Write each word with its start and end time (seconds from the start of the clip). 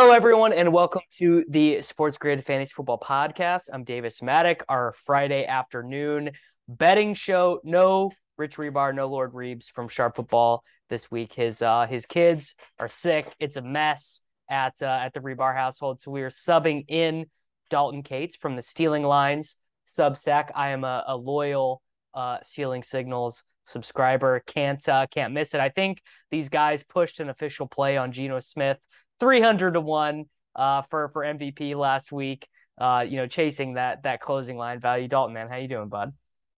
Hello, 0.00 0.12
everyone, 0.12 0.52
and 0.52 0.72
welcome 0.72 1.02
to 1.14 1.44
the 1.48 1.82
Sports 1.82 2.18
Grid 2.18 2.44
Fantasy 2.44 2.72
Football 2.72 3.00
Podcast. 3.00 3.64
I'm 3.72 3.82
Davis 3.82 4.20
Mattek. 4.20 4.60
Our 4.68 4.92
Friday 4.92 5.44
afternoon 5.44 6.30
betting 6.68 7.14
show. 7.14 7.60
No 7.64 8.12
Rich 8.36 8.58
Hribar, 8.58 8.94
no 8.94 9.08
Lord 9.08 9.34
Reeves 9.34 9.68
from 9.68 9.88
Sharp 9.88 10.14
Football 10.14 10.62
this 10.88 11.10
week. 11.10 11.32
His 11.32 11.62
uh, 11.62 11.88
his 11.88 12.06
kids 12.06 12.54
are 12.78 12.86
sick. 12.86 13.34
It's 13.40 13.56
a 13.56 13.60
mess 13.60 14.22
at 14.48 14.74
uh, 14.80 14.86
at 14.86 15.14
the 15.14 15.20
Hribar 15.20 15.56
household. 15.56 16.00
So 16.00 16.12
we 16.12 16.22
are 16.22 16.30
subbing 16.30 16.84
in 16.86 17.26
Dalton 17.68 18.04
Kates 18.04 18.36
from 18.36 18.54
the 18.54 18.62
Stealing 18.62 19.02
Lines 19.02 19.56
Substack. 19.84 20.52
I 20.54 20.68
am 20.68 20.84
a, 20.84 21.02
a 21.08 21.16
loyal 21.16 21.82
uh, 22.14 22.38
Stealing 22.44 22.84
Signals 22.84 23.42
subscriber. 23.64 24.44
Can't 24.46 24.88
uh, 24.88 25.08
can't 25.10 25.34
miss 25.34 25.54
it. 25.54 25.60
I 25.60 25.70
think 25.70 26.00
these 26.30 26.50
guys 26.50 26.84
pushed 26.84 27.18
an 27.18 27.30
official 27.30 27.66
play 27.66 27.96
on 27.96 28.12
Geno 28.12 28.38
Smith 28.38 28.78
300 29.20 29.72
to 29.72 29.80
1 29.80 30.24
uh, 30.56 30.82
for 30.82 31.08
for 31.08 31.22
MVP 31.22 31.74
last 31.74 32.12
week. 32.12 32.46
Uh, 32.76 33.04
you 33.08 33.16
know, 33.16 33.26
chasing 33.26 33.74
that 33.74 34.04
that 34.04 34.20
closing 34.20 34.56
line 34.56 34.80
value. 34.80 35.08
Dalton, 35.08 35.34
man, 35.34 35.48
how 35.48 35.56
you 35.56 35.68
doing, 35.68 35.88
bud? 35.88 36.12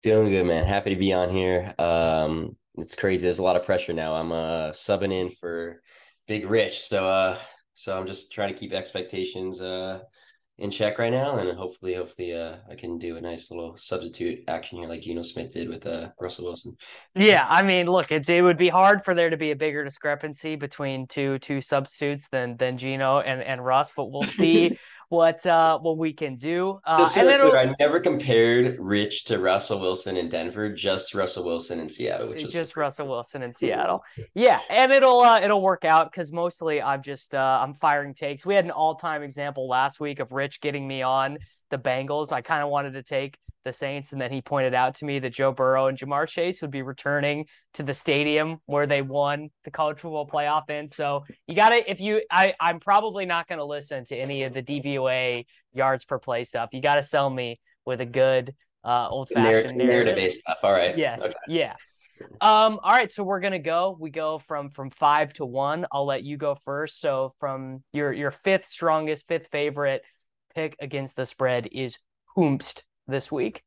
Doing 0.04 0.30
good, 0.30 0.46
man. 0.46 0.66
Happy 0.66 0.90
to 0.92 0.96
be 0.96 1.14
on 1.14 1.30
here. 1.30 1.74
Um, 1.78 2.58
it's 2.76 2.96
crazy. 2.96 3.24
There's 3.24 3.40
a 3.40 3.44
lot 3.44 3.56
of 3.56 3.66
pressure 3.66 3.94
now. 3.94 4.14
I'm 4.14 4.32
uh 4.32 4.72
subbing 4.72 5.14
in 5.14 5.30
for 5.30 5.82
Big 6.28 6.50
Rich, 6.50 6.82
so 6.82 7.08
uh, 7.08 7.38
so 7.74 7.98
I'm 7.98 8.08
just 8.08 8.32
trying 8.32 8.54
to 8.54 8.60
keep 8.60 8.74
expectations 8.74 9.62
uh 9.62 10.00
in 10.60 10.70
check 10.70 11.00
right 11.00 11.12
now, 11.12 11.38
and 11.38 11.58
hopefully, 11.58 11.96
hopefully, 11.96 12.34
uh, 12.34 12.58
I 12.70 12.76
can 12.76 12.98
do 12.98 13.16
a 13.16 13.22
nice 13.22 13.50
little 13.50 13.78
substitute 13.78 14.44
action 14.48 14.78
here, 14.78 14.90
like 14.90 15.02
Geno 15.02 15.22
Smith 15.22 15.54
did 15.54 15.70
with 15.70 15.86
uh 15.86 16.10
Russell 16.20 16.46
Wilson. 16.46 16.76
Yeah, 17.16 17.46
I 17.50 17.64
mean, 17.64 17.88
look, 17.88 18.12
it's 18.12 18.30
it 18.30 18.42
would 18.42 18.58
be 18.58 18.70
hard 18.70 19.04
for 19.04 19.14
there 19.14 19.30
to 19.30 19.38
be 19.38 19.52
a 19.52 19.56
bigger 19.56 19.84
discrepancy 19.84 20.56
between 20.56 21.08
two 21.08 21.40
two 21.40 21.62
substitutes 21.62 22.28
than 22.28 22.58
than 22.58 22.78
Geno 22.78 23.20
and 23.20 23.42
and 23.42 23.64
Russ, 23.64 23.92
but 23.96 24.12
we'll 24.12 24.24
see 24.24 24.78
what 25.10 25.44
uh 25.46 25.78
what 25.80 25.98
we 25.98 26.14
can 26.14 26.36
do. 26.36 26.80
Uh, 26.86 27.08
and 27.18 27.28
then 27.28 27.42
I 27.42 27.76
never 27.80 28.00
compared 28.00 28.78
Rich 28.80 29.26
to 29.26 29.40
Russell 29.40 29.80
Wilson 29.80 30.18
in 30.18 30.30
Denver, 30.30 30.72
just 30.72 31.14
Russell 31.14 31.44
Wilson 31.44 31.80
in 31.80 31.90
Seattle, 31.90 32.30
which 32.30 32.44
is 32.44 32.54
just 32.54 32.78
Russell 32.78 33.08
Wilson 33.08 33.42
in 33.42 33.52
Seattle. 33.52 34.04
Yeah, 34.36 34.62
and 34.70 34.92
it'll 34.92 35.22
uh, 35.22 35.42
it'll 35.42 35.62
work 35.62 35.84
out 35.84 36.12
because 36.12 36.32
mostly 36.32 36.82
I'm 36.82 37.02
just 37.02 37.34
uh, 37.34 37.60
I'm 37.62 37.74
firing 37.74 38.14
takes. 38.14 38.46
We 38.46 38.54
had 38.54 38.66
an 38.66 38.72
all 38.72 38.96
time 38.96 39.24
example 39.24 39.68
last 39.68 40.00
week 40.00 40.20
of 40.20 40.32
Rich 40.32 40.62
getting 40.62 40.88
me 40.88 41.02
on 41.02 41.40
the 41.70 41.78
Bengals. 41.78 42.32
I 42.32 42.42
kind 42.42 42.64
of 42.64 42.70
wanted 42.70 42.94
to 42.94 43.04
take 43.04 43.38
the 43.66 43.74
Saints, 43.74 44.14
and 44.14 44.22
then 44.22 44.32
he 44.32 44.42
pointed 44.42 44.74
out 44.74 44.96
to 44.96 45.06
me 45.06 45.20
that 45.20 45.32
Joe 45.32 45.52
Burrow 45.52 45.88
and 45.88 45.98
Ja'Marr 45.98 46.28
Chase 46.28 46.62
would 46.62 46.72
be 46.72 46.82
returning 46.82 47.46
to 47.74 47.84
the 47.84 47.94
stadium 47.94 48.58
where 48.66 48.88
they 48.88 49.02
won 49.02 49.50
the 49.64 49.72
college 49.72 50.00
football 50.00 50.28
playoff 50.28 50.70
in. 50.70 50.88
So 50.88 51.26
you 51.48 51.56
got 51.56 51.70
to 51.70 51.90
if 51.90 52.00
you 52.00 52.22
I 52.32 52.54
I'm 52.60 52.80
probably 52.80 53.26
not 53.26 53.48
going 53.48 53.60
to 53.60 53.66
listen 53.66 54.06
to 54.06 54.16
any 54.16 54.44
of 54.44 54.54
the 54.54 54.64
DVOA 54.64 55.46
yards 55.74 56.06
per 56.06 56.20
play 56.20 56.44
stuff. 56.44 56.70
You 56.74 56.82
got 56.82 56.96
to 56.96 57.04
sell 57.04 57.30
me 57.30 57.60
with 57.86 58.02
a 58.02 58.06
good 58.06 58.56
uh, 58.84 59.10
old 59.10 59.30
fashioned 59.30 59.78
narrative 59.78 60.16
based 60.16 60.42
stuff. 60.42 60.60
All 60.64 60.72
right. 60.72 60.98
Yes. 60.98 61.22
Okay. 61.22 61.34
Yeah. 61.48 61.76
Um, 62.42 62.80
all 62.84 62.92
right, 62.92 63.12
so 63.12 63.24
we're 63.24 63.40
gonna 63.40 63.60
go. 63.60 63.96
We 64.00 64.10
go 64.10 64.38
from 64.38 64.70
from 64.70 64.90
five 64.90 65.34
to 65.34 65.46
one. 65.46 65.86
I'll 65.92 66.06
let 66.06 66.24
you 66.24 66.38
go 66.38 66.56
first. 66.56 67.00
So 67.00 67.34
from 67.40 67.84
your 67.94 68.14
your 68.14 68.32
fifth 68.32 68.66
strongest, 68.66 69.28
fifth 69.28 69.48
favorite 69.52 70.04
pick 70.60 70.76
against 70.82 71.16
the 71.16 71.26
spread 71.26 71.70
is 71.72 72.00
Hoomst 72.36 72.84
this 73.08 73.32
week? 73.32 73.64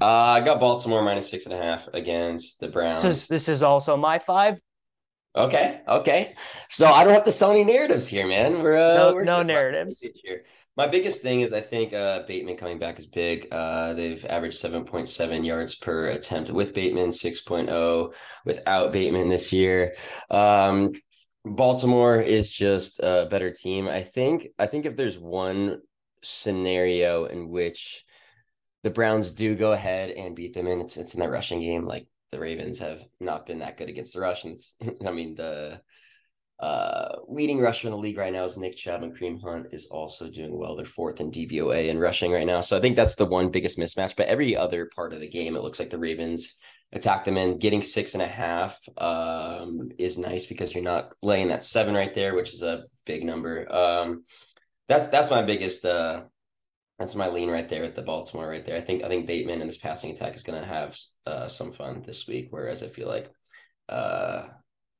Uh, 0.00 0.04
I 0.06 0.40
got 0.40 0.60
Baltimore 0.60 1.02
minus 1.02 1.28
six 1.28 1.46
and 1.46 1.54
a 1.54 1.58
half 1.60 1.88
against 1.92 2.60
the 2.60 2.68
Browns. 2.68 3.02
This 3.02 3.14
is, 3.14 3.26
this 3.26 3.48
is 3.48 3.62
also 3.64 3.96
my 3.96 4.20
five. 4.20 4.60
Okay, 5.34 5.80
okay. 5.88 6.34
So 6.68 6.86
I 6.86 7.02
don't 7.02 7.12
have 7.12 7.24
to 7.24 7.32
sell 7.32 7.50
any 7.50 7.64
narratives 7.64 8.06
here, 8.06 8.26
man. 8.26 8.62
We're 8.62 8.76
uh, 8.76 8.96
no, 8.96 9.14
we're 9.14 9.24
no 9.24 9.42
narratives 9.42 10.06
here. 10.22 10.44
My 10.76 10.86
biggest 10.86 11.20
thing 11.20 11.40
is 11.40 11.52
I 11.52 11.62
think 11.62 11.92
uh, 11.92 12.22
Bateman 12.28 12.56
coming 12.56 12.78
back 12.78 12.98
is 12.98 13.06
big. 13.06 13.48
Uh, 13.50 13.94
they've 13.94 14.24
averaged 14.26 14.62
7.7 14.62 15.44
yards 15.44 15.74
per 15.74 16.06
attempt 16.08 16.50
with 16.50 16.74
Bateman, 16.74 17.10
6.0 17.10 18.12
without 18.44 18.92
Bateman 18.92 19.28
this 19.28 19.52
year. 19.52 19.94
Um, 20.30 20.92
Baltimore 21.44 22.20
is 22.20 22.50
just 22.50 23.00
a 23.00 23.26
better 23.30 23.50
team. 23.50 23.88
I 23.88 24.02
think. 24.02 24.48
I 24.58 24.66
think 24.66 24.86
if 24.86 24.96
there's 24.96 25.18
one 25.18 25.80
scenario 26.22 27.26
in 27.26 27.48
which 27.48 28.04
the 28.82 28.90
Browns 28.90 29.32
do 29.32 29.54
go 29.54 29.72
ahead 29.72 30.10
and 30.10 30.36
beat 30.36 30.54
them, 30.54 30.66
and 30.66 30.80
it's 30.80 30.96
it's 30.96 31.14
in 31.14 31.20
that 31.20 31.30
rushing 31.30 31.60
game. 31.60 31.86
Like 31.86 32.06
the 32.30 32.40
Ravens 32.40 32.78
have 32.80 33.02
not 33.20 33.46
been 33.46 33.60
that 33.60 33.76
good 33.76 33.88
against 33.88 34.14
the 34.14 34.20
Russians. 34.20 34.76
I 35.06 35.10
mean, 35.10 35.34
the 35.34 35.80
uh, 36.58 37.16
leading 37.28 37.60
rusher 37.60 37.88
in 37.88 37.92
the 37.92 37.98
league 37.98 38.16
right 38.16 38.32
now 38.32 38.44
is 38.44 38.56
Nick 38.56 38.76
Chubb, 38.76 39.02
and 39.02 39.16
Kareem 39.16 39.42
Hunt 39.42 39.66
is 39.72 39.86
also 39.86 40.30
doing 40.30 40.56
well. 40.56 40.74
They're 40.74 40.86
fourth 40.86 41.20
in 41.20 41.30
DVOA 41.30 41.90
and 41.90 42.00
rushing 42.00 42.32
right 42.32 42.46
now. 42.46 42.60
So 42.62 42.76
I 42.76 42.80
think 42.80 42.96
that's 42.96 43.16
the 43.16 43.26
one 43.26 43.50
biggest 43.50 43.78
mismatch. 43.78 44.16
But 44.16 44.28
every 44.28 44.56
other 44.56 44.90
part 44.94 45.12
of 45.12 45.20
the 45.20 45.28
game, 45.28 45.56
it 45.56 45.62
looks 45.62 45.78
like 45.78 45.90
the 45.90 45.98
Ravens 45.98 46.56
attack 46.92 47.24
them 47.24 47.36
in. 47.36 47.58
Getting 47.58 47.82
six 47.82 48.14
and 48.14 48.22
a 48.22 48.28
half 48.28 48.78
um, 48.96 49.90
is 49.98 50.18
nice 50.18 50.46
because 50.46 50.74
you're 50.74 50.82
not 50.82 51.12
laying 51.22 51.48
that 51.48 51.64
seven 51.64 51.94
right 51.94 52.14
there, 52.14 52.34
which 52.34 52.54
is 52.54 52.62
a 52.62 52.84
big 53.04 53.24
number. 53.24 53.70
Um, 53.70 54.22
that's 54.88 55.08
that's 55.08 55.30
my 55.30 55.42
biggest 55.42 55.84
uh, 55.84 56.22
that's 56.98 57.14
my 57.14 57.28
lean 57.28 57.50
right 57.50 57.68
there 57.68 57.84
at 57.84 57.94
the 57.94 58.02
Baltimore 58.02 58.48
right 58.48 58.64
there. 58.64 58.76
I 58.76 58.80
think 58.80 59.02
I 59.02 59.08
think 59.08 59.26
Bateman 59.26 59.60
and 59.60 59.68
this 59.68 59.78
passing 59.78 60.12
attack 60.12 60.34
is 60.34 60.42
going 60.42 60.60
to 60.60 60.66
have 60.66 60.96
uh, 61.26 61.48
some 61.48 61.72
fun 61.72 62.02
this 62.02 62.26
week. 62.26 62.48
Whereas 62.50 62.82
I 62.82 62.88
feel 62.88 63.08
like 63.08 63.30
uh, 63.88 64.46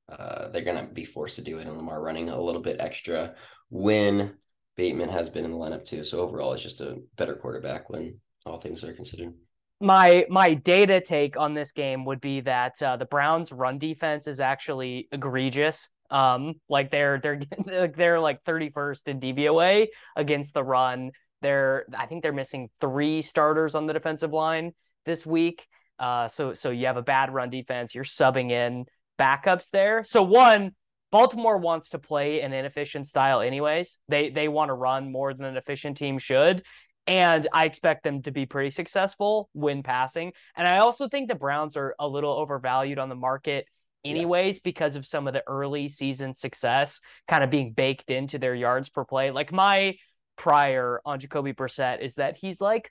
uh, 0.09 0.49
they're 0.49 0.63
going 0.63 0.85
to 0.85 0.93
be 0.93 1.05
forced 1.05 1.37
to 1.37 1.43
do 1.43 1.59
it, 1.59 1.67
and 1.67 1.77
Lamar 1.77 2.03
running 2.03 2.29
a 2.29 2.41
little 2.41 2.63
bit 2.63 2.81
extra 2.81 3.35
when 3.71 4.37
Bateman 4.77 5.09
has 5.09 5.31
been 5.31 5.45
in 5.45 5.53
the 5.53 5.57
lineup 5.57 5.85
too. 5.85 6.05
So 6.05 6.21
overall, 6.21 6.53
it's 6.53 6.63
just 6.63 6.81
a 6.81 6.99
better 7.17 7.35
quarterback 7.35 7.89
when 7.89 8.21
all 8.45 8.61
things 8.61 8.85
are 8.85 8.93
considered. 8.93 9.33
My 9.81 10.27
my 10.29 10.55
data 10.55 11.01
take 11.01 11.37
on 11.37 11.55
this 11.55 11.73
game 11.73 12.05
would 12.05 12.21
be 12.21 12.41
that 12.41 12.81
uh, 12.83 12.97
the 12.97 13.07
Browns' 13.07 13.53
run 13.53 13.79
defense 13.79 14.27
is 14.27 14.41
actually 14.41 15.09
egregious. 15.13 15.89
Um, 16.11 16.55
like 16.69 16.91
they're 16.91 17.19
they're 17.19 17.41
like 17.67 17.97
they're 17.97 18.21
like 18.21 18.43
31st 18.45 19.09
in 19.09 19.21
DVOA 19.21 19.87
against 20.17 20.55
the 20.55 20.65
run. 20.65 21.13
They're 21.43 21.87
I 21.97 22.07
think 22.07 22.23
they're 22.23 22.33
missing 22.33 22.69
three 22.81 23.23
starters 23.23 23.75
on 23.75 23.87
the 23.87 23.93
defensive 23.93 24.33
line 24.33 24.73
this 25.05 25.25
week. 25.27 25.67
Uh, 25.99 26.29
so 26.29 26.55
so 26.55 26.71
you 26.71 26.87
have 26.87 26.97
a 26.97 27.03
bad 27.03 27.33
run 27.33 27.51
defense. 27.51 27.95
You're 27.95 28.05
subbing 28.05 28.51
in 28.51 28.87
backups 29.19 29.71
there. 29.71 30.05
So 30.05 30.23
one, 30.23 30.73
Baltimore 31.11 31.59
wants 31.59 31.91
to 31.91 31.99
play 31.99 32.41
an 32.43 32.53
inefficient 32.53 33.09
style 33.09 33.41
anyways. 33.41 33.99
They 34.09 34.31
they 34.31 34.49
want 34.49 34.69
to 34.69 34.75
run 34.75 35.11
more 35.11 35.33
than 35.33 35.47
an 35.47 35.57
efficient 35.57 35.97
team 35.97 36.19
should. 36.19 36.63
And 37.07 37.47
I 37.53 37.67
expect 37.67 38.03
them 38.03 38.23
to 38.23 38.33
be 38.33 38.47
pretty 38.47 38.71
successful 38.71 39.49
when 39.53 39.85
passing. 39.85 40.33
And 40.57 40.67
I 40.67 40.79
also 40.79 41.09
think 41.09 41.29
the 41.29 41.37
Browns 41.37 41.77
are 41.77 41.95
a 42.01 42.09
little 42.09 42.33
overvalued 42.33 42.99
on 42.99 43.09
the 43.09 43.15
market 43.15 43.67
anyways 44.11 44.57
yeah. 44.57 44.61
because 44.65 44.97
of 44.97 45.07
some 45.07 45.27
of 45.27 45.35
the 45.35 45.43
early 45.47 45.89
season 45.89 46.35
success 46.35 47.01
kind 47.29 47.45
of 47.45 47.51
being 47.51 47.73
baked 47.73 48.11
into 48.11 48.39
their 48.39 48.55
yards 48.55 48.89
per 48.89 49.05
play. 49.05 49.31
Like 49.31 49.53
my 49.53 49.97
prior 50.37 51.01
on 51.05 51.19
Jacoby 51.19 51.53
Brissett 51.53 52.01
is 52.01 52.17
that 52.17 52.37
he's 52.37 52.61
like 52.61 52.91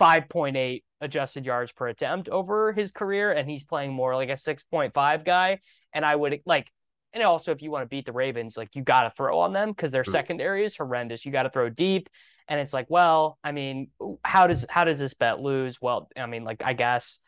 5.8 0.00 0.82
adjusted 1.00 1.46
yards 1.46 1.72
per 1.72 1.88
attempt 1.88 2.28
over 2.28 2.72
his 2.72 2.90
career, 2.90 3.32
and 3.32 3.48
he's 3.48 3.64
playing 3.64 3.92
more 3.92 4.14
like 4.14 4.30
a 4.30 4.32
6.5 4.32 5.24
guy. 5.24 5.60
And 5.92 6.04
I 6.04 6.14
would 6.14 6.40
like 6.44 6.70
And 7.12 7.22
also, 7.22 7.52
if 7.52 7.62
you 7.62 7.70
want 7.70 7.84
to 7.84 7.88
beat 7.88 8.06
the 8.06 8.12
Ravens, 8.12 8.56
like 8.56 8.74
you 8.74 8.82
got 8.82 9.04
to 9.04 9.10
throw 9.10 9.38
on 9.38 9.52
them 9.52 9.70
because 9.70 9.92
their 9.92 10.02
mm-hmm. 10.02 10.12
secondary 10.12 10.64
is 10.64 10.76
horrendous. 10.76 11.24
You 11.24 11.32
got 11.32 11.44
to 11.44 11.50
throw 11.50 11.68
deep, 11.68 12.08
and 12.48 12.60
it's 12.60 12.74
like, 12.74 12.86
well, 12.88 13.38
I 13.42 13.52
mean, 13.52 13.90
how 14.24 14.46
does 14.46 14.66
how 14.68 14.84
does 14.84 14.98
this 14.98 15.14
bet 15.14 15.40
lose? 15.40 15.80
Well, 15.80 16.08
I 16.16 16.26
mean, 16.26 16.44
like 16.44 16.62
I 16.64 16.72
guess 16.72 17.20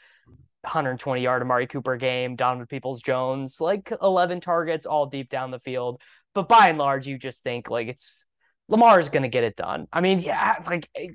120 0.63 1.23
yard 1.23 1.43
Amari 1.43 1.67
Cooper 1.67 1.97
game, 1.97 2.37
Donovan 2.37 2.67
Peoples 2.67 3.01
Jones, 3.01 3.61
like 3.61 3.93
11 4.03 4.41
targets 4.41 4.87
all 4.87 5.07
deep 5.07 5.29
down 5.29 5.51
the 5.51 5.61
field. 5.61 6.01
But 6.35 6.49
by 6.49 6.69
and 6.69 6.79
large, 6.79 7.07
you 7.07 7.19
just 7.19 7.43
think 7.43 7.71
like 7.71 7.89
it's 7.89 8.27
Lamar 8.69 9.01
is 9.01 9.09
going 9.09 9.23
to 9.23 9.29
get 9.29 9.45
it 9.45 9.57
done. 9.57 9.89
I 9.93 10.01
mean, 10.01 10.21
yeah, 10.21 10.63
like 10.67 10.89
eh, 10.95 11.09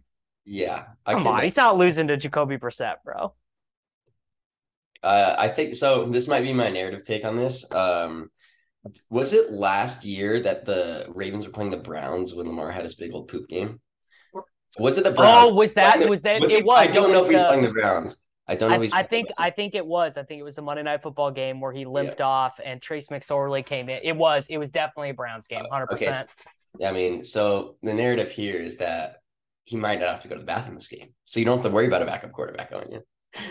yeah, 0.46 0.86
I 1.06 1.14
come 1.14 1.28
on, 1.28 1.44
he's 1.44 1.58
not 1.58 1.78
losing 1.78 2.08
to 2.10 2.18
Jacoby 2.18 2.58
Brissett, 2.58 2.96
bro. 3.04 3.34
Uh, 5.02 5.36
I 5.38 5.48
think 5.48 5.76
so. 5.76 6.10
This 6.10 6.28
might 6.28 6.42
be 6.42 6.54
my 6.54 6.70
narrative 6.70 7.04
take 7.04 7.24
on 7.26 7.38
this. 7.38 7.72
Um, 7.72 8.30
was 9.10 9.34
it 9.34 9.52
last 9.52 10.06
year 10.06 10.40
that 10.40 10.66
the 10.66 11.06
Ravens 11.10 11.46
were 11.46 11.54
playing 11.54 11.72
the 11.72 11.78
Browns 11.78 12.34
when 12.34 12.48
Lamar 12.48 12.72
had 12.72 12.84
his 12.84 12.96
big 12.96 13.14
old 13.14 13.28
poop 13.28 13.48
game? 13.48 13.80
Was 14.78 14.98
it 14.98 15.04
the 15.04 15.12
Browns? 15.12 15.50
Oh, 15.50 15.54
was 15.54 15.76
that 15.76 16.00
was 16.08 16.24
that? 16.24 16.44
it 16.44 16.66
was. 16.66 16.90
I 16.90 16.94
don't 16.94 17.12
know 17.12 17.24
if 17.24 17.32
he's 17.32 17.44
playing 17.44 17.64
the 17.64 17.72
Browns. 17.72 18.18
I 18.48 18.56
don't 18.56 18.70
know. 18.70 18.88
I, 18.94 19.00
I 19.00 19.04
think 19.04 19.30
I 19.38 19.50
think 19.50 19.74
it 19.74 19.86
was. 19.86 20.18
I 20.18 20.24
think 20.24 20.40
it 20.40 20.44
was 20.44 20.56
the 20.56 20.62
Monday 20.62 20.84
Night 20.84 21.02
Football 21.02 21.32
game 21.32 21.60
where 21.60 21.72
he 21.72 21.86
limped 21.86 22.20
yeah. 22.20 22.28
off 22.28 22.60
and 22.64 22.82
Trace 22.82 23.08
McSorley 23.08 23.66
came 23.66 23.90
in. 23.90 24.00
It 24.04 24.16
was. 24.16 24.48
It 24.48 24.58
was 24.58 24.72
definitely 24.72 25.10
a 25.10 25.14
Browns 25.14 25.48
game, 25.48 25.64
uh, 25.66 25.70
hundred 25.72 25.92
okay. 25.94 26.06
percent. 26.08 26.30
I 26.86 26.92
mean, 26.92 27.24
so 27.24 27.78
the 27.82 27.94
narrative 27.94 28.30
here 28.30 28.58
is 28.58 28.78
that 28.78 29.22
he 29.64 29.78
might 29.78 30.00
not 30.00 30.10
have 30.10 30.22
to 30.22 30.28
go 30.28 30.36
to 30.36 30.42
the 30.42 30.46
bathroom 30.46 30.76
this 30.76 30.88
game, 30.88 31.14
so 31.26 31.40
you 31.40 31.46
don't 31.46 31.58
have 31.58 31.66
to 31.66 31.72
worry 31.72 31.88
about 31.88 32.04
a 32.04 32.06
backup 32.06 32.32
quarterback 32.34 32.70
going 32.70 32.92
in. 32.92 33.02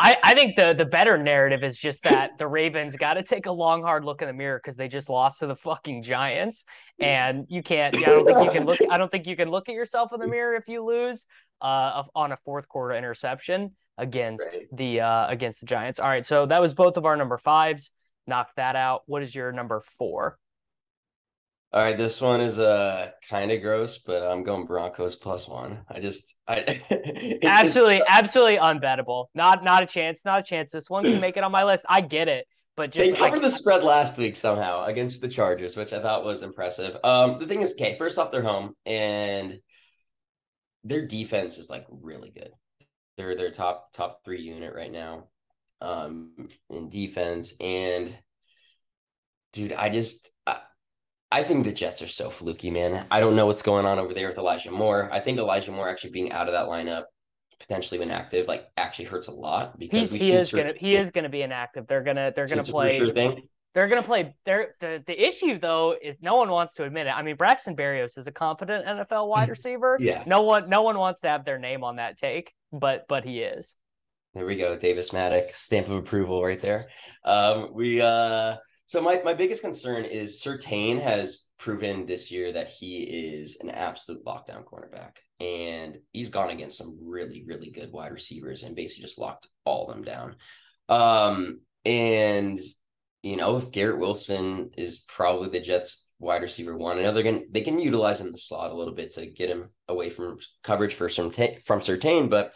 I, 0.01 0.17
I 0.23 0.35
think 0.35 0.57
the 0.57 0.75
the 0.75 0.85
better 0.85 1.17
narrative 1.17 1.63
is 1.63 1.79
just 1.79 2.05
that 2.05 2.39
the 2.39 2.47
Ravens 2.47 2.97
got 2.97 3.15
to 3.15 3.23
take 3.23 3.47
a 3.47 3.53
long 3.53 3.83
hard 3.83 4.05
look 4.05 4.23
in 4.23 4.29
the 4.29 4.35
mirror 4.35 4.59
because 4.59 4.77
they 4.77 4.89
just 4.89 5.09
lost 5.09 5.41
to 5.41 5.47
the 5.47 5.57
fucking 5.57 6.03
Giants, 6.03 6.65
and 7.01 7.47
you 7.49 7.63
can't. 7.63 7.97
I 7.97 8.01
don't 8.01 8.25
think 8.25 8.43
you 8.43 8.51
can 8.51 8.67
look. 8.67 8.79
I 8.91 8.99
don't 8.99 9.11
think 9.11 9.27
you 9.27 9.37
can 9.37 9.51
look 9.51 9.69
at 9.69 9.75
yourself 9.75 10.13
in 10.13 10.21
the 10.21 10.27
mirror 10.27 10.55
if 10.55 10.69
you 10.69 10.85
lose 10.85 11.27
uh, 11.61 12.03
on 12.15 12.33
a 12.33 12.37
fourth 12.39 12.69
quarter 12.69 12.95
interception 12.95 13.73
against 13.99 14.57
right. 14.57 14.67
the 14.73 15.01
uh, 15.01 15.29
against 15.29 15.61
the 15.61 15.67
Giants. 15.67 16.01
All 16.01 16.09
right, 16.09 16.25
so 16.25 16.47
that 16.47 16.61
was 16.61 16.75
both 16.75 16.97
of 16.97 17.05
our 17.05 17.17
number 17.17 17.39
fives. 17.39 17.91
Knock 18.27 18.51
that 18.57 18.77
out. 18.77 19.03
What 19.07 19.23
is 19.23 19.35
your 19.35 19.53
number 19.53 19.83
four? 19.99 20.39
All 21.75 21.83
right, 21.83 21.99
this 21.99 22.21
one 22.21 22.41
is 22.41 22.61
uh 22.61 23.11
kind 23.29 23.51
of 23.51 23.61
gross, 23.61 23.99
but 23.99 24.23
I'm 24.23 24.45
going 24.45 24.65
Broncos 24.65 25.17
plus 25.17 25.49
one. 25.49 25.85
I 25.89 25.99
just 25.99 26.37
I 26.47 26.81
absolutely 27.43 28.01
absolutely 28.09 28.59
unbettable. 28.59 29.27
Not 29.35 29.65
not 29.65 29.83
a 29.83 29.87
chance, 29.87 30.25
not 30.25 30.39
a 30.39 30.43
chance. 30.45 30.71
This 30.71 30.89
one 30.89 31.03
can 31.03 31.21
make 31.21 31.37
it 31.37 31.43
on 31.43 31.51
my 31.51 31.65
list. 31.65 31.85
I 31.89 32.01
get 32.01 32.29
it, 32.29 32.47
but 32.77 32.93
just 32.93 33.15
they 33.15 33.19
covered 33.19 33.43
the 33.43 33.51
spread 33.51 33.83
last 33.83 34.19
week 34.19 34.37
somehow 34.37 34.85
against 34.85 35.21
the 35.21 35.27
Chargers, 35.27 35.77
which 35.77 35.93
I 35.93 36.01
thought 36.01 36.25
was 36.25 36.45
impressive. 36.45 36.97
Um, 37.03 37.41
the 37.41 37.47
thing 37.47 37.61
is, 37.61 37.73
okay, 37.73 37.97
first 37.99 38.21
off, 38.21 38.31
they're 38.31 38.45
home 38.45 38.77
and 38.87 39.59
their 40.85 41.05
defense 41.05 41.59
is 41.59 41.71
like 41.71 41.87
really 41.91 42.31
good. 42.31 42.53
They're 43.17 43.35
their 43.35 43.51
top 43.51 43.93
top 43.93 44.21
three 44.25 44.43
unit 44.43 44.77
right 44.77 44.93
now, 44.93 45.25
um, 45.81 46.35
in 46.71 46.89
defense 46.89 47.57
and 47.61 48.17
dude, 49.53 49.73
I 49.73 49.89
just. 49.89 50.31
I, 50.47 50.59
I 51.35 51.43
think 51.43 51.65
the 51.65 51.73
Jets 51.73 52.01
are 52.01 52.07
so 52.07 52.31
fluky, 52.31 52.71
man. 52.71 53.07
I 53.11 53.19
don't 53.19 53.35
know 53.35 53.47
what's 53.47 53.63
going 53.63 53.87
on 53.87 53.99
over 53.99 54.15
there 54.15 54.29
with 54.29 54.39
Elijah 54.39 54.71
Moore. 54.71 55.09
I 55.11 55.19
think 55.19 55.37
Elijah 55.37 55.73
Moore 55.73 55.89
actually 55.89 56.11
being 56.11 56.31
out 56.31 56.47
of 56.47 56.53
that 56.53 56.67
lineup, 56.67 57.07
potentially 57.59 58.01
inactive, 58.01 58.47
like 58.47 58.69
actually 58.77 59.07
hurts 59.07 59.27
a 59.27 59.33
lot 59.33 59.77
because 59.77 60.13
he 60.13 60.31
is 60.31 60.53
gonna 60.53 60.75
he 60.77 60.95
is 60.95 61.11
gonna 61.11 61.29
be 61.29 61.43
inactive. 61.43 61.89
They're 61.89 62.05
gonna 62.05 62.33
they're 62.37 62.47
gonna 62.47 62.63
play. 62.63 62.99
Sure. 62.99 63.13
They're 63.13 63.89
gonna 63.89 64.05
play. 64.05 64.37
They're, 64.45 64.75
the 64.81 65.03
the 65.05 65.27
issue 65.27 65.59
though 65.59 65.97
is 66.01 66.19
no 66.23 66.37
one 66.37 66.51
wants 66.51 66.75
to 66.75 66.85
admit 66.85 67.09
it. 67.09 67.17
I 67.17 67.23
mean, 67.23 67.35
Braxton 67.35 67.75
Berrios 67.75 68.17
is 68.17 68.29
a 68.29 68.33
competent 68.33 68.87
NFL 68.87 69.27
wide 69.27 69.49
receiver. 69.57 69.99
yeah. 70.01 70.23
No 70.29 70.43
one 70.43 70.69
no 70.71 70.83
one 70.83 70.97
wants 70.99 71.23
to 71.23 71.29
have 71.29 71.45
their 71.45 71.59
name 71.59 71.83
on 71.83 71.97
that 71.97 72.17
take, 72.17 72.53
but 72.71 73.07
but 73.09 73.25
he 73.25 73.41
is. 73.41 73.75
There 74.35 74.47
we 74.47 74.55
go, 74.55 74.77
Davis 74.77 75.11
Mattek, 75.11 75.53
stamp 75.53 75.89
of 75.89 75.97
approval 75.97 76.45
right 76.45 76.61
there. 76.61 76.87
Um, 77.25 77.71
we 77.73 78.01
uh 78.01 78.55
so 78.87 79.01
my, 79.01 79.21
my 79.25 79.35
biggest 79.35 79.63
concern 79.63 80.05
is 80.05 80.43
Surtain 80.43 81.01
has 81.01 81.49
proven 81.59 82.07
this 82.07 82.31
year 82.31 82.53
that 82.53 82.69
he 82.69 82.99
is 82.99 83.59
an 83.61 83.71
absolute 83.71 84.25
lockdown 84.25 84.65
cornerback. 84.65 85.17
And 85.41 85.99
he's 86.13 86.31
gone 86.31 86.51
against 86.51 86.79
some 86.79 86.99
really, 87.03 87.45
really 87.47 87.71
good 87.71 87.93
wide 87.93 88.13
receivers 88.13 88.63
and 88.63 88.77
basically 88.77 89.03
just 89.05 89.19
locked 89.19 89.49
all 89.65 89.89
of 89.89 89.95
them 89.95 90.05
down. 90.05 90.37
Um, 90.89 91.61
and 91.85 92.61
you 93.23 93.37
know, 93.37 93.57
if 93.57 93.71
Garrett 93.71 93.99
Wilson 93.99 94.71
is 94.77 95.01
probably 95.09 95.49
the 95.49 95.65
Jets 95.65 96.13
wide 96.19 96.43
receiver 96.43 96.77
one, 96.77 96.99
I 96.99 97.03
know 97.03 97.13
they're 97.13 97.23
gonna 97.23 97.41
they 97.51 97.63
can 97.63 97.79
utilize 97.79 98.21
him 98.21 98.27
in 98.27 98.33
the 98.35 98.39
slot 98.39 98.71
a 98.71 98.75
little 98.75 98.95
bit 98.95 99.13
to 99.13 99.25
get 99.25 99.49
him 99.49 99.71
away 99.89 100.11
from 100.11 100.37
coverage 100.63 100.93
for 100.93 101.09
some 101.09 101.31
from 101.31 101.81
Surtain, 101.81 102.29
but 102.29 102.55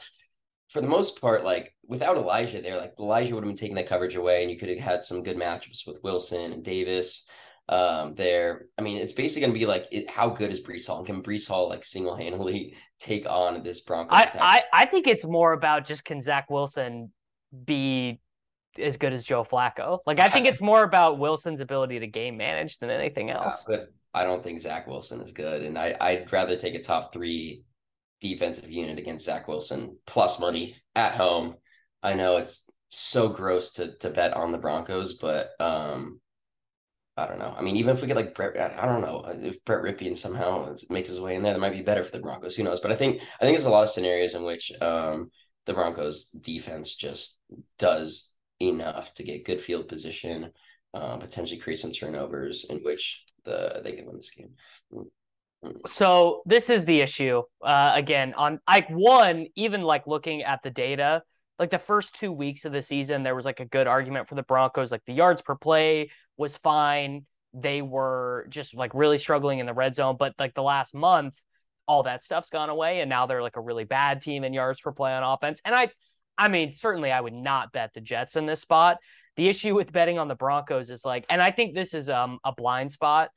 for 0.69 0.81
the 0.81 0.89
most 0.89 1.21
part, 1.21 1.45
like 1.45 1.75
without 1.87 2.17
Elijah 2.17 2.61
there, 2.61 2.79
like 2.79 2.95
Elijah 2.99 3.35
would 3.35 3.45
have 3.45 3.49
been 3.49 3.57
taking 3.57 3.77
that 3.77 3.87
coverage 3.87 4.17
away, 4.17 4.43
and 4.43 4.51
you 4.51 4.59
could 4.59 4.69
have 4.69 4.79
had 4.79 5.03
some 5.03 5.23
good 5.23 5.37
matchups 5.37 5.87
with 5.87 6.01
Wilson 6.03 6.53
and 6.53 6.65
Davis 6.65 7.27
um, 7.69 8.15
there. 8.15 8.67
I 8.77 8.83
mean, 8.83 8.99
it's 8.99 9.13
basically 9.13 9.43
going 9.43 9.55
to 9.55 9.59
be 9.59 9.67
like, 9.67 9.87
it, 9.91 10.11
how 10.11 10.29
good 10.29 10.53
is 10.53 10.63
Breece 10.63 10.87
Hall? 10.87 10.99
And 10.99 11.07
can 11.07 11.23
Breece 11.23 11.49
Hall 11.49 11.69
like 11.69 11.85
single 11.85 12.17
handedly 12.17 12.75
take 12.99 13.29
on 13.29 13.63
this 13.63 13.81
Broncos? 13.81 14.11
I, 14.13 14.31
I, 14.41 14.83
I 14.83 14.87
think 14.87 15.07
it's 15.07 15.27
more 15.27 15.53
about 15.53 15.87
just 15.87 16.05
can 16.05 16.21
Zach 16.21 16.51
Wilson 16.51 17.13
be 17.65 18.21
as 18.79 18.97
good 18.97 19.13
as 19.13 19.25
Joe 19.25 19.45
Flacco? 19.45 20.01
Like, 20.07 20.21
I 20.21 20.29
think 20.29 20.47
it's 20.47 20.61
more 20.61 20.83
about 20.83 21.19
Wilson's 21.19 21.61
ability 21.61 21.99
to 22.01 22.07
game 22.07 22.37
manage 22.37 22.79
than 22.79 22.91
anything 22.91 23.31
else. 23.31 23.65
Yeah, 23.69 23.77
but 23.77 23.93
I 24.15 24.25
don't 24.25 24.43
think 24.43 24.61
Zach 24.61 24.87
Wilson 24.87 25.21
is 25.21 25.33
good, 25.33 25.63
and 25.63 25.79
I 25.79 25.97
I'd 26.01 26.33
rather 26.33 26.57
take 26.57 26.75
a 26.75 26.83
top 26.83 27.13
three 27.13 27.63
defensive 28.21 28.71
unit 28.71 28.99
against 28.99 29.25
Zach 29.25 29.49
Wilson 29.49 29.97
plus 30.07 30.41
money 30.41 30.77
at 30.95 31.15
home. 31.15 31.57
I 32.03 32.15
know 32.15 32.37
it's 32.37 32.71
so 32.91 33.29
gross 33.29 33.73
to 33.73 33.97
to 33.99 34.11
bet 34.11 34.35
on 34.35 34.53
the 34.53 34.59
Broncos, 34.59 35.15
but 35.15 35.51
um 35.61 36.21
I 37.19 37.27
don't 37.27 37.41
know. 37.41 37.53
I 37.57 37.63
mean, 37.63 37.77
even 37.77 37.97
if 37.97 38.01
we 38.01 38.07
get 38.07 38.17
like 38.17 38.35
Brett, 38.35 38.79
I 38.79 38.87
don't 38.87 39.01
know 39.01 39.25
if 39.43 39.65
Brett 39.65 39.83
Rypien 39.83 40.17
somehow 40.17 40.77
makes 40.89 41.09
his 41.09 41.21
way 41.21 41.35
in 41.35 41.43
there, 41.43 41.53
that 41.53 41.59
might 41.59 41.73
be 41.73 41.83
better 41.83 42.05
for 42.05 42.13
the 42.13 42.21
Broncos. 42.21 42.55
Who 42.55 42.63
knows? 42.63 42.79
But 42.79 42.93
I 42.93 42.97
think 42.97 43.21
I 43.41 43.45
think 43.45 43.57
there's 43.57 43.67
a 43.67 43.71
lot 43.71 43.83
of 43.83 43.91
scenarios 43.91 44.37
in 44.37 44.45
which 44.45 44.71
um, 44.81 45.33
the 45.67 45.75
Broncos 45.75 46.27
defense 46.27 46.95
just 46.95 47.41
does 47.77 48.37
enough 48.61 49.15
to 49.15 49.25
get 49.25 49.45
good 49.45 49.61
field 49.61 49.89
position, 49.89 50.53
uh, 50.95 51.17
potentially 51.17 51.59
create 51.59 51.81
some 51.81 51.93
turnovers 51.93 52.65
in 52.71 52.79
which 52.79 53.25
the 53.45 53.81
they 53.83 53.93
can 53.93 54.07
win 54.07 54.17
this 54.17 54.31
game. 54.31 54.51
So 55.87 56.43
this 56.47 56.71
is 56.71 56.85
the 56.85 57.01
issue. 57.01 57.43
Uh, 57.63 57.93
again, 57.95 58.35
on 58.35 58.61
like 58.69 58.89
one, 58.89 59.47
even 59.57 59.83
like 59.83 60.07
looking 60.07 60.43
at 60.43 60.63
the 60.63 60.71
data, 60.71 61.23
like 61.59 61.71
the 61.71 61.79
first 61.79 62.15
two 62.15 62.31
weeks 62.31 62.65
of 62.65 62.73
the 62.73 62.83
season, 62.83 63.23
there 63.23 63.35
was 63.35 63.45
like 63.45 63.61
a 63.61 63.65
good 63.65 63.87
argument 63.87 64.29
for 64.29 64.35
the 64.35 64.43
Broncos. 64.43 64.93
Like 64.93 65.05
the 65.07 65.13
yards 65.13 65.43
per 65.43 65.57
play 65.57 66.11
was 66.37 66.57
fine. 66.57 67.27
They 67.53 67.83
were 67.83 68.47
just 68.51 68.75
like 68.75 68.95
really 68.95 69.19
struggling 69.19 69.59
in 69.59 69.67
the 69.67 69.75
red 69.75 69.95
zone. 69.95 70.17
But 70.19 70.35
like 70.39 70.55
the 70.55 70.63
last 70.63 70.95
month, 70.95 71.35
all 71.87 72.05
that 72.05 72.23
stuff's 72.23 72.51
gone 72.51 72.71
away. 72.71 73.01
And 73.01 73.11
now 73.11 73.27
they're 73.27 73.43
like 73.43 73.57
a 73.57 73.61
really 73.61 73.85
bad 73.85 74.21
team 74.21 74.45
in 74.45 74.53
yards 74.53 74.81
per 74.81 74.93
play 74.93 75.13
on 75.13 75.25
offense. 75.25 75.61
And 75.65 75.75
I 75.75 75.91
I 76.41 76.49
mean, 76.49 76.73
certainly 76.73 77.11
I 77.11 77.21
would 77.21 77.35
not 77.35 77.73
bet 77.73 77.95
the 77.95 78.01
Jets 78.01 78.37
in 78.37 78.47
this 78.47 78.61
spot. 78.61 78.99
The 79.37 79.49
issue 79.49 79.75
with 79.75 79.93
betting 79.93 80.21
on 80.21 80.29
the 80.29 80.37
Broncos 80.37 80.91
is 80.91 81.05
like, 81.05 81.27
and 81.29 81.43
I 81.43 81.51
think 81.51 81.75
this 81.75 81.95
is 81.95 82.09
um 82.09 82.39
a 82.45 82.53
blind 82.53 82.93
spot 82.93 83.31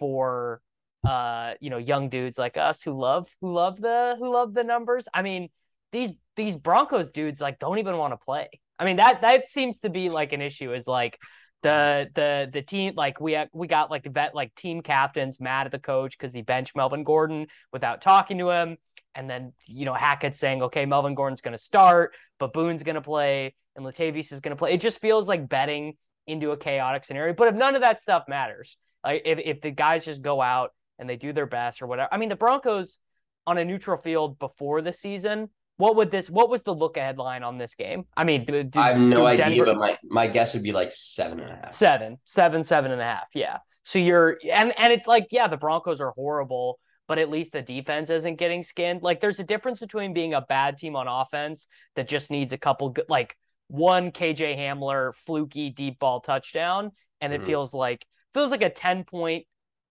for 0.00 0.60
uh, 1.04 1.54
you 1.60 1.70
know, 1.70 1.78
young 1.78 2.08
dudes 2.08 2.38
like 2.38 2.56
us 2.56 2.82
who 2.82 2.92
love 2.92 3.28
who 3.40 3.52
love 3.52 3.80
the 3.80 4.16
who 4.18 4.32
love 4.32 4.54
the 4.54 4.64
numbers. 4.64 5.08
I 5.12 5.22
mean, 5.22 5.48
these 5.92 6.12
these 6.36 6.56
Broncos 6.56 7.12
dudes 7.12 7.40
like 7.40 7.58
don't 7.58 7.78
even 7.78 7.96
want 7.96 8.12
to 8.12 8.16
play. 8.16 8.48
I 8.78 8.84
mean, 8.84 8.96
that 8.96 9.22
that 9.22 9.48
seems 9.48 9.80
to 9.80 9.90
be 9.90 10.08
like 10.08 10.32
an 10.32 10.40
issue 10.40 10.72
is 10.72 10.86
like 10.86 11.18
the 11.62 12.08
the 12.14 12.48
the 12.52 12.62
team 12.62 12.94
like 12.96 13.20
we 13.20 13.36
we 13.52 13.66
got 13.66 13.90
like 13.90 14.02
the 14.04 14.10
vet 14.10 14.34
like 14.34 14.54
team 14.54 14.80
captains 14.80 15.40
mad 15.40 15.66
at 15.66 15.72
the 15.72 15.78
coach 15.78 16.16
because 16.16 16.32
he 16.32 16.42
benched 16.42 16.76
Melvin 16.76 17.04
Gordon 17.04 17.46
without 17.72 18.00
talking 18.00 18.38
to 18.38 18.50
him. 18.50 18.76
And 19.14 19.28
then, 19.28 19.52
you 19.66 19.84
know, 19.84 19.94
Hackett 19.94 20.36
saying, 20.36 20.62
okay, 20.62 20.86
Melvin 20.86 21.16
Gordon's 21.16 21.40
going 21.40 21.56
to 21.56 21.62
start, 21.62 22.14
but 22.38 22.52
Boone's 22.52 22.84
going 22.84 22.94
to 22.94 23.00
play 23.00 23.52
and 23.74 23.84
Latavius 23.84 24.30
is 24.30 24.40
going 24.40 24.50
to 24.50 24.56
play. 24.56 24.72
It 24.72 24.80
just 24.80 25.00
feels 25.00 25.28
like 25.28 25.48
betting 25.48 25.94
into 26.28 26.52
a 26.52 26.56
chaotic 26.56 27.02
scenario. 27.02 27.34
But 27.34 27.48
if 27.48 27.54
none 27.56 27.74
of 27.74 27.80
that 27.80 28.00
stuff 28.00 28.24
matters, 28.28 28.76
like 29.02 29.22
if, 29.24 29.40
if 29.40 29.60
the 29.60 29.72
guys 29.72 30.04
just 30.04 30.22
go 30.22 30.40
out 30.40 30.70
and 30.98 31.08
they 31.08 31.16
do 31.16 31.32
their 31.32 31.46
best 31.46 31.82
or 31.82 31.86
whatever. 31.86 32.08
I 32.12 32.16
mean, 32.16 32.28
the 32.28 32.36
Broncos 32.36 32.98
on 33.46 33.58
a 33.58 33.64
neutral 33.64 33.96
field 33.96 34.38
before 34.38 34.82
the 34.82 34.92
season. 34.92 35.50
What 35.78 35.94
would 35.96 36.10
this? 36.10 36.28
What 36.28 36.50
was 36.50 36.64
the 36.64 36.74
look 36.74 36.96
ahead 36.96 37.18
line 37.18 37.44
on 37.44 37.56
this 37.56 37.76
game? 37.76 38.04
I 38.16 38.24
mean, 38.24 38.44
do, 38.44 38.64
do, 38.64 38.80
I 38.80 38.88
have 38.88 38.98
no 38.98 39.26
idea, 39.26 39.64
but 39.64 39.76
my 39.76 39.96
my 40.04 40.26
guess 40.26 40.54
would 40.54 40.64
be 40.64 40.72
like 40.72 40.90
seven 40.92 41.38
and 41.38 41.50
a 41.50 41.54
half. 41.54 41.70
Seven, 41.70 42.18
seven, 42.24 42.64
seven 42.64 42.90
and 42.90 43.00
a 43.00 43.04
half. 43.04 43.28
Yeah. 43.32 43.58
So 43.84 44.00
you're 44.00 44.38
and 44.52 44.72
and 44.76 44.92
it's 44.92 45.06
like 45.06 45.28
yeah, 45.30 45.46
the 45.46 45.56
Broncos 45.56 46.00
are 46.00 46.10
horrible, 46.10 46.80
but 47.06 47.18
at 47.18 47.30
least 47.30 47.52
the 47.52 47.62
defense 47.62 48.10
isn't 48.10 48.36
getting 48.36 48.64
skinned. 48.64 49.02
Like 49.02 49.20
there's 49.20 49.38
a 49.38 49.44
difference 49.44 49.78
between 49.78 50.12
being 50.12 50.34
a 50.34 50.40
bad 50.40 50.78
team 50.78 50.96
on 50.96 51.06
offense 51.06 51.68
that 51.94 52.08
just 52.08 52.30
needs 52.30 52.52
a 52.52 52.58
couple 52.58 52.90
good, 52.90 53.06
like 53.08 53.36
one 53.68 54.10
KJ 54.10 54.58
Hamler 54.58 55.14
fluky 55.14 55.70
deep 55.70 56.00
ball 56.00 56.20
touchdown, 56.20 56.90
and 57.20 57.32
it 57.32 57.36
mm-hmm. 57.36 57.46
feels 57.46 57.72
like 57.72 58.04
feels 58.34 58.50
like 58.50 58.62
a 58.62 58.70
10 58.70 59.04
point 59.04 59.46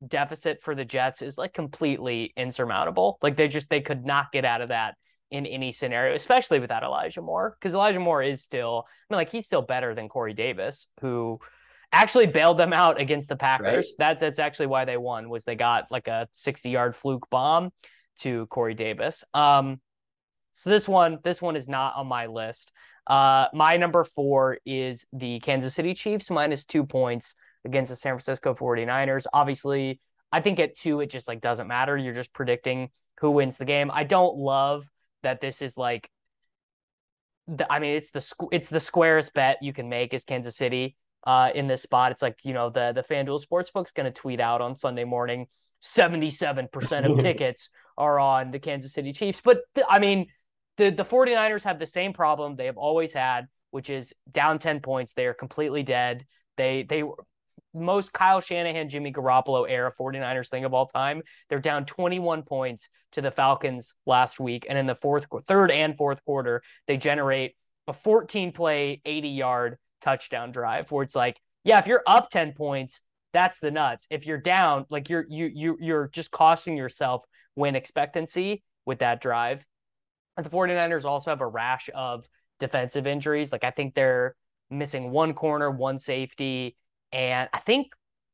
deficit 0.06 0.62
for 0.62 0.76
the 0.76 0.86
Jets 0.86 1.22
is 1.22 1.38
like 1.38 1.54
completely 1.54 2.34
insurmountable. 2.36 3.18
Like 3.22 3.36
they 3.36 3.48
just 3.48 3.70
they 3.70 3.82
could 3.82 4.06
not 4.06 4.32
get 4.32 4.46
out 4.46 4.62
of 4.62 4.70
that 4.70 4.96
in 5.30 5.46
any 5.46 5.72
scenario, 5.72 6.16
especially 6.16 6.60
without 6.60 6.84
Elijah 6.84 7.22
Moore, 7.22 7.56
because 7.60 7.74
Elijah 7.74 8.00
Moore 8.00 8.24
is 8.24 8.42
still, 8.42 8.86
I 8.88 9.14
mean, 9.14 9.18
like 9.18 9.30
he's 9.30 9.46
still 9.46 9.62
better 9.62 9.94
than 9.94 10.08
Corey 10.08 10.34
Davis, 10.34 10.88
who 11.02 11.40
actually 11.92 12.28
bailed 12.28 12.58
them 12.58 12.74
out 12.74 13.00
against 13.00 13.30
the 13.30 13.36
Packers. 13.36 13.94
Right. 14.00 14.00
That's 14.00 14.22
that's 14.22 14.40
actually 14.40 14.68
why 14.68 14.86
they 14.86 14.98
won 14.98 15.30
was 15.30 15.46
they 15.46 15.56
got 15.56 15.92
like 15.92 16.08
a 16.08 16.28
60 16.32 16.70
yard 16.70 16.96
fluke 16.96 17.30
bomb 17.30 17.72
to 18.20 18.46
Corey 18.48 18.74
Davis. 18.74 19.24
Um, 19.34 19.80
so 20.52 20.70
this 20.70 20.88
one, 20.88 21.20
this 21.24 21.42
one 21.42 21.56
is 21.56 21.68
not 21.68 21.96
on 21.96 22.08
my 22.08 22.26
list. 22.26 22.72
Uh, 23.06 23.48
my 23.54 23.78
number 23.78 24.04
four 24.04 24.58
is 24.66 25.06
the 25.14 25.40
Kansas 25.40 25.74
City 25.74 25.94
Chiefs 25.94 26.30
minus 26.30 26.66
two 26.66 26.86
points 26.86 27.36
against 27.68 27.92
the 27.92 27.96
San 27.96 28.14
Francisco 28.14 28.56
49ers. 28.56 29.26
Obviously, 29.32 30.00
I 30.32 30.42
think 30.42 30.60
at 30.60 30.76
two, 30.76 31.02
it 31.02 31.10
just 31.10 31.28
like 31.28 31.42
doesn't 31.42 31.68
matter. 31.68 31.96
You're 31.96 32.14
just 32.14 32.34
predicting 32.34 32.90
who 33.20 33.32
wins 33.32 33.58
the 33.58 33.66
game. 33.66 33.92
I 33.94 34.04
don't 34.04 34.38
love 34.38 34.90
that 35.24 35.42
this 35.42 35.62
is 35.62 35.78
like 35.78 36.10
the, 37.48 37.72
I 37.72 37.80
mean, 37.80 37.96
it's 37.96 38.12
the 38.12 38.20
squ- 38.20 38.50
it's 38.52 38.70
the 38.70 38.80
squarest 38.80 39.34
bet 39.34 39.60
you 39.62 39.74
can 39.74 39.90
make 39.90 40.14
is 40.14 40.24
Kansas 40.24 40.56
City 40.58 40.98
uh, 41.26 41.52
in 41.54 41.68
this 41.68 41.82
spot. 41.82 42.12
It's 42.12 42.22
like 42.22 42.40
you 42.44 42.54
know 42.54 42.70
the 42.70 42.92
the 42.94 43.04
FanDuel 43.04 43.44
Sportsbook's 43.46 43.92
going 43.92 44.06
to 44.06 44.12
tweet 44.12 44.40
out 44.40 44.62
on 44.62 44.76
Sunday 44.76 45.04
morning, 45.04 45.48
seventy 45.80 46.30
seven 46.30 46.68
percent 46.72 47.06
of 47.06 47.18
tickets 47.20 47.70
are 47.98 48.20
on 48.20 48.52
the 48.52 48.60
Kansas 48.60 48.94
City 48.94 49.14
Chiefs. 49.14 49.42
But 49.44 49.60
th- 49.76 49.88
I 49.90 50.00
mean, 50.00 50.28
the 50.78 50.90
the 50.90 51.06
49ers 51.06 51.64
have 51.64 51.80
the 51.80 51.86
same 51.86 52.14
problem 52.14 52.56
they 52.56 52.66
have 52.66 52.78
always 52.78 53.14
had, 53.14 53.48
which 53.72 53.90
is 53.90 54.14
down 54.30 54.60
10 54.60 54.82
points. 54.82 55.14
They 55.14 55.26
are 55.26 55.34
completely 55.34 55.84
dead. 55.84 56.26
They 56.58 56.84
they 56.84 57.04
most 57.74 58.14
Kyle 58.14 58.42
Shanahan, 58.42 58.90
Jimmy 58.90 59.12
Garoppolo 59.12 59.66
era 59.70 59.92
49ers 59.92 60.50
thing 60.50 60.66
of 60.66 60.74
all 60.74 60.88
time. 60.88 61.22
They're 61.50 61.60
down 61.60 61.86
21 61.86 62.44
points 62.44 62.90
to 63.14 63.22
the 63.22 63.32
Falcons 63.32 63.96
last 64.06 64.40
week. 64.40 64.66
And 64.70 64.78
in 64.78 64.88
the 64.88 64.96
fourth, 64.96 65.28
third 65.46 65.72
and 65.72 65.96
fourth 65.98 66.24
quarter, 66.26 66.64
they 66.88 66.98
generate 66.98 67.56
a 67.88 67.94
14 67.94 68.52
play, 68.52 69.02
80 69.06 69.30
yard 69.30 69.78
touchdown 70.02 70.52
drive 70.52 70.92
where 70.92 71.04
it's 71.04 71.16
like, 71.16 71.40
yeah, 71.64 71.80
if 71.80 71.88
you're 71.88 72.04
up 72.08 72.30
10 72.30 72.54
points, 72.54 73.02
that's 73.34 73.60
the 73.60 73.72
nuts. 73.72 74.08
If 74.10 74.26
you're 74.26 74.38
down, 74.38 74.86
like 74.90 75.10
you're 75.10 75.26
you 75.30 75.52
you 75.54 75.78
you're 75.80 76.08
just 76.08 76.32
costing 76.32 76.78
yourself 76.78 77.26
win 77.56 77.76
expectancy 77.76 78.64
with 78.86 79.00
that 79.00 79.22
drive. 79.22 79.66
And 80.38 80.46
the 80.46 80.50
49ers 80.50 81.06
also 81.06 81.32
have 81.32 81.42
a 81.42 81.48
rash 81.48 81.90
of 81.94 82.28
defensive 82.60 83.06
injuries. 83.06 83.52
Like 83.52 83.64
I 83.64 83.72
think 83.72 83.94
they're 83.94 84.36
missing 84.70 85.12
one 85.12 85.34
corner, 85.34 85.70
one 85.70 85.98
safety, 85.98 86.76
and 87.12 87.50
I 87.54 87.60
think 87.60 87.88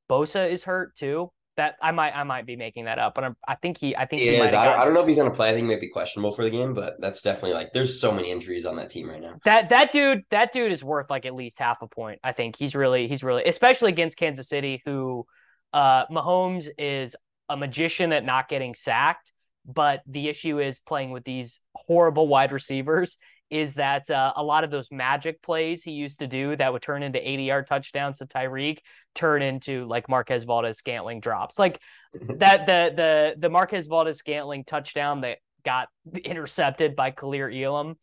Bosa 0.10 0.50
is 0.50 0.64
hurt 0.64 0.96
too. 0.96 1.32
That 1.56 1.76
I 1.82 1.92
might 1.92 2.16
I 2.16 2.24
might 2.24 2.48
be 2.48 2.56
making 2.56 2.86
that 2.86 2.98
up, 2.98 3.14
but 3.14 3.24
I'm, 3.24 3.36
i 3.48 3.54
think 3.54 3.78
he 3.78 3.96
I 3.96 4.06
think 4.06 4.24
he, 4.24 4.30
he 4.30 4.36
is. 4.38 4.54
I 4.54 4.66
don't, 4.66 4.80
I 4.80 4.86
don't 4.86 4.96
know 4.96 5.02
if 5.02 5.08
he's 5.08 5.18
going 5.18 5.30
to 5.30 5.36
play. 5.36 5.52
I 5.52 5.54
think 5.54 5.68
he 5.68 5.74
might 5.76 5.82
be 5.82 5.90
questionable 5.90 6.32
for 6.32 6.44
the 6.44 6.50
game, 6.50 6.74
but 6.74 6.96
that's 7.00 7.22
definitely 7.22 7.54
like 7.54 7.74
there's 7.74 8.02
so 8.02 8.12
many 8.12 8.32
injuries 8.32 8.66
on 8.66 8.76
that 8.78 8.90
team 8.90 9.08
right 9.08 9.22
now. 9.22 9.36
That 9.46 9.70
that 9.70 9.92
dude 9.92 10.24
that 10.32 10.52
dude 10.52 10.72
is 10.72 10.84
worth 10.84 11.12
like 11.12 11.28
at 11.28 11.36
least 11.36 11.60
half 11.60 11.84
a 11.84 11.88
point. 11.88 12.20
I 12.24 12.32
think 12.32 12.56
he's 12.56 12.74
really 12.74 13.08
he's 13.08 13.24
really 13.24 13.44
especially 13.44 13.90
against 13.90 14.18
Kansas 14.18 14.50
City, 14.50 14.82
who 14.84 15.28
uh 15.74 16.08
Mahomes 16.08 16.70
is 16.80 17.16
a 17.50 17.56
magician 17.56 18.14
at 18.14 18.26
not 18.26 18.50
getting 18.50 18.74
sacked 18.74 19.32
but 19.66 20.02
the 20.06 20.28
issue 20.28 20.60
is 20.60 20.80
playing 20.80 21.12
with 21.12 21.24
these 21.24 21.62
horrible 21.76 22.28
wide 22.28 22.52
receivers 22.52 23.18
is 23.54 23.76
that 23.76 24.10
uh, 24.10 24.34
a 24.36 24.44
lot 24.44 24.64
of 24.64 24.72
those 24.72 24.92
magic 24.92 25.40
plays 25.44 25.84
he 25.84 25.92
used 25.92 26.20
to 26.20 26.28
do 26.28 26.56
that 26.56 26.74
would 26.74 26.82
turn 26.82 27.04
into 27.04 27.30
80 27.30 27.44
yard 27.44 27.68
touchdowns 27.68 28.18
to 28.18 28.26
Tyreek 28.26 28.80
turn 29.14 29.44
into 29.44 29.86
like 29.86 30.10
Marquez 30.10 30.44
Valdes 30.44 30.80
Scantling 30.80 31.20
drops. 31.20 31.60
Like 31.60 31.80
that 32.40 32.66
the 32.66 32.92
the 32.96 33.36
the 33.38 33.50
Marquez 33.50 33.86
Valdes 33.86 34.18
Scantling 34.18 34.64
touchdown 34.64 35.22
that 35.22 35.38
got 35.64 35.90
intercepted 36.26 36.96
by 36.96 37.12
Kaiir 37.12 37.52
Elam. 37.52 37.96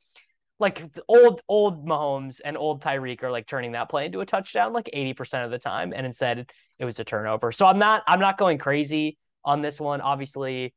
Like 0.61 0.85
old 1.09 1.41
old 1.49 1.85
Mahomes 1.85 2.41
and 2.45 2.57
old 2.57 2.81
Tyreek 2.81 3.25
are 3.25 3.31
like 3.33 3.47
turning 3.47 3.73
that 3.73 3.89
play 3.89 4.07
into 4.07 4.21
a 4.21 4.27
touchdown 4.27 4.73
like 4.73 4.89
80% 4.95 5.45
of 5.45 5.51
the 5.51 5.59
time 5.59 5.93
and 5.97 6.07
instead 6.07 6.49
it 6.79 6.85
was 6.85 7.01
a 7.01 7.05
turnover. 7.05 7.51
So 7.51 7.67
I'm 7.67 7.79
not 7.79 8.05
I'm 8.07 8.21
not 8.21 8.39
going 8.39 8.59
crazy 8.59 9.19
on 9.45 9.63
this 9.63 9.81
one. 9.81 10.01
Obviously, 10.01 10.75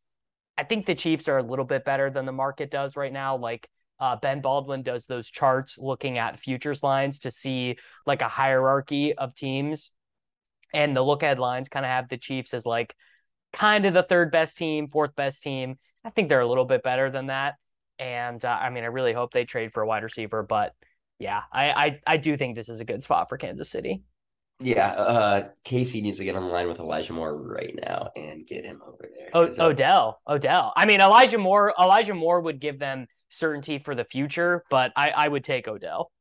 I 0.57 0.63
think 0.63 0.87
the 0.87 0.95
Chiefs 0.95 1.27
are 1.27 1.37
a 1.37 1.43
little 1.43 1.65
bit 1.65 1.85
better 1.85 2.09
than 2.09 2.25
the 2.25 2.31
market 2.31 2.71
does 2.71 2.95
right 2.95 3.13
now. 3.13 3.37
Like 3.37 3.67
uh, 3.99 4.15
Ben 4.15 4.41
Baldwin 4.41 4.81
does 4.81 5.05
those 5.05 5.29
charts 5.29 5.77
looking 5.77 6.17
at 6.17 6.39
futures 6.39 6.83
lines 6.83 7.19
to 7.19 7.31
see 7.31 7.77
like 8.05 8.21
a 8.21 8.27
hierarchy 8.27 9.13
of 9.13 9.35
teams. 9.35 9.91
And 10.73 10.97
the 10.97 11.03
look 11.03 11.23
ahead 11.23 11.39
lines 11.39 11.69
kind 11.69 11.85
of 11.85 11.91
have 11.91 12.09
the 12.09 12.17
Chiefs 12.17 12.53
as 12.53 12.65
like 12.65 12.95
kind 13.53 13.85
of 13.85 13.93
the 13.93 14.03
third 14.03 14.31
best 14.31 14.57
team, 14.57 14.89
fourth 14.89 15.15
best 15.15 15.43
team. 15.43 15.77
I 16.03 16.09
think 16.09 16.29
they're 16.29 16.41
a 16.41 16.47
little 16.47 16.65
bit 16.65 16.83
better 16.83 17.09
than 17.09 17.27
that. 17.27 17.55
And 17.99 18.43
uh, 18.43 18.57
I 18.59 18.69
mean, 18.71 18.83
I 18.83 18.87
really 18.87 19.13
hope 19.13 19.31
they 19.31 19.45
trade 19.45 19.71
for 19.71 19.83
a 19.83 19.87
wide 19.87 20.03
receiver. 20.03 20.43
But 20.43 20.73
yeah, 21.19 21.43
I, 21.51 21.71
I, 21.71 21.99
I 22.07 22.17
do 22.17 22.35
think 22.35 22.55
this 22.55 22.69
is 22.69 22.81
a 22.81 22.85
good 22.85 23.03
spot 23.03 23.29
for 23.29 23.37
Kansas 23.37 23.69
City. 23.69 24.03
Yeah, 24.59 24.91
uh, 24.91 25.47
Casey 25.63 26.01
needs 26.01 26.19
to 26.19 26.23
get 26.23 26.35
on 26.35 26.43
the 26.43 26.49
line 26.49 26.67
with 26.67 26.79
Elijah 26.79 27.13
Moore 27.13 27.35
right 27.35 27.73
now 27.85 28.09
and 28.15 28.47
get 28.47 28.63
him 28.63 28.81
over 28.87 29.09
there. 29.17 29.29
Oh, 29.33 29.51
Odell, 29.59 30.21
Odell. 30.27 30.71
I 30.75 30.85
mean, 30.85 31.01
Elijah 31.01 31.37
Moore. 31.37 31.73
Elijah 31.79 32.13
Moore 32.13 32.39
would 32.41 32.59
give 32.59 32.79
them 32.79 33.07
certainty 33.29 33.79
for 33.79 33.95
the 33.95 34.05
future, 34.05 34.63
but 34.69 34.93
I, 34.95 35.09
I 35.09 35.27
would 35.27 35.43
take 35.43 35.67
Odell. 35.67 36.11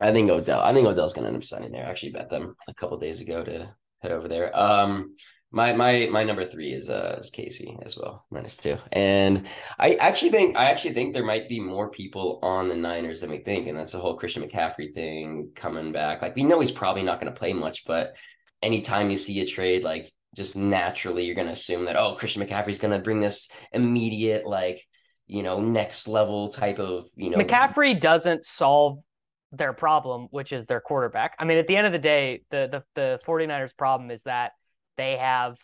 I 0.00 0.12
think 0.12 0.30
Odell. 0.30 0.60
I 0.60 0.72
think 0.72 0.86
Odell's 0.86 1.12
going 1.12 1.24
to 1.24 1.28
end 1.28 1.36
up 1.36 1.44
signing 1.44 1.72
there. 1.72 1.84
I 1.84 1.90
actually 1.90 2.12
bet 2.12 2.30
them 2.30 2.54
a 2.68 2.74
couple 2.74 2.98
days 2.98 3.20
ago 3.20 3.42
to 3.42 3.74
head 4.00 4.12
over 4.12 4.28
there. 4.28 4.56
Um, 4.58 5.16
my 5.52 5.74
my 5.74 6.08
my 6.10 6.24
number 6.24 6.44
three 6.44 6.72
is 6.72 6.88
uh 6.88 7.16
is 7.20 7.30
Casey 7.30 7.78
as 7.84 7.96
well, 7.96 8.24
minus 8.30 8.56
two. 8.56 8.78
And 8.90 9.46
I 9.78 9.94
actually 9.94 10.30
think 10.30 10.56
I 10.56 10.70
actually 10.70 10.94
think 10.94 11.12
there 11.12 11.24
might 11.24 11.48
be 11.48 11.60
more 11.60 11.90
people 11.90 12.38
on 12.42 12.68
the 12.68 12.74
Niners 12.74 13.20
than 13.20 13.30
we 13.30 13.38
think, 13.38 13.68
and 13.68 13.76
that's 13.78 13.92
the 13.92 13.98
whole 13.98 14.16
Christian 14.16 14.42
McCaffrey 14.42 14.94
thing 14.94 15.50
coming 15.54 15.92
back. 15.92 16.22
Like 16.22 16.34
we 16.34 16.44
know 16.44 16.58
he's 16.58 16.70
probably 16.70 17.02
not 17.02 17.20
going 17.20 17.32
to 17.32 17.38
play 17.38 17.52
much, 17.52 17.84
but 17.84 18.16
anytime 18.62 19.10
you 19.10 19.16
see 19.18 19.40
a 19.40 19.46
trade, 19.46 19.84
like 19.84 20.10
just 20.34 20.56
naturally 20.56 21.26
you're 21.26 21.34
going 21.34 21.46
to 21.46 21.52
assume 21.52 21.84
that 21.84 21.96
oh 21.96 22.14
Christian 22.14 22.42
McCaffrey's 22.42 22.78
going 22.78 22.96
to 22.96 23.04
bring 23.04 23.20
this 23.20 23.52
immediate 23.72 24.46
like 24.46 24.82
you 25.26 25.42
know 25.42 25.60
next 25.60 26.08
level 26.08 26.48
type 26.48 26.78
of 26.78 27.04
you 27.14 27.28
know 27.28 27.36
McCaffrey 27.36 28.00
doesn't 28.00 28.46
solve 28.46 29.00
their 29.54 29.74
problem, 29.74 30.28
which 30.30 30.50
is 30.50 30.64
their 30.64 30.80
quarterback. 30.80 31.36
I 31.38 31.44
mean, 31.44 31.58
at 31.58 31.66
the 31.66 31.76
end 31.76 31.86
of 31.86 31.92
the 31.92 31.98
day, 31.98 32.42
the 32.50 32.68
the 32.72 32.82
the 32.94 33.20
49ers 33.26 33.76
problem 33.76 34.10
is 34.10 34.22
that 34.22 34.52
they 34.96 35.16
have 35.16 35.58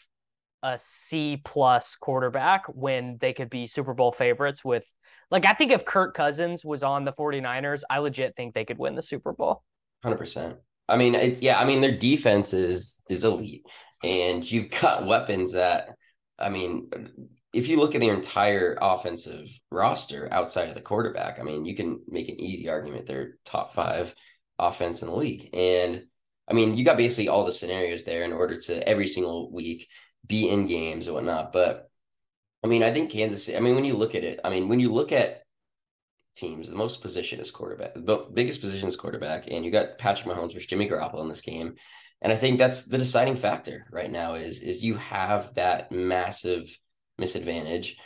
a 0.63 0.77
C 0.77 1.41
plus 1.45 1.97
quarterback 1.97 2.67
when 2.67 3.17
they 3.19 3.33
could 3.33 3.51
be 3.51 3.67
Super 3.67 3.95
Bowl 3.95 4.13
favorites 4.13 4.65
with 4.65 4.93
like 5.31 5.47
I 5.47 5.53
think 5.53 5.71
if 5.73 5.85
Kirk 5.85 6.15
Cousins 6.15 6.65
was 6.65 6.83
on 6.83 7.05
the 7.05 7.13
49ers, 7.13 7.83
I 7.89 7.99
legit 7.99 8.35
think 8.37 8.55
they 8.55 8.65
could 8.65 8.79
win 8.79 8.95
the 8.95 9.03
Super 9.03 9.33
Bowl. 9.33 9.63
100%. 10.05 10.57
I 10.89 10.97
mean, 10.97 11.15
it's 11.15 11.43
yeah, 11.43 11.59
I 11.59 11.65
mean 11.65 11.81
their 11.81 11.97
defense 11.97 12.53
is 12.53 13.03
is 13.09 13.25
elite 13.25 13.67
and 14.03 14.51
you've 14.51 14.71
got 14.71 15.07
weapons 15.07 15.53
that 15.53 15.91
I 16.39 16.49
mean, 16.51 16.91
if 17.53 17.69
you 17.69 17.79
look 17.79 17.95
at 17.95 18.01
their 18.01 18.15
entire 18.15 18.77
offensive 18.81 19.49
roster 19.71 20.29
outside 20.31 20.69
of 20.69 20.75
the 20.75 20.81
quarterback, 20.81 21.41
I 21.41 21.43
mean, 21.43 21.65
you 21.65 21.75
can 21.75 22.01
make 22.09 22.29
an 22.29 22.41
easy 22.41 22.69
argument 22.69 23.07
they're 23.07 23.39
top 23.45 23.73
5 23.73 24.15
offense 24.59 25.03
in 25.03 25.09
the 25.09 25.17
league. 25.17 25.51
And 25.53 26.05
I 26.49 26.55
mean, 26.55 26.77
you 26.77 26.85
got 26.85 26.97
basically 26.97 27.29
all 27.29 27.45
the 27.45 27.53
scenarios 27.53 28.05
there 28.05 28.25
in 28.25 28.33
order 28.33 28.57
to 28.59 28.89
every 28.89 29.07
single 29.07 29.53
week 29.53 29.89
be 30.27 30.49
in 30.49 30.67
games 30.67 31.07
and 31.07 31.15
whatnot. 31.15 31.53
But 31.53 31.89
I 32.65 32.67
mean, 32.67 32.83
I 32.83 32.93
think 32.93 33.11
Kansas 33.11 33.45
City, 33.45 33.57
I 33.57 33.61
mean, 33.61 33.75
when 33.75 33.85
you 33.85 33.97
look 33.97 34.15
at 34.15 34.25
it, 34.25 34.41
I 34.45 34.51
mean, 34.51 34.69
when 34.69 34.81
you 34.81 34.93
look 34.93 35.13
at 35.13 35.43
teams, 36.35 36.71
the 36.71 36.77
most 36.77 37.03
position 37.03 37.41
is 37.41 37.51
quarterback, 37.51 37.93
the 37.95 38.27
biggest 38.33 38.61
position 38.61 38.89
is 38.89 38.97
quarterback. 38.97 39.49
And 39.51 39.65
you 39.65 39.71
got 39.71 39.99
Patrick 39.99 40.29
Mahomes 40.29 40.55
versus 40.55 40.67
Jimmy 40.67 40.89
Garoppolo 40.89 41.23
in 41.23 41.29
this 41.29 41.43
game. 41.43 41.75
And 42.21 42.33
I 42.33 42.37
think 42.37 42.59
that's 42.59 42.87
the 42.87 42.99
deciding 42.99 43.37
factor 43.37 43.87
right 43.93 44.11
now 44.11 44.35
is, 44.35 44.61
is 44.61 44.83
you 44.83 44.97
have 44.97 45.55
that 45.55 45.93
massive 45.93 46.77
misadvantage 47.17 47.97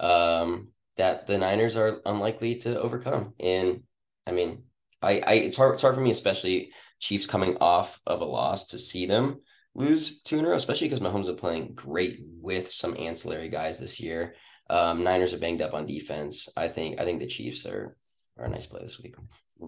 um, 0.00 0.72
that 0.96 1.26
the 1.26 1.38
Niners 1.38 1.76
are 1.76 2.00
unlikely 2.04 2.56
to 2.56 2.80
overcome. 2.80 3.34
And 3.40 3.84
I 4.26 4.32
mean, 4.32 4.64
I, 5.00 5.20
I 5.20 5.32
it's 5.34 5.56
hard 5.56 5.74
it's 5.74 5.82
hard 5.82 5.94
for 5.94 6.00
me, 6.00 6.10
especially 6.10 6.72
Chiefs 7.02 7.26
coming 7.26 7.56
off 7.60 8.00
of 8.06 8.20
a 8.20 8.24
loss, 8.24 8.66
to 8.68 8.78
see 8.78 9.06
them 9.06 9.40
lose 9.74 10.22
two 10.22 10.38
in 10.38 10.44
a 10.44 10.48
row, 10.48 10.54
especially 10.54 10.88
because 10.88 11.00
Mahomes 11.00 11.28
are 11.28 11.34
playing 11.34 11.72
great 11.74 12.20
with 12.40 12.70
some 12.70 12.96
ancillary 12.96 13.48
guys 13.48 13.80
this 13.80 13.98
year. 13.98 14.36
Um, 14.70 15.02
Niners 15.02 15.34
are 15.34 15.38
banged 15.38 15.62
up 15.62 15.74
on 15.74 15.84
defense. 15.84 16.48
I 16.56 16.68
think 16.68 17.00
I 17.00 17.04
think 17.04 17.18
the 17.18 17.26
Chiefs 17.26 17.66
are 17.66 17.96
are 18.38 18.44
a 18.44 18.48
nice 18.48 18.66
play 18.66 18.80
this 18.82 19.02
week. 19.02 19.16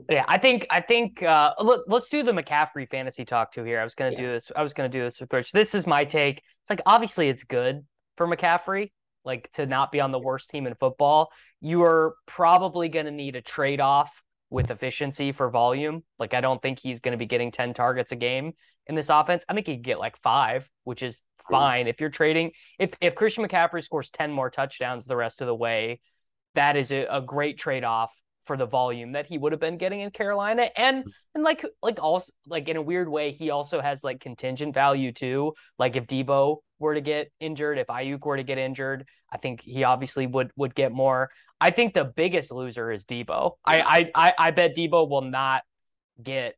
Yeah, 0.09 0.25
I 0.29 0.39
think 0.39 0.69
I 0.71 0.81
think 0.81 1.25
uh, 1.25 1.55
let, 1.61 1.81
us 1.91 2.09
do 2.09 2.23
the 2.23 2.31
McCaffrey 2.31 2.89
fantasy 2.89 3.25
talk 3.25 3.51
too 3.51 3.65
here. 3.65 3.81
I 3.81 3.85
was 3.85 3.97
gonna 3.97 4.13
yeah. 4.13 4.21
do 4.21 4.33
this. 4.33 4.53
I 4.55 4.63
was 4.63 4.73
gonna 4.73 4.89
do 4.89 5.03
this 5.03 5.21
with 5.21 5.33
Rich. 5.33 5.51
This 5.51 5.75
is 5.75 5.89
my 5.89 6.05
take. 6.05 6.39
It's 6.39 6.71
like 6.71 6.83
obviously 6.87 7.29
it's 7.29 7.43
good 7.43 7.85
for 8.17 8.29
McCaffrey, 8.29 8.93
like 9.25 9.51
to 9.55 9.67
not 9.67 9.91
be 9.91 10.01
on 10.01 10.13
the 10.13 10.21
worst 10.21 10.51
team 10.51 10.69
in 10.69 10.75
football. 10.77 11.33
You 11.61 11.83
are 11.83 12.15
probably 12.27 12.89
gonna 12.89 13.11
need 13.11 13.35
a 13.35 13.43
trade 13.43 13.81
off 13.81 14.23
with 14.51 14.71
efficiency 14.71 15.33
for 15.33 15.51
volume. 15.51 16.03
Like 16.19 16.35
I 16.35 16.41
don't 16.41 16.61
think 16.61 16.79
he's 16.79 17.01
going 17.01 17.13
to 17.13 17.19
be 17.19 17.27
getting 17.27 17.51
10 17.51 17.75
targets 17.75 18.13
a 18.13 18.17
game 18.17 18.53
in 18.87 18.95
this 18.95 19.09
offense. 19.09 19.45
I 19.49 19.55
think 19.55 19.67
he 19.67 19.77
could 19.77 19.85
get 19.85 19.99
like 19.99 20.17
five, 20.19 20.69
which 20.85 21.03
is 21.03 21.23
fine. 21.51 21.87
If 21.87 22.01
you're 22.01 22.11
trading, 22.11 22.53
if 22.79 22.95
if 23.01 23.15
Christian 23.15 23.45
McCaffrey 23.45 23.83
scores 23.83 24.11
10 24.11 24.33
more 24.33 24.51
touchdowns 24.51 25.05
the 25.05 25.17
rest 25.17 25.41
of 25.41 25.47
the 25.47 25.55
way, 25.55 26.01
that 26.55 26.77
is 26.77 26.93
a, 26.93 27.07
a 27.11 27.21
great 27.21 27.59
trade-off 27.59 28.13
for 28.45 28.57
the 28.57 28.67
volume 28.67 29.13
that 29.13 29.27
he 29.27 29.39
would 29.39 29.53
have 29.53 29.61
been 29.61 29.79
getting 29.79 30.01
in 30.01 30.11
Carolina. 30.11 30.69
And 30.77 31.05
and 31.35 31.45
like 31.45 31.65
like 31.83 32.03
also 32.03 32.31
like 32.47 32.69
in 32.69 32.77
a 32.77 32.83
weird 32.83 33.09
way, 33.09 33.31
he 33.31 33.51
also 33.51 33.81
has 33.81 34.05
like 34.05 34.21
contingent 34.21 34.75
value 34.75 35.13
too. 35.13 35.55
Like 35.79 35.97
if 35.97 36.07
Deebo 36.07 36.59
were 36.85 36.95
to 36.95 37.01
get 37.01 37.31
injured, 37.41 37.79
if 37.79 37.89
Aiyuk 37.89 38.25
were 38.25 38.37
to 38.37 38.43
get 38.43 38.59
injured, 38.59 39.07
I 39.33 39.39
think 39.39 39.63
he 39.63 39.83
obviously 39.85 40.27
would 40.27 40.53
would 40.57 40.75
get 40.75 40.93
more. 40.93 41.31
I 41.61 41.71
think 41.71 41.95
the 41.95 42.05
biggest 42.05 42.53
loser 42.53 42.91
is 42.93 43.05
Deebo. 43.05 43.53
I 43.65 43.81
I 43.81 44.11
I, 44.15 44.35
I 44.39 44.51
bet 44.53 44.77
Deebo 44.77 45.09
will 45.09 45.23
not 45.23 45.63
get 46.23 46.55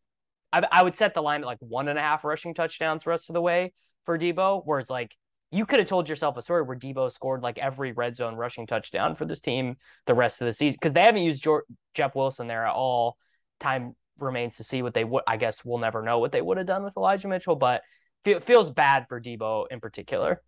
I, 0.52 0.62
I 0.70 0.82
would 0.82 0.96
set 0.96 1.14
the 1.14 1.22
line 1.22 1.40
at 1.40 1.46
like 1.46 1.58
one 1.60 1.88
and 1.88 1.98
a 1.98 2.02
half 2.02 2.24
rushing 2.24 2.54
touchdowns 2.54 3.04
the 3.04 3.10
rest 3.10 3.30
of 3.30 3.34
the 3.34 3.40
way 3.40 3.72
for 4.04 4.18
Deebo, 4.18 4.62
whereas 4.64 4.90
like 4.90 5.16
you 5.52 5.64
could 5.64 5.78
have 5.78 5.88
told 5.88 6.08
yourself 6.08 6.36
a 6.36 6.42
story 6.42 6.62
where 6.62 6.76
Deebo 6.76 7.10
scored 7.10 7.42
like 7.42 7.58
every 7.58 7.92
red 7.92 8.16
zone 8.16 8.34
rushing 8.34 8.66
touchdown 8.66 9.14
for 9.14 9.24
this 9.24 9.40
team 9.40 9.76
the 10.06 10.14
rest 10.14 10.40
of 10.40 10.46
the 10.46 10.52
season 10.52 10.76
because 10.80 10.92
they 10.92 11.02
haven't 11.02 11.22
used 11.22 11.42
George, 11.42 11.64
Jeff 11.94 12.14
Wilson 12.14 12.46
there 12.46 12.66
at 12.66 12.74
all. 12.74 13.16
Time 13.60 13.94
remains 14.18 14.56
to 14.56 14.64
see 14.64 14.82
what 14.82 14.94
they 14.94 15.04
would. 15.04 15.22
I 15.26 15.36
guess 15.36 15.64
we'll 15.64 15.78
never 15.78 16.02
know 16.02 16.18
what 16.18 16.32
they 16.32 16.42
would 16.42 16.58
have 16.58 16.66
done 16.66 16.84
with 16.84 16.96
Elijah 16.96 17.28
Mitchell, 17.28 17.56
but 17.56 17.82
it 18.26 18.42
feels 18.42 18.70
bad 18.70 19.06
for 19.08 19.20
Deebo 19.20 19.66
in 19.70 19.80
particular. 19.80 20.42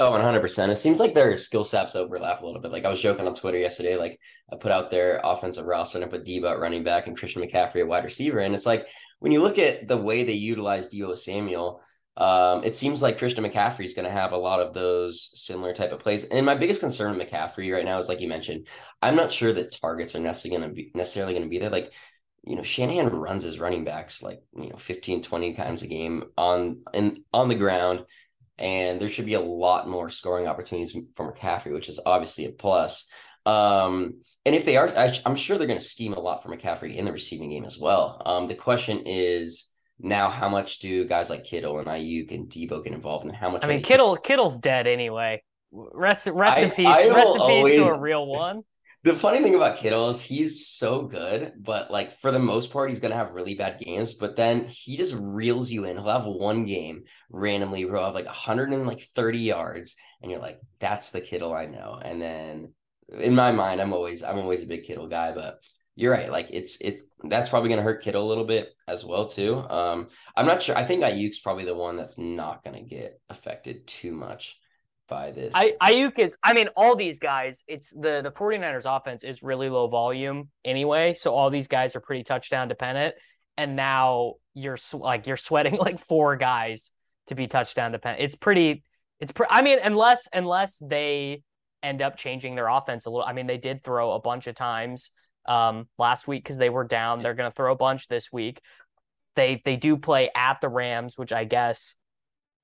Oh, 0.00 0.12
100%. 0.12 0.68
It 0.68 0.76
seems 0.76 1.00
like 1.00 1.12
their 1.12 1.36
skill 1.36 1.64
sets 1.64 1.96
overlap 1.96 2.40
a 2.40 2.46
little 2.46 2.60
bit. 2.60 2.70
Like 2.70 2.84
I 2.84 2.90
was 2.90 3.02
joking 3.02 3.26
on 3.26 3.34
Twitter 3.34 3.58
yesterday, 3.58 3.96
like 3.96 4.20
I 4.52 4.54
put 4.54 4.70
out 4.70 4.92
their 4.92 5.20
offensive 5.24 5.66
roster 5.66 5.98
and 5.98 6.04
I 6.04 6.08
put 6.08 6.24
Deebo 6.24 6.52
at 6.52 6.60
running 6.60 6.84
back 6.84 7.08
and 7.08 7.16
Christian 7.16 7.42
McCaffrey 7.42 7.80
at 7.80 7.88
wide 7.88 8.04
receiver. 8.04 8.38
And 8.38 8.54
it's 8.54 8.66
like 8.66 8.86
when 9.18 9.32
you 9.32 9.42
look 9.42 9.58
at 9.58 9.88
the 9.88 9.96
way 9.96 10.22
they 10.22 10.34
utilize 10.34 10.92
Deebo 10.92 11.18
Samuel, 11.18 11.82
um, 12.16 12.62
it 12.64 12.76
seems 12.76 13.02
like 13.02 13.18
Christian 13.18 13.44
McCaffrey 13.44 13.84
is 13.84 13.94
going 13.94 14.04
to 14.04 14.10
have 14.10 14.32
a 14.32 14.36
lot 14.36 14.60
of 14.60 14.72
those 14.72 15.30
similar 15.34 15.72
type 15.72 15.92
of 15.92 16.00
plays. 16.00 16.24
And 16.24 16.46
my 16.46 16.54
biggest 16.54 16.80
concern 16.80 17.16
with 17.16 17.28
McCaffrey 17.28 17.72
right 17.72 17.84
now 17.84 17.98
is, 17.98 18.08
like 18.08 18.20
you 18.20 18.28
mentioned, 18.28 18.66
I'm 19.00 19.14
not 19.16 19.32
sure 19.32 19.52
that 19.52 19.76
targets 19.80 20.16
are 20.16 20.20
necessarily 20.20 20.58
going 20.58 20.68
to 20.68 20.74
be 20.74 20.90
necessarily 20.94 21.32
going 21.32 21.44
to 21.44 21.48
be 21.48 21.58
there. 21.58 21.70
Like, 21.70 21.92
you 22.44 22.56
know, 22.56 22.62
Shanahan 22.62 23.08
runs 23.08 23.44
his 23.44 23.58
running 23.58 23.84
backs 23.84 24.22
like, 24.22 24.42
you 24.56 24.70
know, 24.70 24.76
15, 24.76 25.22
20 25.22 25.54
times 25.54 25.82
a 25.82 25.86
game 25.86 26.24
on 26.36 26.82
and 26.94 27.20
on 27.32 27.48
the 27.48 27.54
ground. 27.54 28.04
And 28.58 29.00
there 29.00 29.08
should 29.08 29.26
be 29.26 29.34
a 29.34 29.40
lot 29.40 29.88
more 29.88 30.08
scoring 30.08 30.48
opportunities 30.48 30.96
for 31.14 31.32
McCaffrey, 31.32 31.72
which 31.72 31.88
is 31.88 32.00
obviously 32.04 32.46
a 32.46 32.50
plus. 32.50 33.06
Um, 33.46 34.20
and 34.44 34.54
if 34.54 34.64
they 34.64 34.76
are, 34.76 34.88
I, 34.88 35.16
am 35.24 35.36
sure 35.36 35.56
they're 35.56 35.66
going 35.66 35.78
to 35.78 35.84
scheme 35.84 36.12
a 36.12 36.20
lot 36.20 36.42
for 36.42 36.54
McCaffrey 36.54 36.96
in 36.96 37.04
the 37.04 37.12
receiving 37.12 37.50
game 37.50 37.64
as 37.64 37.78
well. 37.78 38.20
Um, 38.26 38.48
the 38.48 38.54
question 38.54 39.04
is, 39.06 39.70
now 40.00 40.28
how 40.28 40.48
much 40.48 40.78
do 40.78 41.06
guys 41.06 41.30
like 41.30 41.44
Kittle 41.44 41.78
and 41.78 41.88
Aiyuk 41.88 42.32
and 42.32 42.48
Deebo 42.48 42.84
get 42.84 42.92
involved 42.92 43.24
and 43.24 43.34
how 43.34 43.50
much? 43.50 43.64
I 43.64 43.68
mean, 43.68 43.82
Kittle 43.82 44.16
Kittle's 44.16 44.58
dead 44.58 44.86
anyway. 44.86 45.42
Rest 45.72 46.28
rest 46.28 46.58
I, 46.58 46.62
in 46.62 46.70
peace. 46.70 46.86
I 46.86 47.08
rest 47.08 47.34
in 47.34 47.40
always, 47.40 47.76
peace 47.76 47.88
to 47.88 47.94
a 47.94 48.00
real 48.00 48.26
one. 48.26 48.62
The 49.04 49.14
funny 49.14 49.40
thing 49.42 49.54
about 49.54 49.78
Kittle 49.78 50.08
is 50.08 50.20
he's 50.20 50.66
so 50.66 51.02
good, 51.02 51.52
but 51.56 51.88
like 51.90 52.12
for 52.12 52.32
the 52.32 52.40
most 52.40 52.72
part, 52.72 52.90
he's 52.90 52.98
gonna 52.98 53.14
have 53.14 53.30
really 53.30 53.54
bad 53.54 53.78
games. 53.78 54.14
But 54.14 54.34
then 54.34 54.66
he 54.66 54.96
just 54.96 55.14
reels 55.16 55.70
you 55.70 55.84
in. 55.84 55.96
He'll 55.96 56.08
have 56.08 56.26
one 56.26 56.64
game 56.64 57.04
randomly 57.30 57.84
where 57.84 57.94
he'll 57.94 58.06
have 58.06 58.14
like 58.14 58.26
130 58.26 59.38
yards, 59.38 59.96
and 60.20 60.32
you're 60.32 60.40
like, 60.40 60.58
that's 60.80 61.10
the 61.10 61.20
Kittle 61.20 61.54
I 61.54 61.66
know. 61.66 62.00
And 62.02 62.20
then 62.20 62.72
in 63.08 63.36
my 63.36 63.52
mind, 63.52 63.80
I'm 63.80 63.92
always 63.92 64.24
I'm 64.24 64.38
always 64.38 64.64
a 64.64 64.66
big 64.66 64.84
Kittle 64.84 65.06
guy, 65.06 65.32
but 65.32 65.62
you're 65.94 66.12
right. 66.12 66.30
Like 66.30 66.48
it's 66.50 66.80
it's 66.80 67.02
that's 67.22 67.48
probably 67.48 67.68
to 67.78 67.84
hurt 67.84 68.02
Kittle 68.02 68.26
a 68.26 68.28
little 68.28 68.44
bit 68.44 68.70
as 68.88 69.04
well 69.04 69.26
too. 69.26 69.58
Um, 69.58 70.08
I'm 70.36 70.46
not 70.46 70.60
sure. 70.60 70.76
I 70.76 70.84
think 70.84 71.02
Aiyuk's 71.04 71.38
probably 71.38 71.64
the 71.64 71.74
one 71.74 71.96
that's 71.96 72.18
not 72.18 72.64
to 72.76 72.82
get 72.82 73.20
affected 73.28 73.86
too 73.86 74.12
much 74.12 74.58
by 75.08 75.32
this. 75.32 75.52
I, 75.54 75.72
Aiyuk 75.82 76.18
is. 76.18 76.36
I 76.42 76.52
mean, 76.52 76.68
all 76.76 76.94
these 76.96 77.18
guys. 77.18 77.64
It's 77.66 77.90
the 77.90 78.20
the 78.22 78.30
49ers 78.30 78.84
offense 78.84 79.24
is 79.24 79.42
really 79.42 79.68
low 79.68 79.88
volume 79.88 80.50
anyway, 80.64 81.14
so 81.14 81.34
all 81.34 81.50
these 81.50 81.68
guys 81.68 81.96
are 81.96 82.00
pretty 82.00 82.22
touchdown 82.22 82.68
dependent. 82.68 83.14
And 83.56 83.74
now 83.74 84.34
you're 84.54 84.78
like 84.92 85.26
you're 85.26 85.36
sweating 85.36 85.76
like 85.80 85.98
four 85.98 86.36
guys 86.36 86.92
to 87.26 87.34
be 87.34 87.46
touchdown 87.46 87.92
dependent. 87.92 88.22
It's 88.22 88.36
pretty. 88.36 88.84
It's. 89.20 89.32
I 89.50 89.62
mean, 89.62 89.78
unless 89.82 90.28
unless 90.32 90.78
they 90.78 91.42
end 91.82 92.02
up 92.02 92.16
changing 92.16 92.54
their 92.54 92.68
offense 92.68 93.06
a 93.06 93.10
little. 93.10 93.26
I 93.26 93.32
mean, 93.32 93.46
they 93.46 93.58
did 93.58 93.82
throw 93.82 94.12
a 94.12 94.20
bunch 94.20 94.46
of 94.46 94.54
times 94.54 95.10
um, 95.46 95.88
last 95.98 96.28
week 96.28 96.44
because 96.44 96.58
they 96.58 96.70
were 96.70 96.84
down. 96.84 97.22
They're 97.22 97.34
going 97.34 97.50
to 97.50 97.54
throw 97.54 97.72
a 97.72 97.76
bunch 97.76 98.08
this 98.08 98.32
week. 98.32 98.60
They 99.36 99.60
they 99.64 99.76
do 99.76 99.96
play 99.96 100.30
at 100.34 100.60
the 100.60 100.68
Rams, 100.68 101.16
which 101.16 101.32
I 101.32 101.44
guess 101.44 101.96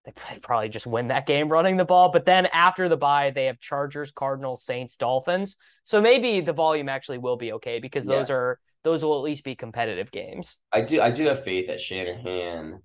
they 0.31 0.39
probably 0.41 0.69
just 0.69 0.87
win 0.87 1.09
that 1.09 1.27
game 1.27 1.49
running 1.49 1.77
the 1.77 1.85
ball. 1.85 2.11
But 2.11 2.27
then 2.27 2.47
after 2.47 2.89
the 2.89 2.97
bye, 2.97 3.31
they 3.31 3.47
have 3.47 3.59
Chargers, 3.59 4.11
Cardinals, 4.13 4.65
Saints, 4.65 4.97
Dolphins. 4.97 5.57
So 5.85 6.01
maybe 6.01 6.41
the 6.41 6.53
volume 6.53 6.89
actually 6.89 7.19
will 7.19 7.37
be 7.37 7.53
okay 7.55 7.79
because 7.79 8.07
those 8.07 8.29
yeah. 8.29 8.37
are 8.37 8.59
those 8.83 9.03
will 9.03 9.17
at 9.17 9.23
least 9.23 9.45
be 9.45 9.55
competitive 9.55 10.13
games. 10.13 10.59
I 10.73 10.83
do 10.83 11.01
I 11.01 11.11
do 11.11 11.25
have 11.25 11.43
faith 11.43 11.69
that 11.69 11.81
Shanahan 11.81 12.81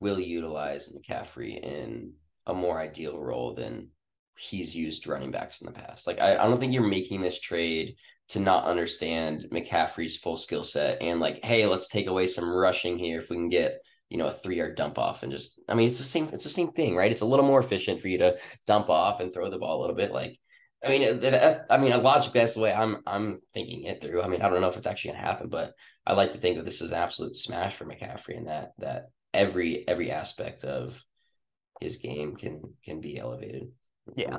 will 0.00 0.18
utilize 0.18 0.90
McCaffrey 0.92 1.60
in 1.62 2.12
a 2.46 2.54
more 2.54 2.78
ideal 2.78 3.18
role 3.18 3.54
than 3.54 3.88
he's 4.38 4.74
used 4.74 5.06
running 5.06 5.30
backs 5.30 5.60
in 5.60 5.66
the 5.66 5.72
past. 5.72 6.06
Like 6.06 6.20
I, 6.20 6.36
I 6.36 6.44
don't 6.46 6.58
think 6.58 6.72
you're 6.72 6.86
making 6.86 7.20
this 7.20 7.40
trade 7.40 7.96
to 8.28 8.40
not 8.40 8.64
understand 8.64 9.46
McCaffrey's 9.52 10.16
full 10.16 10.36
skill 10.36 10.64
set 10.64 11.00
and 11.00 11.20
like, 11.20 11.44
hey, 11.44 11.66
let's 11.66 11.88
take 11.88 12.08
away 12.08 12.26
some 12.26 12.50
rushing 12.50 12.98
here 12.98 13.18
if 13.18 13.30
we 13.30 13.36
can 13.36 13.48
get 13.48 13.78
you 14.08 14.18
know 14.18 14.26
a 14.26 14.30
three 14.30 14.56
yard 14.56 14.76
dump 14.76 14.98
off 14.98 15.22
and 15.22 15.32
just 15.32 15.60
I 15.68 15.74
mean 15.74 15.86
it's 15.88 15.98
the 15.98 16.04
same 16.04 16.28
it's 16.32 16.44
the 16.44 16.50
same 16.50 16.72
thing 16.72 16.96
right 16.96 17.10
it's 17.10 17.22
a 17.22 17.26
little 17.26 17.46
more 17.46 17.60
efficient 17.60 18.00
for 18.00 18.08
you 18.08 18.18
to 18.18 18.36
dump 18.66 18.88
off 18.88 19.20
and 19.20 19.32
throw 19.32 19.50
the 19.50 19.58
ball 19.58 19.78
a 19.78 19.80
little 19.80 19.96
bit 19.96 20.12
like 20.12 20.38
I 20.84 20.88
mean 20.88 21.24
I 21.70 21.78
mean 21.78 22.02
logically 22.02 22.40
that's 22.40 22.54
the 22.54 22.60
way 22.60 22.72
I'm 22.72 22.98
I'm 23.06 23.40
thinking 23.54 23.84
it 23.84 24.02
through 24.02 24.22
I 24.22 24.28
mean 24.28 24.42
I 24.42 24.48
don't 24.48 24.60
know 24.60 24.68
if 24.68 24.76
it's 24.76 24.86
actually 24.86 25.12
gonna 25.12 25.24
happen 25.24 25.48
but 25.48 25.72
I 26.06 26.12
like 26.12 26.32
to 26.32 26.38
think 26.38 26.56
that 26.56 26.64
this 26.64 26.82
is 26.82 26.92
an 26.92 26.98
absolute 26.98 27.36
smash 27.36 27.74
for 27.74 27.84
McCaffrey 27.84 28.36
and 28.36 28.46
that 28.46 28.72
that 28.78 29.06
every 29.34 29.86
every 29.88 30.10
aspect 30.10 30.64
of 30.64 31.04
his 31.80 31.96
game 31.96 32.36
can 32.36 32.62
can 32.84 33.00
be 33.00 33.18
elevated 33.18 33.68
yeah 34.16 34.38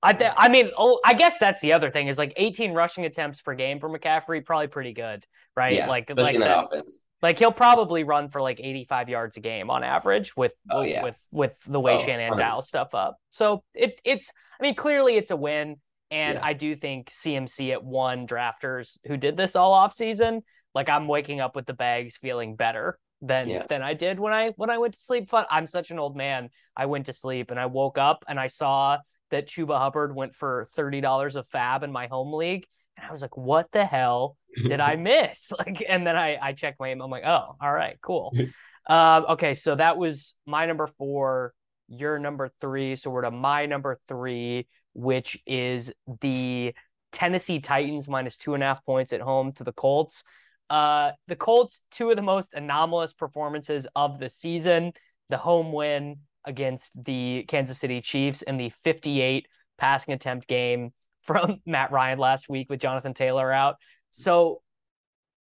I 0.00 0.12
th- 0.12 0.30
I 0.36 0.48
mean, 0.48 0.70
oh, 0.78 1.00
I 1.04 1.14
guess 1.14 1.38
that's 1.38 1.60
the 1.60 1.72
other 1.72 1.90
thing 1.90 2.06
is 2.06 2.18
like 2.18 2.32
18 2.36 2.72
rushing 2.72 3.04
attempts 3.04 3.40
per 3.40 3.54
game 3.54 3.80
for 3.80 3.88
McCaffrey, 3.88 4.44
probably 4.44 4.68
pretty 4.68 4.92
good, 4.92 5.26
right? 5.56 5.74
Yeah, 5.74 5.88
like 5.88 6.08
like 6.16 6.38
that, 6.38 6.64
offense. 6.64 7.07
Like 7.20 7.38
he'll 7.38 7.52
probably 7.52 8.04
run 8.04 8.28
for 8.28 8.40
like 8.40 8.60
85 8.60 9.08
yards 9.08 9.36
a 9.36 9.40
game 9.40 9.70
on 9.70 9.82
average 9.82 10.36
with 10.36 10.54
oh, 10.70 10.82
yeah. 10.82 11.02
with 11.02 11.18
with 11.32 11.60
the 11.64 11.80
way 11.80 11.94
oh, 11.94 11.98
Shanahan 11.98 12.36
dials 12.36 12.68
stuff 12.68 12.94
up. 12.94 13.16
So 13.30 13.64
it 13.74 14.00
it's 14.04 14.30
I 14.60 14.62
mean 14.62 14.74
clearly 14.74 15.16
it's 15.16 15.32
a 15.32 15.36
win, 15.36 15.76
and 16.10 16.38
yeah. 16.38 16.46
I 16.46 16.52
do 16.52 16.76
think 16.76 17.10
CMC 17.10 17.72
at 17.72 17.82
one 17.82 18.26
drafters 18.26 18.98
who 19.06 19.16
did 19.16 19.36
this 19.36 19.56
all 19.56 19.72
off 19.72 19.92
season. 19.92 20.42
Like 20.74 20.88
I'm 20.88 21.08
waking 21.08 21.40
up 21.40 21.56
with 21.56 21.66
the 21.66 21.74
bags 21.74 22.16
feeling 22.16 22.54
better 22.54 22.98
than 23.20 23.48
yeah. 23.48 23.66
than 23.68 23.82
I 23.82 23.94
did 23.94 24.20
when 24.20 24.32
I 24.32 24.50
when 24.56 24.70
I 24.70 24.78
went 24.78 24.94
to 24.94 25.00
sleep. 25.00 25.28
Fun. 25.28 25.44
I'm 25.50 25.66
such 25.66 25.90
an 25.90 25.98
old 25.98 26.16
man. 26.16 26.50
I 26.76 26.86
went 26.86 27.06
to 27.06 27.12
sleep 27.12 27.50
and 27.50 27.58
I 27.58 27.66
woke 27.66 27.98
up 27.98 28.24
and 28.28 28.38
I 28.38 28.46
saw 28.46 28.98
that 29.30 29.48
Chuba 29.48 29.78
Hubbard 29.78 30.14
went 30.14 30.34
for 30.34 30.66
$30 30.76 31.36
of 31.36 31.46
fab 31.48 31.82
in 31.82 31.92
my 31.92 32.06
home 32.06 32.32
league. 32.32 32.66
And 32.98 33.06
I 33.08 33.12
was 33.12 33.22
like, 33.22 33.36
what 33.36 33.70
the 33.72 33.84
hell 33.84 34.36
did 34.56 34.80
I 34.80 34.96
miss? 34.96 35.52
Like, 35.58 35.82
and 35.88 36.06
then 36.06 36.16
I, 36.16 36.38
I 36.40 36.52
checked 36.52 36.80
my 36.80 36.90
email. 36.90 37.04
I'm 37.04 37.10
like, 37.10 37.26
oh, 37.26 37.56
all 37.60 37.72
right, 37.72 37.98
cool. 38.00 38.34
Um, 38.90 39.26
okay. 39.28 39.52
So 39.52 39.74
that 39.74 39.98
was 39.98 40.32
my 40.46 40.64
number 40.64 40.86
four, 40.86 41.52
your 41.88 42.18
number 42.18 42.50
three. 42.58 42.96
So 42.96 43.10
we're 43.10 43.20
to 43.20 43.30
my 43.30 43.66
number 43.66 44.00
three, 44.08 44.66
which 44.94 45.38
is 45.44 45.92
the 46.22 46.74
Tennessee 47.12 47.60
Titans 47.60 48.08
minus 48.08 48.38
two 48.38 48.54
and 48.54 48.62
a 48.62 48.66
half 48.66 48.82
points 48.86 49.12
at 49.12 49.20
home 49.20 49.52
to 49.52 49.64
the 49.64 49.72
Colts. 49.72 50.24
Uh, 50.70 51.10
the 51.26 51.36
Colts, 51.36 51.82
two 51.90 52.08
of 52.08 52.16
the 52.16 52.22
most 52.22 52.54
anomalous 52.54 53.12
performances 53.12 53.86
of 53.94 54.18
the 54.18 54.30
season. 54.30 54.94
The 55.28 55.36
home 55.36 55.70
win, 55.70 56.20
against 56.48 56.92
the 57.04 57.44
Kansas 57.46 57.78
City 57.78 58.00
Chiefs 58.00 58.42
in 58.42 58.56
the 58.56 58.70
58 58.70 59.46
passing 59.76 60.14
attempt 60.14 60.48
game 60.48 60.92
from 61.28 61.60
Matt 61.66 61.92
Ryan 61.92 62.18
last 62.18 62.48
week 62.48 62.70
with 62.70 62.80
Jonathan 62.80 63.14
Taylor 63.14 63.52
out. 63.52 63.76
So 64.10 64.62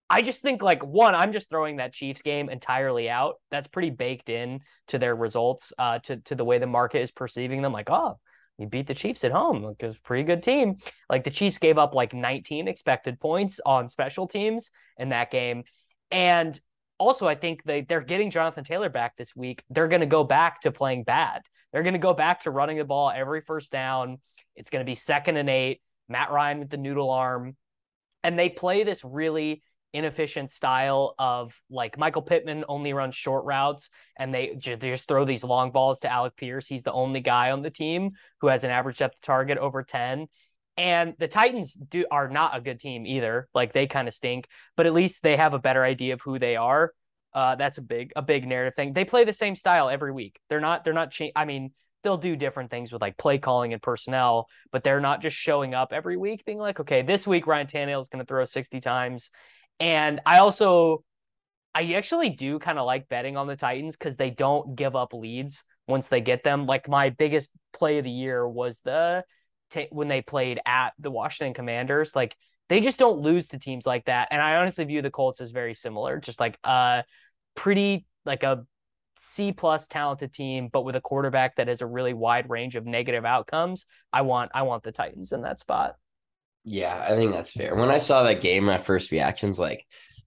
I 0.10 0.22
just 0.22 0.42
think 0.42 0.62
like 0.62 0.86
one, 0.86 1.16
I'm 1.16 1.32
just 1.32 1.50
throwing 1.50 1.78
that 1.78 1.94
Chiefs 1.94 2.22
game 2.22 2.50
entirely 2.50 3.10
out. 3.10 3.36
That's 3.52 3.68
pretty 3.68 3.90
baked 3.90 4.30
in 4.30 4.60
to 4.90 5.00
their 5.00 5.16
results, 5.16 5.72
uh, 5.80 6.00
to 6.00 6.18
to 6.18 6.36
the 6.36 6.46
way 6.46 6.60
the 6.60 6.68
market 6.68 7.02
is 7.02 7.12
perceiving 7.12 7.62
them. 7.62 7.72
Like, 7.72 7.90
oh, 7.90 8.20
you 8.58 8.68
beat 8.68 8.88
the 8.88 8.94
Chiefs 8.94 9.24
at 9.24 9.32
home. 9.32 9.64
Like, 9.64 9.82
it's 9.82 9.98
a 9.98 10.02
pretty 10.02 10.24
good 10.24 10.44
team. 10.44 10.76
Like 11.10 11.24
the 11.24 11.32
Chiefs 11.32 11.58
gave 11.58 11.78
up 11.78 11.96
like 11.96 12.14
19 12.14 12.68
expected 12.68 13.20
points 13.20 13.62
on 13.66 13.88
special 13.88 14.28
teams 14.28 14.72
in 14.98 15.10
that 15.10 15.32
game, 15.32 15.64
and 16.12 16.60
also, 17.00 17.28
I 17.28 17.36
think 17.36 17.64
they 17.64 17.82
they're 17.82 18.02
getting 18.02 18.30
Jonathan 18.30 18.64
Taylor 18.64 18.90
back 18.90 19.18
this 19.18 19.36
week. 19.36 19.64
They're 19.70 19.88
going 19.88 20.02
to 20.02 20.08
go 20.08 20.24
back 20.24 20.62
to 20.62 20.72
playing 20.72 21.04
bad. 21.04 21.44
They're 21.72 21.84
going 21.84 21.94
to 21.94 22.00
go 22.00 22.14
back 22.14 22.42
to 22.42 22.52
running 22.52 22.78
the 22.78 22.86
ball 22.86 23.12
every 23.14 23.42
first 23.42 23.72
down. 23.72 24.20
It's 24.56 24.70
going 24.70 24.84
to 24.84 24.90
be 24.90 24.96
second 24.96 25.38
and 25.38 25.50
eight. 25.50 25.82
Matt 26.10 26.32
Ryan 26.32 26.60
with 26.60 26.70
the 26.70 26.78
noodle 26.78 27.10
arm, 27.10 27.56
and 28.24 28.40
they 28.40 28.50
play 28.50 28.84
this 28.84 29.04
really 29.04 29.62
inefficient 29.94 30.52
style 30.52 31.16
of 31.18 31.60
like 31.70 31.98
Michael 31.98 32.22
Pittman 32.22 32.66
only 32.68 32.94
runs 32.94 33.16
short 33.16 33.46
routes 33.46 33.90
and 34.18 34.34
they 34.34 34.58
they 34.64 34.76
just 34.76 35.08
throw 35.08 35.26
these 35.26 35.44
long 35.44 35.72
balls 35.72 36.00
to 36.00 36.12
Alec 36.12 36.36
Pierce. 36.36 36.68
He's 36.68 36.84
the 36.84 36.92
only 36.92 37.22
guy 37.22 37.52
on 37.52 37.62
the 37.62 37.70
team 37.70 38.12
who 38.42 38.48
has 38.48 38.64
an 38.64 38.70
average 38.70 38.98
depth 38.98 39.22
target 39.22 39.58
over 39.58 39.84
10. 39.84 40.28
And 40.78 41.16
the 41.18 41.28
Titans 41.28 41.74
do 41.74 42.06
are 42.12 42.30
not 42.30 42.56
a 42.56 42.62
good 42.62 42.80
team 42.80 43.06
either. 43.06 43.48
Like 43.54 43.74
they 43.74 43.88
kind 43.88 44.08
of 44.08 44.14
stink, 44.14 44.48
but 44.76 44.86
at 44.86 44.94
least 44.94 45.24
they 45.24 45.36
have 45.36 45.54
a 45.54 45.60
better 45.60 45.84
idea 45.84 46.14
of 46.14 46.22
who 46.22 46.38
they 46.38 46.56
are. 46.56 46.94
Uh, 47.34 47.56
that's 47.56 47.78
a 47.78 47.82
big 47.82 48.14
a 48.16 48.22
big 48.22 48.48
narrative 48.48 48.76
thing. 48.76 48.94
They 48.94 49.06
play 49.06 49.24
the 49.24 49.34
same 49.34 49.56
style 49.56 49.90
every 49.90 50.12
week. 50.12 50.40
They're 50.50 50.62
not 50.62 50.84
they're 50.84 50.94
not 50.94 51.12
cha- 51.12 51.32
I 51.36 51.46
mean, 51.46 51.72
they'll 52.04 52.18
do 52.18 52.36
different 52.36 52.70
things 52.70 52.92
with 52.92 53.02
like 53.02 53.18
play 53.18 53.38
calling 53.38 53.74
and 53.74 53.82
personnel, 53.82 54.48
but 54.72 54.84
they're 54.84 55.02
not 55.02 55.22
just 55.22 55.36
showing 55.36 55.74
up 55.74 55.94
every 55.94 56.18
week 56.18 56.46
being 56.46 56.60
like, 56.60 56.80
okay, 56.80 57.02
this 57.02 57.28
week 57.28 57.48
Ryan 57.48 57.68
Tannehill 57.68 58.02
is 58.02 58.08
going 58.08 58.24
to 58.24 58.28
throw 58.28 58.46
60 58.46 58.80
times. 58.80 59.32
And 59.80 60.20
I 60.26 60.40
also 60.40 61.04
I 61.76 61.94
actually 61.94 62.30
do 62.32 62.60
kind 62.60 62.80
of 62.80 62.86
like 62.86 63.10
betting 63.10 63.38
on 63.38 63.46
the 63.48 63.56
Titans 63.56 63.96
because 63.96 64.16
they 64.16 64.32
don't 64.32 64.76
give 64.76 64.96
up 64.96 65.14
leads 65.14 65.64
once 65.88 66.08
they 66.08 66.22
get 66.22 66.44
them. 66.44 66.66
Like 66.66 66.90
my 66.90 67.10
biggest 67.10 67.50
play 67.72 68.00
of 68.00 68.04
the 68.04 68.10
year 68.12 68.48
was 68.48 68.82
the 68.82 69.24
t- 69.70 69.88
when 69.92 70.08
they 70.08 70.22
played 70.22 70.60
at 70.66 70.94
the 71.00 71.12
Washington 71.12 71.54
Commanders. 71.54 72.16
Like 72.16 72.36
they 72.70 72.80
just 72.80 72.98
don't 72.98 73.20
lose 73.20 73.50
to 73.50 73.60
teams 73.60 73.86
like 73.86 74.06
that. 74.06 74.30
And 74.32 74.42
I 74.42 74.58
honestly 74.58 74.86
view 74.86 75.02
the 75.02 75.12
Colts 75.12 75.42
as 75.42 75.52
very 75.52 75.74
similar, 75.74 76.20
just 76.20 76.40
like 76.40 76.58
a 76.64 77.04
pretty 77.56 78.06
like 78.26 78.44
a 78.44 78.66
C 79.18 79.52
plus 79.52 79.88
talented 79.88 80.34
team, 80.34 80.70
but 80.72 80.84
with 80.84 80.96
a 80.96 81.02
quarterback 81.02 81.56
that 81.56 81.68
has 81.68 81.82
a 81.82 81.88
really 81.88 82.14
wide 82.14 82.50
range 82.50 82.76
of 82.76 82.86
negative 82.86 83.26
outcomes. 83.26 83.86
I 84.14 84.22
want 84.22 84.52
I 84.54 84.64
want 84.64 84.84
the 84.84 84.92
Titans 84.92 85.32
in 85.32 85.42
that 85.42 85.60
spot. 85.60 85.96
Yeah, 86.64 87.02
I 87.02 87.16
think 87.16 87.32
that's 87.32 87.52
fair. 87.52 87.76
When 87.76 87.90
I 87.90 87.98
saw 87.98 88.24
that 88.24 88.42
game, 88.42 88.66
my 88.66 88.78
first 88.78 89.12
reactions 89.12 89.58
like 89.58 89.86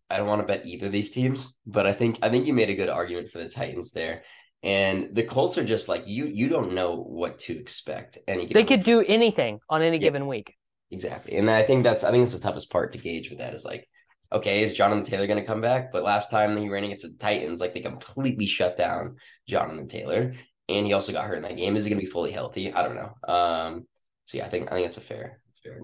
I 0.09 0.17
don't 0.17 0.27
want 0.27 0.41
to 0.41 0.47
bet 0.47 0.67
either 0.67 0.87
of 0.87 0.93
these 0.93 1.11
teams, 1.11 1.57
but 1.67 1.87
I 1.87 1.93
think 1.93 2.19
I 2.23 2.31
think 2.31 2.47
you 2.47 2.53
made 2.53 2.71
a 2.71 2.75
good 2.75 2.89
argument 2.89 3.29
for 3.29 3.39
the 3.39 3.49
Titans 3.49 3.93
there. 3.93 4.23
And 4.63 5.15
the 5.15 5.23
Colts 5.23 5.57
are 5.57 5.65
just 5.65 5.89
like 5.89 6.07
you 6.07 6.27
you 6.27 6.49
don't 6.49 6.73
know 6.73 6.97
what 6.97 7.39
to 7.41 7.59
expect 7.59 8.19
any 8.29 8.47
They 8.47 8.65
could 8.65 8.83
do 8.83 9.03
anything 9.07 9.61
on 9.71 9.83
any 9.83 9.97
yeah, 9.97 10.03
given 10.03 10.27
week. 10.27 10.55
Exactly. 10.91 11.37
And 11.37 11.51
I 11.51 11.63
think 11.63 11.83
that's 11.83 12.05
I 12.05 12.11
think 12.11 12.25
it's 12.25 12.35
the 12.35 12.41
toughest 12.41 12.71
part 12.71 12.93
to 12.93 12.99
gauge 12.99 13.31
with 13.31 13.39
that 13.39 13.55
is 13.55 13.65
like, 13.65 13.89
okay, 14.33 14.63
is 14.63 14.75
Jonathan 14.75 15.05
Taylor 15.05 15.27
going 15.27 15.41
to 15.41 15.47
come 15.47 15.61
back? 15.61 15.93
But 15.93 16.03
last 16.03 16.31
time 16.31 16.57
he 16.57 16.69
ran 16.69 16.85
against 16.85 17.05
the 17.05 17.17
Titans, 17.19 17.61
like 17.61 17.75
they 17.75 17.81
completely 17.81 18.47
shut 18.47 18.77
down 18.77 19.17
Jonathan 19.49 19.87
Taylor. 19.87 20.35
And 20.69 20.87
he 20.87 20.93
also 20.93 21.13
got 21.13 21.25
hurt 21.25 21.37
in 21.37 21.43
that 21.43 21.57
game. 21.57 21.77
Is 21.77 21.85
he 21.85 21.91
going 21.91 22.01
to 22.01 22.07
be 22.07 22.11
fully 22.11 22.31
healthy? 22.31 22.73
I 22.73 22.83
don't 22.83 22.95
know. 22.95 23.13
Um, 23.27 23.87
so 24.27 24.39
yeah, 24.39 24.47
I 24.47 24.49
think 24.49 24.71
I 24.71 24.75
think 24.75 24.87
it's 24.87 24.99
a 24.99 25.01
fair 25.01 25.41
fair 25.65 25.81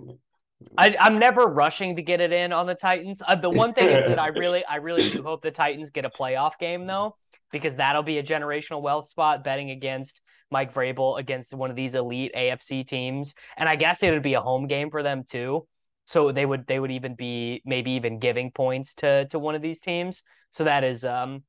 I, 0.79 0.97
I'm 0.99 1.19
never 1.19 1.47
rushing 1.47 1.97
to 1.97 2.03
get 2.03 2.21
it 2.21 2.33
in 2.33 2.53
on 2.53 2.67
the 2.67 2.75
Titans. 2.75 3.23
Uh, 3.27 3.35
the 3.35 3.51
one 3.51 3.73
thing 3.73 3.89
is 3.89 4.07
that 4.07 4.19
I 4.19 4.29
really, 4.29 4.65
I 4.65 4.77
really 4.77 5.11
do 5.11 5.23
hope 5.23 5.43
the 5.43 5.51
Titans 5.51 5.91
get 5.91 6.05
a 6.05 6.11
playoff 6.11 6.59
game 6.59 6.87
though, 6.87 7.17
because 7.53 7.77
that'll 7.77 8.03
be 8.03 8.19
a 8.19 8.23
generational 8.23 8.83
wealth 8.83 9.09
spot 9.09 9.45
betting 9.45 9.71
against 9.71 10.21
Mike 10.51 10.73
Vrabel 10.73 11.19
against 11.19 11.55
one 11.55 11.71
of 11.71 11.77
these 11.77 11.95
elite 11.95 12.33
AFC 12.35 12.87
teams, 12.87 13.35
and 13.57 13.69
I 13.69 13.77
guess 13.77 14.03
it 14.03 14.13
would 14.13 14.23
be 14.23 14.35
a 14.35 14.41
home 14.41 14.67
game 14.67 14.91
for 14.91 15.03
them 15.03 15.25
too. 15.29 15.67
So 16.05 16.31
they 16.31 16.47
would, 16.47 16.69
they 16.69 16.79
would 16.79 16.93
even 16.93 17.17
be 17.17 17.63
maybe 17.65 17.93
even 17.93 18.21
giving 18.21 18.53
points 18.53 18.95
to 18.97 19.27
to 19.27 19.39
one 19.39 19.57
of 19.57 19.63
these 19.63 19.81
teams. 19.81 20.23
So 20.51 20.65
that 20.65 20.85
is, 20.85 21.05
um, 21.05 21.43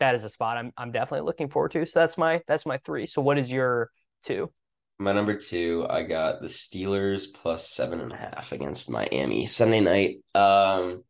that 0.00 0.16
is 0.16 0.24
a 0.24 0.28
spot 0.28 0.56
I'm 0.56 0.72
I'm 0.76 0.90
definitely 0.90 1.24
looking 1.24 1.48
forward 1.48 1.70
to. 1.72 1.86
So 1.86 2.00
that's 2.00 2.18
my 2.18 2.42
that's 2.46 2.66
my 2.66 2.78
three. 2.78 3.06
So 3.06 3.22
what 3.22 3.38
is 3.38 3.52
your 3.52 3.90
two? 4.24 4.50
My 4.98 5.12
number 5.12 5.36
two, 5.36 5.86
I 5.88 6.02
got 6.02 6.40
the 6.40 6.48
Steelers 6.48 7.26
plus 7.32 7.68
seven 7.68 8.00
and 8.00 8.12
a 8.12 8.16
half 8.16 8.52
against 8.52 8.90
Miami 8.90 9.46
Sunday 9.46 9.80
night. 9.80 10.18
Um, 10.34 11.02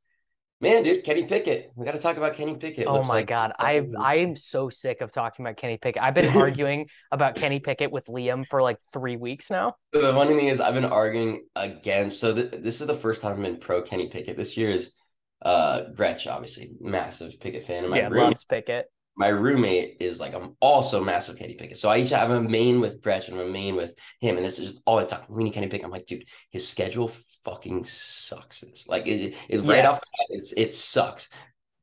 man, 0.62 0.84
dude, 0.84 1.04
Kenny 1.04 1.24
Pickett. 1.24 1.72
We 1.74 1.84
got 1.84 1.92
to 1.92 2.00
talk 2.00 2.16
about 2.16 2.34
Kenny 2.34 2.56
Pickett. 2.56 2.86
Oh 2.86 3.02
my 3.02 3.08
like 3.08 3.26
god, 3.26 3.52
I 3.58 3.86
I 3.98 4.16
am 4.16 4.34
so 4.36 4.70
sick 4.70 5.00
of 5.00 5.12
talking 5.12 5.44
about 5.44 5.56
Kenny 5.56 5.76
Pickett. 5.76 6.02
I've 6.02 6.14
been 6.14 6.34
arguing 6.36 6.88
about 7.10 7.34
Kenny 7.34 7.60
Pickett 7.60 7.90
with 7.92 8.06
Liam 8.06 8.46
for 8.48 8.62
like 8.62 8.78
three 8.92 9.16
weeks 9.16 9.50
now. 9.50 9.74
So 9.92 10.00
the 10.00 10.12
funny 10.12 10.34
thing 10.34 10.46
is, 10.46 10.60
I've 10.60 10.74
been 10.74 10.86
arguing 10.86 11.44
against. 11.54 12.20
So 12.20 12.34
th- 12.34 12.52
this 12.62 12.80
is 12.80 12.86
the 12.86 12.94
first 12.94 13.20
time 13.20 13.32
I've 13.32 13.42
been 13.42 13.58
pro 13.58 13.82
Kenny 13.82 14.08
Pickett. 14.08 14.36
This 14.36 14.56
year 14.56 14.70
is 14.70 14.94
uh 15.42 15.90
Gretch, 15.94 16.26
obviously, 16.26 16.70
massive 16.80 17.38
Pickett 17.40 17.64
fan. 17.64 17.90
my 17.90 17.98
yeah, 17.98 18.08
loves 18.08 18.44
Pickett 18.44 18.86
my 19.16 19.28
roommate 19.28 19.98
is 20.00 20.20
like 20.20 20.34
I'm 20.34 20.56
also 20.60 21.04
massive 21.04 21.36
Kenny 21.36 21.54
Pickett. 21.54 21.76
So 21.76 21.90
I 21.90 21.98
each 21.98 22.10
have 22.10 22.30
a 22.30 22.40
main 22.40 22.80
with 22.80 23.02
Gretch 23.02 23.28
and 23.28 23.38
a 23.38 23.46
main 23.46 23.76
with 23.76 23.94
him, 24.20 24.36
and 24.36 24.44
this 24.44 24.58
is 24.58 24.72
just 24.72 24.82
all 24.86 24.96
the 24.96 25.06
time. 25.06 25.24
We 25.28 25.44
need 25.44 25.52
Kenny 25.52 25.66
Pickett. 25.66 25.84
I'm 25.84 25.90
like, 25.90 26.06
dude, 26.06 26.24
his 26.50 26.66
schedule 26.66 27.08
fucking 27.44 27.84
sucks. 27.84 28.60
This 28.60 28.88
like 28.88 29.06
it, 29.06 29.34
it 29.48 29.58
right 29.58 29.84
yes. 29.84 29.94
off 29.94 30.26
it's 30.30 30.52
it 30.52 30.74
sucks. 30.74 31.30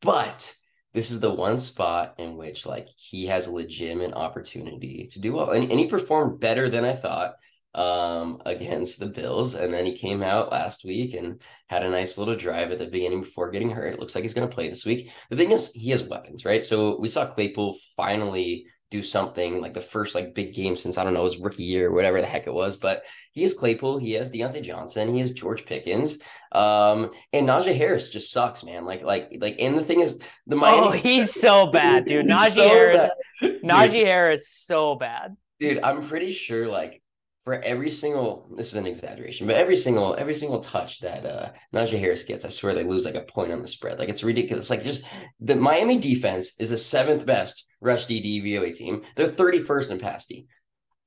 But 0.02 0.56
this 0.94 1.12
is 1.12 1.20
the 1.20 1.34
one 1.34 1.60
spot 1.60 2.16
in 2.18 2.36
which 2.36 2.66
like 2.66 2.88
he 2.96 3.28
has 3.28 3.48
a 3.48 3.54
legitimate 3.54 4.14
opportunity 4.14 5.10
to 5.12 5.20
do 5.20 5.34
well. 5.34 5.52
And, 5.52 5.70
and 5.70 5.80
he 5.80 5.88
performed 5.88 6.40
better 6.40 6.70
than 6.70 6.86
I 6.86 6.94
thought 6.94 7.34
um 7.76 8.42
against 8.46 9.00
the 9.00 9.06
Bills 9.06 9.54
and 9.54 9.72
then 9.72 9.86
he 9.86 9.96
came 9.96 10.24
out 10.24 10.52
last 10.52 10.84
week 10.84 11.14
and 11.14 11.40
had 11.68 11.84
a 11.84 11.90
nice 11.90 12.18
little 12.18 12.36
drive 12.36 12.72
at 12.72 12.80
the 12.80 12.88
beginning 12.88 13.22
before 13.22 13.52
getting 13.52 13.70
hurt. 13.70 13.94
It 13.94 14.00
looks 14.00 14.16
like 14.16 14.24
he's 14.24 14.34
going 14.34 14.48
to 14.48 14.54
play 14.54 14.70
this 14.70 14.86
week. 14.86 15.12
The 15.30 15.36
thing 15.36 15.52
is 15.52 15.72
he 15.74 15.92
has 15.92 16.04
weapons, 16.04 16.46
right? 16.46 16.64
So 16.64 17.00
we 17.00 17.08
saw 17.08 17.28
Claypool 17.28 17.78
finally 17.96 18.66
do 18.92 19.04
something 19.04 19.62
like 19.62 19.74
the 19.74 19.80
first 19.80 20.16
like 20.16 20.34
big 20.34 20.54
game 20.54 20.76
since 20.76 20.98
I 20.98 21.04
don't 21.04 21.14
know 21.14 21.24
his 21.24 21.38
rookie 21.38 21.64
year 21.64 21.90
or 21.90 21.94
whatever 21.94 22.22
the 22.22 22.28
heck 22.28 22.48
it 22.48 22.54
was. 22.54 22.76
But 22.76 23.04
he 23.34 23.44
has 23.44 23.54
Claypool, 23.54 24.00
he 24.00 24.14
has 24.14 24.32
Diontae 24.32 24.64
Johnson, 24.64 25.14
he 25.14 25.20
has 25.20 25.34
George 25.34 25.66
Pickens, 25.66 26.22
um, 26.52 27.12
and 27.32 27.48
Najee 27.48 27.76
Harris 27.76 28.10
just 28.10 28.32
sucks, 28.32 28.64
man. 28.64 28.86
Like 28.86 29.04
like 29.04 29.30
like, 29.40 29.58
and 29.60 29.78
the 29.78 29.84
thing 29.84 30.02
is 30.02 30.20
the 30.48 30.56
Miami. 30.56 30.88
Oh, 30.88 30.92
he's 30.92 31.34
so 31.34 31.68
bad, 31.68 32.06
dude. 32.06 32.26
Najee 32.28 32.52
so 32.52 32.68
Harris, 32.68 33.12
bad. 33.42 33.62
Najee 33.64 34.06
Harris, 34.06 34.50
so 34.50 34.96
bad. 34.96 35.38
Dude, 35.60 35.84
I'm 35.84 36.02
pretty 36.02 36.32
sure 36.32 36.68
like 36.68 37.02
for 37.44 37.54
every 37.54 37.90
single 37.90 38.50
this 38.56 38.68
is 38.68 38.76
an 38.76 38.86
exaggeration, 38.86 39.48
but 39.48 39.56
every 39.56 39.78
single 39.78 40.16
every 40.16 40.36
single 40.36 40.60
touch 40.60 41.00
that 41.00 41.26
uh 41.26 41.52
Najee 41.74 42.00
Harris 42.00 42.24
gets, 42.24 42.46
I 42.46 42.50
swear 42.50 42.74
they 42.74 42.84
lose 42.84 43.06
like 43.06 43.16
a 43.16 43.22
point 43.22 43.52
on 43.52 43.62
the 43.62 43.68
spread. 43.68 44.00
Like 44.00 44.10
it's 44.10 44.24
ridiculous. 44.24 44.70
Like 44.70 44.84
just 44.84 45.06
the 45.40 45.56
Miami 45.56 45.98
defense 45.98 46.54
is 46.60 46.72
the 46.72 46.78
seventh 46.78 47.26
best 47.26 47.66
rush 47.82 48.06
D 48.06 48.22
DVOA 48.42 48.74
team. 48.74 49.04
They're 49.16 49.30
31st 49.30 49.92
in 49.92 50.00
pass 50.00 50.26
D. 50.28 50.48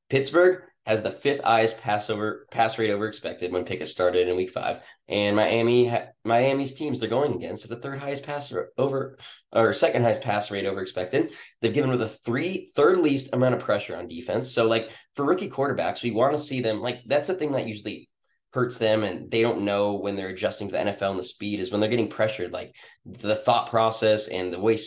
Pittsburgh 0.08 0.62
has 0.86 1.02
the 1.02 1.10
fifth 1.10 1.44
highest 1.44 1.80
pass 1.80 2.10
over 2.10 2.46
pass 2.50 2.78
rate 2.78 2.90
over 2.90 3.06
expected 3.06 3.52
when 3.52 3.64
Pickett 3.64 3.88
started 3.88 4.28
in 4.28 4.36
Week 4.36 4.50
Five, 4.50 4.80
and 5.08 5.36
Miami 5.36 5.92
Miami's 6.24 6.74
teams 6.74 7.00
they're 7.00 7.08
going 7.08 7.34
against 7.34 7.68
the 7.68 7.76
third 7.76 7.98
highest 7.98 8.24
pass 8.24 8.52
over 8.76 9.18
or 9.52 9.72
second 9.72 10.02
highest 10.02 10.22
pass 10.22 10.50
rate 10.50 10.66
over 10.66 10.80
expected. 10.80 11.32
They've 11.60 11.72
given 11.72 11.90
with 11.90 12.02
a 12.02 12.08
three 12.08 12.70
third 12.74 12.98
least 12.98 13.32
amount 13.32 13.54
of 13.54 13.60
pressure 13.60 13.96
on 13.96 14.08
defense. 14.08 14.50
So 14.50 14.66
like 14.66 14.90
for 15.14 15.24
rookie 15.24 15.50
quarterbacks, 15.50 16.02
we 16.02 16.10
want 16.10 16.36
to 16.36 16.42
see 16.42 16.60
them 16.60 16.80
like 16.80 17.02
that's 17.06 17.28
a 17.28 17.34
thing 17.34 17.52
that 17.52 17.66
usually 17.66 18.08
hurts 18.52 18.78
them 18.78 19.02
and 19.02 19.30
they 19.30 19.40
don't 19.40 19.62
know 19.62 19.94
when 19.94 20.14
they're 20.14 20.28
adjusting 20.28 20.68
to 20.68 20.72
the 20.72 20.78
NFL 20.78 21.10
and 21.10 21.18
the 21.18 21.24
speed 21.24 21.60
is 21.60 21.70
when 21.70 21.80
they're 21.80 21.90
getting 21.90 22.08
pressured 22.08 22.52
like 22.52 22.76
the 23.06 23.34
thought 23.34 23.70
process 23.70 24.28
and 24.28 24.52
the 24.52 24.60
way 24.60 24.78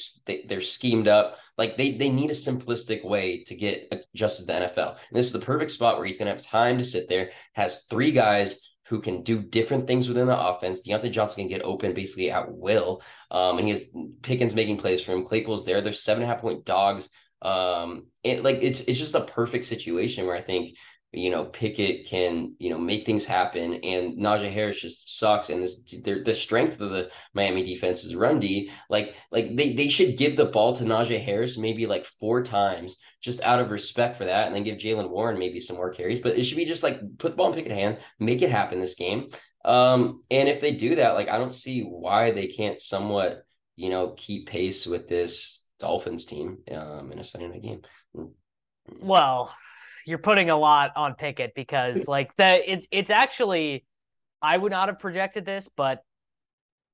they're 0.45 0.62
schemed 0.62 1.08
up 1.08 1.38
like 1.58 1.75
they 1.75 1.93
they 1.93 2.10
need 2.10 2.30
a 2.30 2.34
simplistic 2.34 3.04
way 3.04 3.43
to 3.43 3.56
get 3.56 4.06
adjusted 4.13 4.43
to 4.43 4.47
the 4.47 4.54
NFL 4.54 4.89
and 4.89 5.17
this 5.17 5.25
is 5.25 5.34
the 5.34 5.39
perfect 5.39 5.71
spot 5.71 5.97
where 5.97 6.06
he's 6.06 6.17
going 6.17 6.28
to 6.28 6.34
have 6.34 6.43
time 6.43 6.78
to 6.78 6.84
sit 6.84 7.10
there 7.10 7.32
has 7.54 7.86
three 7.89 8.12
guys 8.12 8.71
who 8.88 9.01
can 9.01 9.23
do 9.23 9.41
different 9.41 9.88
things 9.88 10.08
within 10.08 10.28
the 10.28 10.39
offense. 10.39 10.88
Diontae 10.88 11.12
Johnson 11.12 11.41
can 11.41 11.47
get 11.47 11.65
open 11.65 11.93
basically 11.93 12.30
at 12.30 12.51
will. 12.51 13.01
Um, 13.32 13.58
and 13.58 13.67
he 13.67 13.73
has 13.73 13.86
Pickens 14.21 14.56
making 14.56 14.78
plays 14.78 15.01
for 15.01 15.12
him. 15.12 15.25
Claypool's 15.25 15.65
there. 15.65 15.82
They're 15.82 15.91
seven 15.91 16.21
and 16.21 16.32
a 16.32 16.34
half 16.34 16.41
point 16.41 16.65
dogs. 16.65 17.10
Um, 17.41 18.08
it 18.23 18.43
like 18.43 18.60
it's 18.62 18.82
it's 18.82 18.99
just 18.99 19.15
a 19.15 19.21
perfect 19.21 19.65
situation 19.65 20.25
where 20.25 20.36
I 20.36 20.41
think 20.41 20.78
you 21.15 21.30
know, 21.30 21.45
Pickett 21.45 22.08
can, 22.08 22.56
you 22.60 22.69
know, 22.69 22.78
make 22.78 23.06
things 23.06 23.25
happen. 23.25 23.75
And 23.75 24.17
Najee 24.17 24.51
Harris 24.51 24.82
just 24.82 25.17
sucks. 25.17 25.49
And 25.49 25.63
this 25.63 25.84
the 26.04 26.36
strength 26.36 26.82
of 26.82 26.91
the 26.91 27.10
Miami 27.34 27.63
defense 27.63 28.04
is 28.04 28.15
run 28.15 28.39
D. 28.39 28.71
Like, 28.89 29.15
like 29.32 29.56
they 29.56 29.73
they 29.73 29.89
should 29.89 30.17
give 30.17 30.36
the 30.36 30.45
ball 30.45 30.73
to 30.73 30.84
Najee 30.84 31.23
Harris 31.23 31.58
maybe 31.58 31.88
like 31.88 32.06
four 32.06 32.43
times 32.43 32.97
just 33.21 33.41
out 33.41 33.60
of 33.60 33.71
respect 33.71 34.17
for 34.17 34.25
that, 34.25 34.47
and 34.47 34.56
then 34.56 34.63
give 34.63 34.78
Jaylen 34.78 35.10
Warren 35.10 35.39
maybe 35.39 35.60
some 35.60 35.78
more 35.78 35.91
carries. 35.91 36.19
But 36.19 36.38
it 36.38 36.43
should 36.43 36.58
be 36.58 36.65
just 36.65 36.84
like 36.84 36.99
put 37.17 37.32
the 37.32 37.38
ball 37.38 37.47
in 37.49 37.56
Pickett's 37.56 37.75
hand, 37.75 37.97
make 38.19 38.41
it 38.41 38.51
happen 38.51 38.80
this 38.80 38.95
game. 38.95 39.30
Um, 39.63 40.21
and 40.30 40.47
if 40.47 40.62
they 40.62 40.73
do 40.73 40.95
that, 40.95 41.15
like 41.15 41.30
I 41.30 41.38
don't 41.38 41.51
see 41.51 41.82
why 41.82 42.32
they 42.32 42.47
can't 42.47 42.80
somewhat, 42.80 43.45
you 43.75 43.89
know, 43.89 44.12
keep 44.12 44.47
pace 44.47 44.86
with 44.86 45.08
this 45.08 45.67
Dolphins 45.80 46.25
team 46.25 46.60
um 46.71 47.12
in 47.12 47.19
a 47.19 47.23
Sunday 47.23 47.47
night 47.47 47.63
game. 47.63 47.82
Well, 49.01 49.54
you're 50.06 50.18
putting 50.18 50.50
a 50.50 50.58
lot 50.58 50.91
on 50.96 51.15
Pickett 51.15 51.54
because 51.56 52.08
like 52.08 52.36
the 52.36 52.72
it's 52.72 52.88
it's 52.91 53.12
actually 53.12 53.86
I 54.41 54.58
would 54.58 54.72
not 54.72 54.89
have 54.89 55.00
projected 55.00 55.46
this, 55.46 55.70
but 55.76 56.04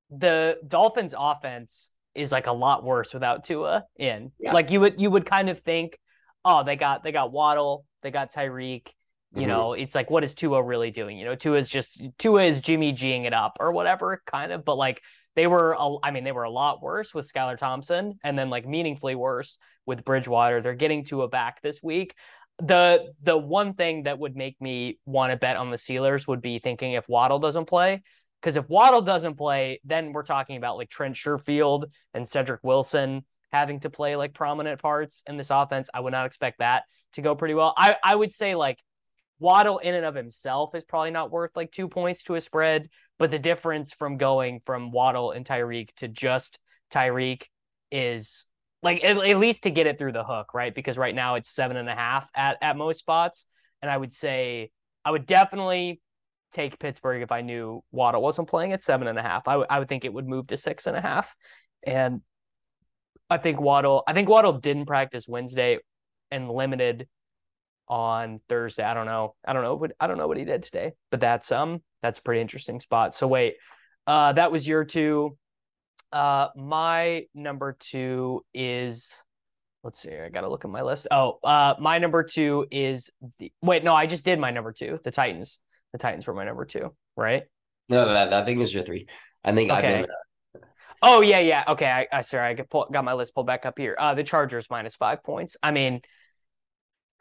the 0.09 0.59
Dolphins 0.67 1.15
offense 1.17 1.91
is 2.13 2.31
like 2.31 2.47
a 2.47 2.51
lot 2.51 2.83
worse 2.83 3.13
without 3.13 3.43
Tua 3.43 3.85
in. 3.97 4.31
Yeah. 4.39 4.53
Like 4.53 4.71
you 4.71 4.79
would 4.81 4.99
you 4.99 5.09
would 5.09 5.25
kind 5.25 5.49
of 5.49 5.59
think, 5.59 5.97
oh, 6.43 6.63
they 6.63 6.75
got 6.75 7.03
they 7.03 7.11
got 7.11 7.31
Waddle, 7.31 7.85
they 8.01 8.11
got 8.11 8.33
Tyreek. 8.33 8.89
You 9.33 9.41
mm-hmm. 9.41 9.47
know, 9.47 9.73
it's 9.73 9.95
like 9.95 10.09
what 10.09 10.25
is 10.25 10.35
Tua 10.35 10.61
really 10.61 10.91
doing? 10.91 11.17
You 11.17 11.25
know, 11.25 11.35
Tua 11.35 11.57
is 11.57 11.69
just 11.69 12.01
Tua 12.17 12.43
is 12.43 12.59
Jimmy 12.59 12.91
G'ing 12.91 13.25
it 13.25 13.33
up 13.33 13.57
or 13.61 13.71
whatever, 13.71 14.21
kind 14.25 14.51
of. 14.51 14.65
But 14.65 14.77
like 14.77 15.01
they 15.35 15.47
were, 15.47 15.73
a, 15.79 15.95
I 16.03 16.11
mean, 16.11 16.25
they 16.25 16.33
were 16.33 16.43
a 16.43 16.49
lot 16.49 16.81
worse 16.81 17.13
with 17.13 17.31
Skylar 17.31 17.57
Thompson, 17.57 18.19
and 18.23 18.37
then 18.37 18.49
like 18.49 18.67
meaningfully 18.67 19.15
worse 19.15 19.57
with 19.85 20.03
Bridgewater. 20.03 20.61
They're 20.61 20.73
getting 20.73 21.05
Tua 21.05 21.29
back 21.29 21.61
this 21.61 21.81
week. 21.81 22.15
The 22.63 23.11
the 23.23 23.37
one 23.37 23.73
thing 23.73 24.03
that 24.03 24.19
would 24.19 24.35
make 24.35 24.59
me 24.61 24.99
want 25.05 25.31
to 25.31 25.37
bet 25.37 25.57
on 25.57 25.71
the 25.71 25.77
Steelers 25.77 26.27
would 26.27 26.41
be 26.41 26.59
thinking 26.59 26.93
if 26.93 27.09
Waddle 27.09 27.39
doesn't 27.39 27.65
play, 27.65 28.03
because 28.39 28.55
if 28.55 28.69
Waddle 28.69 29.01
doesn't 29.01 29.35
play, 29.35 29.81
then 29.83 30.13
we're 30.13 30.23
talking 30.23 30.57
about 30.57 30.77
like 30.77 30.89
Trent 30.89 31.15
Sherfield 31.15 31.85
and 32.13 32.27
Cedric 32.27 32.59
Wilson 32.63 33.25
having 33.51 33.79
to 33.81 33.89
play 33.89 34.15
like 34.15 34.33
prominent 34.33 34.81
parts 34.81 35.23
in 35.27 35.37
this 35.37 35.49
offense. 35.49 35.89
I 35.93 35.99
would 35.99 36.11
not 36.13 36.25
expect 36.25 36.59
that 36.59 36.83
to 37.13 37.21
go 37.21 37.35
pretty 37.35 37.53
well. 37.53 37.73
I, 37.75 37.97
I 38.03 38.15
would 38.15 38.31
say 38.31 38.55
like 38.55 38.79
Waddle 39.39 39.79
in 39.79 39.95
and 39.95 40.05
of 40.05 40.15
himself 40.15 40.75
is 40.75 40.83
probably 40.83 41.11
not 41.11 41.31
worth 41.31 41.51
like 41.55 41.71
two 41.71 41.87
points 41.87 42.23
to 42.23 42.35
a 42.35 42.41
spread, 42.41 42.89
but 43.17 43.31
the 43.31 43.39
difference 43.39 43.91
from 43.91 44.17
going 44.17 44.61
from 44.65 44.91
Waddle 44.91 45.31
and 45.31 45.45
Tyreek 45.45 45.93
to 45.95 46.07
just 46.07 46.59
Tyreek 46.91 47.45
is 47.91 48.45
like 48.83 49.03
at, 49.03 49.17
at, 49.17 49.37
least 49.37 49.63
to 49.63 49.71
get 49.71 49.87
it 49.87 49.97
through 49.97 50.11
the 50.11 50.23
hook, 50.23 50.53
right? 50.53 50.73
Because 50.73 50.97
right 50.97 51.13
now 51.13 51.35
it's 51.35 51.49
seven 51.49 51.77
and 51.77 51.89
a 51.89 51.95
half 51.95 52.29
at, 52.35 52.57
at 52.61 52.77
most 52.77 52.99
spots. 52.99 53.45
And 53.81 53.89
I 53.89 53.97
would 53.97 54.13
say 54.13 54.71
I 55.05 55.11
would 55.11 55.25
definitely 55.25 56.01
take 56.51 56.79
Pittsburgh 56.79 57.21
if 57.21 57.31
I 57.31 57.41
knew 57.41 57.83
Waddle 57.91 58.21
wasn't 58.21 58.49
playing 58.49 58.73
at 58.73 58.83
seven 58.83 59.07
and 59.07 59.17
a 59.17 59.21
half. 59.21 59.47
I, 59.47 59.53
w- 59.53 59.67
I 59.69 59.79
would 59.79 59.87
think 59.87 60.05
it 60.05 60.13
would 60.13 60.27
move 60.27 60.47
to 60.47 60.57
six 60.57 60.87
and 60.87 60.97
a 60.97 61.01
half. 61.01 61.35
And 61.83 62.21
I 63.29 63.37
think 63.37 63.61
Waddle. 63.61 64.03
I 64.07 64.13
think 64.13 64.29
Waddle 64.29 64.53
didn't 64.53 64.85
practice 64.85 65.27
Wednesday 65.27 65.79
and 66.31 66.49
limited 66.49 67.07
on 67.87 68.39
Thursday. 68.49 68.83
I 68.83 68.93
don't 68.93 69.05
know. 69.05 69.35
I 69.45 69.53
don't 69.53 69.63
know. 69.63 69.75
What, 69.75 69.91
I 69.99 70.07
don't 70.07 70.17
know 70.17 70.27
what 70.27 70.37
he 70.37 70.45
did 70.45 70.63
today, 70.63 70.91
but 71.09 71.21
that's 71.21 71.51
um 71.51 71.81
that's 72.01 72.19
a 72.19 72.21
pretty 72.21 72.41
interesting 72.41 72.79
spot. 72.79 73.13
So 73.13 73.27
wait, 73.27 73.55
uh, 74.07 74.33
that 74.33 74.51
was 74.51 74.67
your 74.67 74.83
two. 74.83 75.37
Uh, 76.11 76.49
my 76.55 77.25
number 77.33 77.75
two 77.79 78.43
is. 78.53 79.23
Let's 79.83 79.99
see. 79.99 80.15
I 80.15 80.29
gotta 80.29 80.47
look 80.47 80.63
at 80.63 80.69
my 80.69 80.83
list. 80.83 81.07
Oh, 81.09 81.39
uh, 81.43 81.73
my 81.79 81.97
number 81.97 82.23
two 82.23 82.67
is 82.71 83.09
the. 83.39 83.51
Wait, 83.61 83.83
no, 83.83 83.95
I 83.95 84.05
just 84.05 84.23
did 84.23 84.39
my 84.39 84.51
number 84.51 84.71
two. 84.71 84.99
The 85.03 85.11
Titans. 85.11 85.59
The 85.91 85.97
Titans 85.97 86.27
were 86.27 86.33
my 86.33 86.45
number 86.45 86.65
two, 86.65 86.93
right? 87.17 87.43
No, 87.89 88.13
that 88.13 88.29
that 88.29 88.45
thing 88.45 88.61
is 88.61 88.73
your 88.73 88.83
three. 88.83 89.07
I 89.43 89.53
think 89.53 89.71
okay. 89.71 89.99
I've 89.99 90.05
been 90.05 90.11
Oh 91.03 91.21
yeah, 91.21 91.39
yeah. 91.39 91.63
Okay, 91.67 91.89
I, 91.89 92.07
I 92.11 92.21
sorry, 92.21 92.49
I 92.49 92.53
got, 92.53 92.69
pull, 92.69 92.87
got 92.91 93.03
my 93.03 93.13
list 93.13 93.33
pulled 93.33 93.47
back 93.47 93.65
up 93.65 93.77
here. 93.77 93.95
Uh, 93.97 94.13
the 94.13 94.23
Chargers 94.23 94.69
minus 94.69 94.95
five 94.95 95.23
points. 95.23 95.57
I 95.63 95.71
mean, 95.71 96.01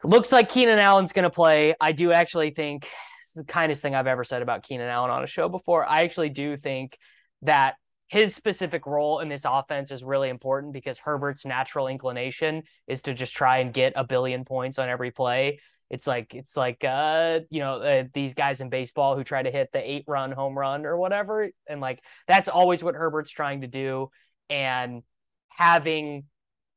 looks 0.03 0.31
like 0.31 0.49
Keenan 0.49 0.77
Allen's 0.77 1.13
going 1.13 1.23
to 1.23 1.31
play. 1.31 1.73
I 1.81 1.91
do 1.91 2.11
actually 2.11 2.51
think 2.51 2.87
it's 3.21 3.33
the 3.33 3.43
kindest 3.43 3.81
thing 3.81 3.95
I've 3.95 4.07
ever 4.07 4.23
said 4.23 4.43
about 4.43 4.61
Keenan 4.61 4.87
Allen 4.87 5.09
on 5.09 5.23
a 5.23 5.27
show 5.27 5.49
before. 5.49 5.83
I 5.83 6.03
actually 6.03 6.29
do 6.29 6.57
think 6.57 6.95
that 7.41 7.75
his 8.11 8.35
specific 8.35 8.85
role 8.85 9.21
in 9.21 9.29
this 9.29 9.45
offense 9.47 9.89
is 9.89 10.03
really 10.03 10.27
important 10.27 10.73
because 10.73 10.99
Herbert's 10.99 11.45
natural 11.45 11.87
inclination 11.87 12.63
is 12.85 13.03
to 13.03 13.13
just 13.13 13.33
try 13.33 13.59
and 13.59 13.73
get 13.73 13.93
a 13.95 14.03
billion 14.03 14.43
points 14.43 14.77
on 14.79 14.89
every 14.89 15.11
play. 15.11 15.59
It's 15.89 16.05
like 16.05 16.35
it's 16.35 16.57
like 16.57 16.83
uh 16.83 17.39
you 17.49 17.59
know 17.59 17.75
uh, 17.75 18.03
these 18.13 18.33
guys 18.33 18.59
in 18.59 18.69
baseball 18.69 19.15
who 19.15 19.23
try 19.23 19.41
to 19.41 19.49
hit 19.49 19.69
the 19.71 19.89
eight 19.89 20.03
run 20.07 20.33
home 20.33 20.57
run 20.57 20.85
or 20.85 20.97
whatever, 20.97 21.49
and 21.67 21.79
like 21.79 22.03
that's 22.27 22.49
always 22.49 22.83
what 22.83 22.95
Herbert's 22.95 23.31
trying 23.31 23.61
to 23.61 23.67
do. 23.67 24.09
And 24.49 25.03
having 25.47 26.25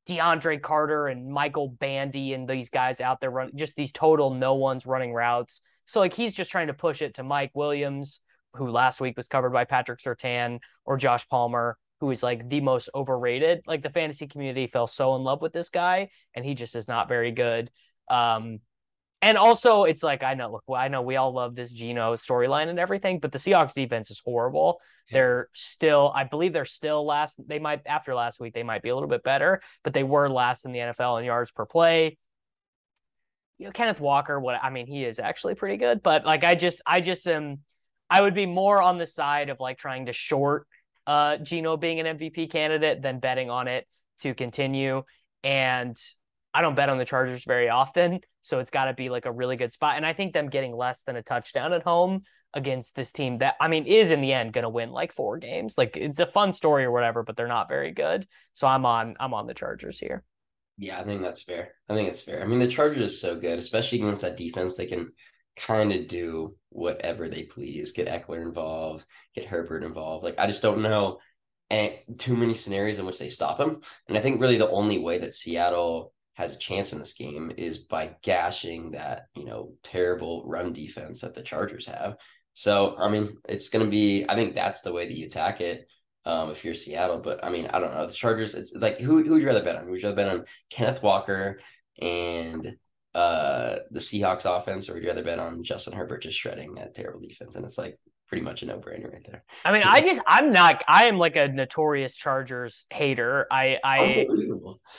DeAndre 0.09 0.62
Carter 0.62 1.09
and 1.09 1.29
Michael 1.29 1.68
Bandy 1.68 2.33
and 2.33 2.49
these 2.49 2.70
guys 2.70 3.01
out 3.01 3.20
there 3.20 3.31
run 3.31 3.51
just 3.57 3.75
these 3.75 3.90
total 3.90 4.31
no 4.31 4.55
ones 4.55 4.87
running 4.87 5.12
routes. 5.12 5.62
So 5.85 5.99
like 5.99 6.14
he's 6.14 6.35
just 6.35 6.53
trying 6.53 6.68
to 6.68 6.75
push 6.75 7.03
it 7.03 7.14
to 7.14 7.25
Mike 7.25 7.51
Williams, 7.55 8.20
who 8.54 8.68
last 8.68 9.00
week 9.00 9.16
was 9.16 9.28
covered 9.28 9.52
by 9.52 9.64
Patrick 9.64 9.98
Surtain 9.98 10.60
or 10.84 10.96
Josh 10.96 11.26
Palmer, 11.28 11.76
who 12.00 12.10
is 12.10 12.22
like 12.22 12.48
the 12.48 12.60
most 12.60 12.88
overrated. 12.94 13.60
Like 13.66 13.82
the 13.82 13.90
fantasy 13.90 14.26
community 14.26 14.66
fell 14.66 14.86
so 14.86 15.14
in 15.16 15.22
love 15.22 15.42
with 15.42 15.52
this 15.52 15.68
guy, 15.68 16.08
and 16.34 16.44
he 16.44 16.54
just 16.54 16.74
is 16.74 16.88
not 16.88 17.08
very 17.08 17.30
good. 17.30 17.70
Um, 18.08 18.60
and 19.24 19.38
also, 19.38 19.84
it's 19.84 20.02
like 20.02 20.22
I 20.22 20.34
know, 20.34 20.52
look, 20.52 20.64
I 20.70 20.88
know 20.88 21.00
we 21.00 21.16
all 21.16 21.32
love 21.32 21.54
this 21.54 21.72
Geno 21.72 22.12
storyline 22.12 22.68
and 22.68 22.78
everything, 22.78 23.20
but 23.20 23.32
the 23.32 23.38
Seahawks 23.38 23.72
defense 23.72 24.10
is 24.10 24.20
horrible. 24.22 24.80
Yeah. 25.08 25.14
They're 25.14 25.48
still, 25.54 26.12
I 26.14 26.24
believe, 26.24 26.52
they're 26.52 26.66
still 26.66 27.06
last. 27.06 27.40
They 27.46 27.58
might 27.58 27.86
after 27.86 28.14
last 28.14 28.38
week, 28.38 28.52
they 28.52 28.62
might 28.62 28.82
be 28.82 28.90
a 28.90 28.94
little 28.94 29.08
bit 29.08 29.24
better, 29.24 29.62
but 29.82 29.94
they 29.94 30.02
were 30.02 30.28
last 30.28 30.66
in 30.66 30.72
the 30.72 30.80
NFL 30.80 31.18
in 31.18 31.24
yards 31.24 31.52
per 31.52 31.64
play. 31.64 32.18
You 33.56 33.66
know, 33.66 33.72
Kenneth 33.72 33.98
Walker, 34.00 34.38
what 34.38 34.62
I 34.62 34.68
mean, 34.68 34.86
he 34.86 35.06
is 35.06 35.18
actually 35.18 35.54
pretty 35.54 35.78
good, 35.78 36.02
but 36.02 36.26
like 36.26 36.44
I 36.44 36.54
just, 36.54 36.82
I 36.84 37.00
just 37.00 37.26
am, 37.26 37.60
I 38.10 38.20
would 38.20 38.34
be 38.34 38.46
more 38.46 38.82
on 38.82 38.98
the 38.98 39.06
side 39.06 39.50
of 39.50 39.60
like 39.60 39.78
trying 39.78 40.06
to 40.06 40.12
short 40.12 40.66
uh 41.06 41.36
Geno 41.38 41.76
being 41.76 42.00
an 42.00 42.18
MVP 42.18 42.50
candidate 42.50 43.02
than 43.02 43.18
betting 43.18 43.50
on 43.50 43.68
it 43.68 43.86
to 44.20 44.34
continue. 44.34 45.02
And 45.42 45.96
I 46.54 46.62
don't 46.62 46.76
bet 46.76 46.88
on 46.88 46.98
the 46.98 47.04
Chargers 47.04 47.44
very 47.44 47.68
often, 47.68 48.20
so 48.42 48.60
it's 48.60 48.70
got 48.70 48.84
to 48.84 48.94
be 48.94 49.08
like 49.08 49.26
a 49.26 49.32
really 49.32 49.56
good 49.56 49.72
spot. 49.72 49.96
And 49.96 50.06
I 50.06 50.12
think 50.12 50.32
them 50.32 50.48
getting 50.48 50.74
less 50.74 51.02
than 51.02 51.16
a 51.16 51.22
touchdown 51.22 51.72
at 51.72 51.82
home 51.82 52.22
against 52.54 52.94
this 52.94 53.10
team 53.10 53.38
that 53.38 53.56
I 53.60 53.66
mean 53.68 53.84
is 53.84 54.12
in 54.12 54.20
the 54.20 54.32
end 54.32 54.52
going 54.52 54.62
to 54.62 54.68
win 54.68 54.90
like 54.90 55.12
four 55.12 55.38
games. 55.38 55.76
Like 55.76 55.96
it's 55.96 56.20
a 56.20 56.26
fun 56.26 56.52
story 56.52 56.84
or 56.84 56.92
whatever, 56.92 57.24
but 57.24 57.36
they're 57.36 57.48
not 57.48 57.68
very 57.68 57.90
good. 57.90 58.26
So 58.52 58.66
I'm 58.66 58.86
on 58.86 59.16
I'm 59.18 59.34
on 59.34 59.46
the 59.46 59.54
Chargers 59.54 59.98
here. 59.98 60.22
Yeah, 60.78 61.00
I 61.00 61.04
think 61.04 61.22
that's 61.22 61.42
fair. 61.42 61.72
I 61.88 61.94
think 61.94 62.08
it's 62.08 62.20
fair. 62.20 62.42
I 62.42 62.46
mean, 62.46 62.58
the 62.58 62.68
Chargers 62.68 63.12
is 63.12 63.20
so 63.20 63.38
good, 63.38 63.58
especially 63.58 64.00
against 64.00 64.22
that 64.22 64.36
defense. 64.36 64.74
They 64.74 64.86
can 64.86 65.12
kind 65.56 65.92
of 65.92 66.08
do 66.08 66.56
whatever 66.70 67.28
they 67.28 67.44
please. 67.44 67.92
Get 67.92 68.08
Ekeler 68.08 68.42
involved, 68.42 69.06
get 69.34 69.46
Herbert 69.46 69.84
involved. 69.84 70.24
Like 70.24 70.38
I 70.38 70.46
just 70.46 70.62
don't 70.62 70.82
know 70.82 71.20
and 71.70 71.94
too 72.18 72.36
many 72.36 72.54
scenarios 72.54 72.98
in 72.98 73.06
which 73.06 73.18
they 73.18 73.28
stop 73.28 73.58
him. 73.58 73.80
And 74.08 74.16
I 74.16 74.20
think 74.20 74.40
really 74.40 74.58
the 74.58 74.70
only 74.70 74.98
way 74.98 75.18
that 75.18 75.34
Seattle 75.34 76.12
has 76.34 76.52
a 76.52 76.58
chance 76.58 76.92
in 76.92 76.98
this 76.98 77.14
game 77.14 77.52
is 77.56 77.78
by 77.78 78.16
gashing 78.22 78.92
that, 78.92 79.26
you 79.34 79.44
know, 79.44 79.72
terrible 79.82 80.44
run 80.46 80.72
defense 80.72 81.20
that 81.20 81.34
the 81.34 81.42
Chargers 81.42 81.86
have. 81.86 82.16
So, 82.54 82.94
I 82.98 83.08
mean, 83.08 83.36
it's 83.48 83.68
going 83.68 83.84
to 83.84 83.90
be, 83.90 84.24
I 84.28 84.34
think 84.34 84.54
that's 84.54 84.82
the 84.82 84.92
way 84.92 85.06
that 85.06 85.16
you 85.16 85.26
attack 85.26 85.60
it 85.60 85.88
um, 86.24 86.50
if 86.50 86.64
you're 86.64 86.74
Seattle. 86.74 87.18
But 87.18 87.44
I 87.44 87.50
mean, 87.50 87.66
I 87.66 87.78
don't 87.78 87.94
know. 87.94 88.06
The 88.06 88.12
Chargers, 88.12 88.54
it's 88.54 88.74
like, 88.74 89.00
who, 89.00 89.24
who 89.24 89.32
would 89.32 89.42
you 89.42 89.48
rather 89.48 89.62
bet 89.62 89.76
on? 89.76 89.88
Would 89.88 90.02
you 90.02 90.08
rather 90.08 90.16
bet 90.16 90.28
on 90.28 90.44
Kenneth 90.70 91.02
Walker 91.02 91.60
and 92.00 92.76
uh, 93.14 93.77
the 93.90 94.00
Seahawks 94.00 94.44
offense, 94.44 94.88
or 94.88 94.94
would 94.94 95.03
you 95.03 95.09
rather 95.09 95.24
bet 95.24 95.38
on 95.38 95.62
Justin 95.62 95.94
Herbert 95.94 96.22
just 96.22 96.38
shredding 96.38 96.74
that 96.74 96.94
terrible 96.94 97.20
defense? 97.20 97.57
And 97.57 97.64
it's 97.64 97.79
like, 97.79 97.98
pretty 98.35 98.44
much 98.44 98.62
a 98.62 98.66
no 98.66 98.79
brainer 98.79 99.12
right 99.12 99.24
there. 99.27 99.44
I 99.64 99.72
mean, 99.72 99.83
I 99.85 100.00
just 100.00 100.20
I'm 100.27 100.50
not 100.50 100.83
I 100.88 101.05
am 101.05 101.18
like 101.18 101.37
a 101.37 101.46
notorious 101.48 102.16
Chargers 102.16 102.87
hater. 102.90 103.46
I 103.50 103.79
I 103.85 104.27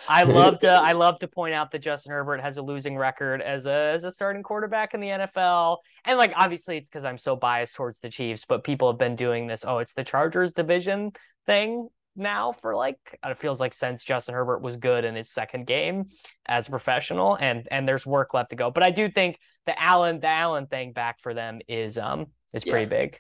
I 0.08 0.24
love 0.24 0.60
to 0.60 0.72
I 0.72 0.92
love 0.94 1.20
to 1.20 1.28
point 1.28 1.54
out 1.54 1.72
that 1.72 1.80
Justin 1.80 2.14
Herbert 2.14 2.40
has 2.40 2.58
a 2.58 2.62
losing 2.62 2.96
record 2.96 3.42
as 3.42 3.66
a 3.66 3.74
as 3.74 4.04
a 4.04 4.12
starting 4.12 4.44
quarterback 4.44 4.94
in 4.94 5.02
the 5.02 5.10
NFL. 5.10 5.78
And 6.06 6.18
like 6.18 6.34
obviously 6.36 6.78
it's 6.78 6.90
because 6.90 7.04
I'm 7.04 7.18
so 7.18 7.36
biased 7.36 7.76
towards 7.76 8.00
the 8.00 8.10
Chiefs, 8.10 8.46
but 8.48 8.64
people 8.64 8.90
have 8.90 9.00
been 9.00 9.16
doing 9.16 9.48
this, 9.48 9.66
oh, 9.68 9.80
it's 9.80 9.94
the 9.94 10.04
Chargers 10.04 10.54
division 10.54 11.12
thing 11.46 11.90
now 12.16 12.52
for 12.52 12.76
like 12.76 13.20
it 13.24 13.38
feels 13.38 13.60
like 13.60 13.74
since 13.74 14.04
Justin 14.04 14.36
Herbert 14.36 14.62
was 14.62 14.78
good 14.78 15.06
in 15.06 15.16
his 15.16 15.30
second 15.30 15.68
game 15.68 16.06
as 16.46 16.68
a 16.68 16.72
professional 16.72 17.36
and 17.36 17.68
and 17.72 17.88
there's 17.88 18.06
work 18.06 18.34
left 18.34 18.52
to 18.52 18.56
go. 18.56 18.72
But 18.72 18.84
I 18.84 18.92
do 18.92 19.10
think 19.10 19.38
the 19.66 19.82
Allen 19.82 20.20
the 20.20 20.28
Allen 20.28 20.68
thing 20.68 20.94
back 20.94 21.20
for 21.22 21.34
them 21.34 21.60
is 21.68 21.98
um 21.98 22.28
is 22.54 22.64
pretty 22.64 22.84
yeah. 22.84 23.02
big. 23.02 23.20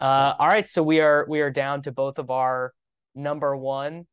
Uh, 0.00 0.34
all 0.38 0.46
right, 0.46 0.68
so 0.68 0.82
we 0.82 1.00
are 1.00 1.26
we 1.28 1.40
are 1.40 1.50
down 1.50 1.82
to 1.82 1.92
both 1.92 2.18
of 2.18 2.30
our 2.30 2.72
number 3.14 3.56
one. 3.56 4.06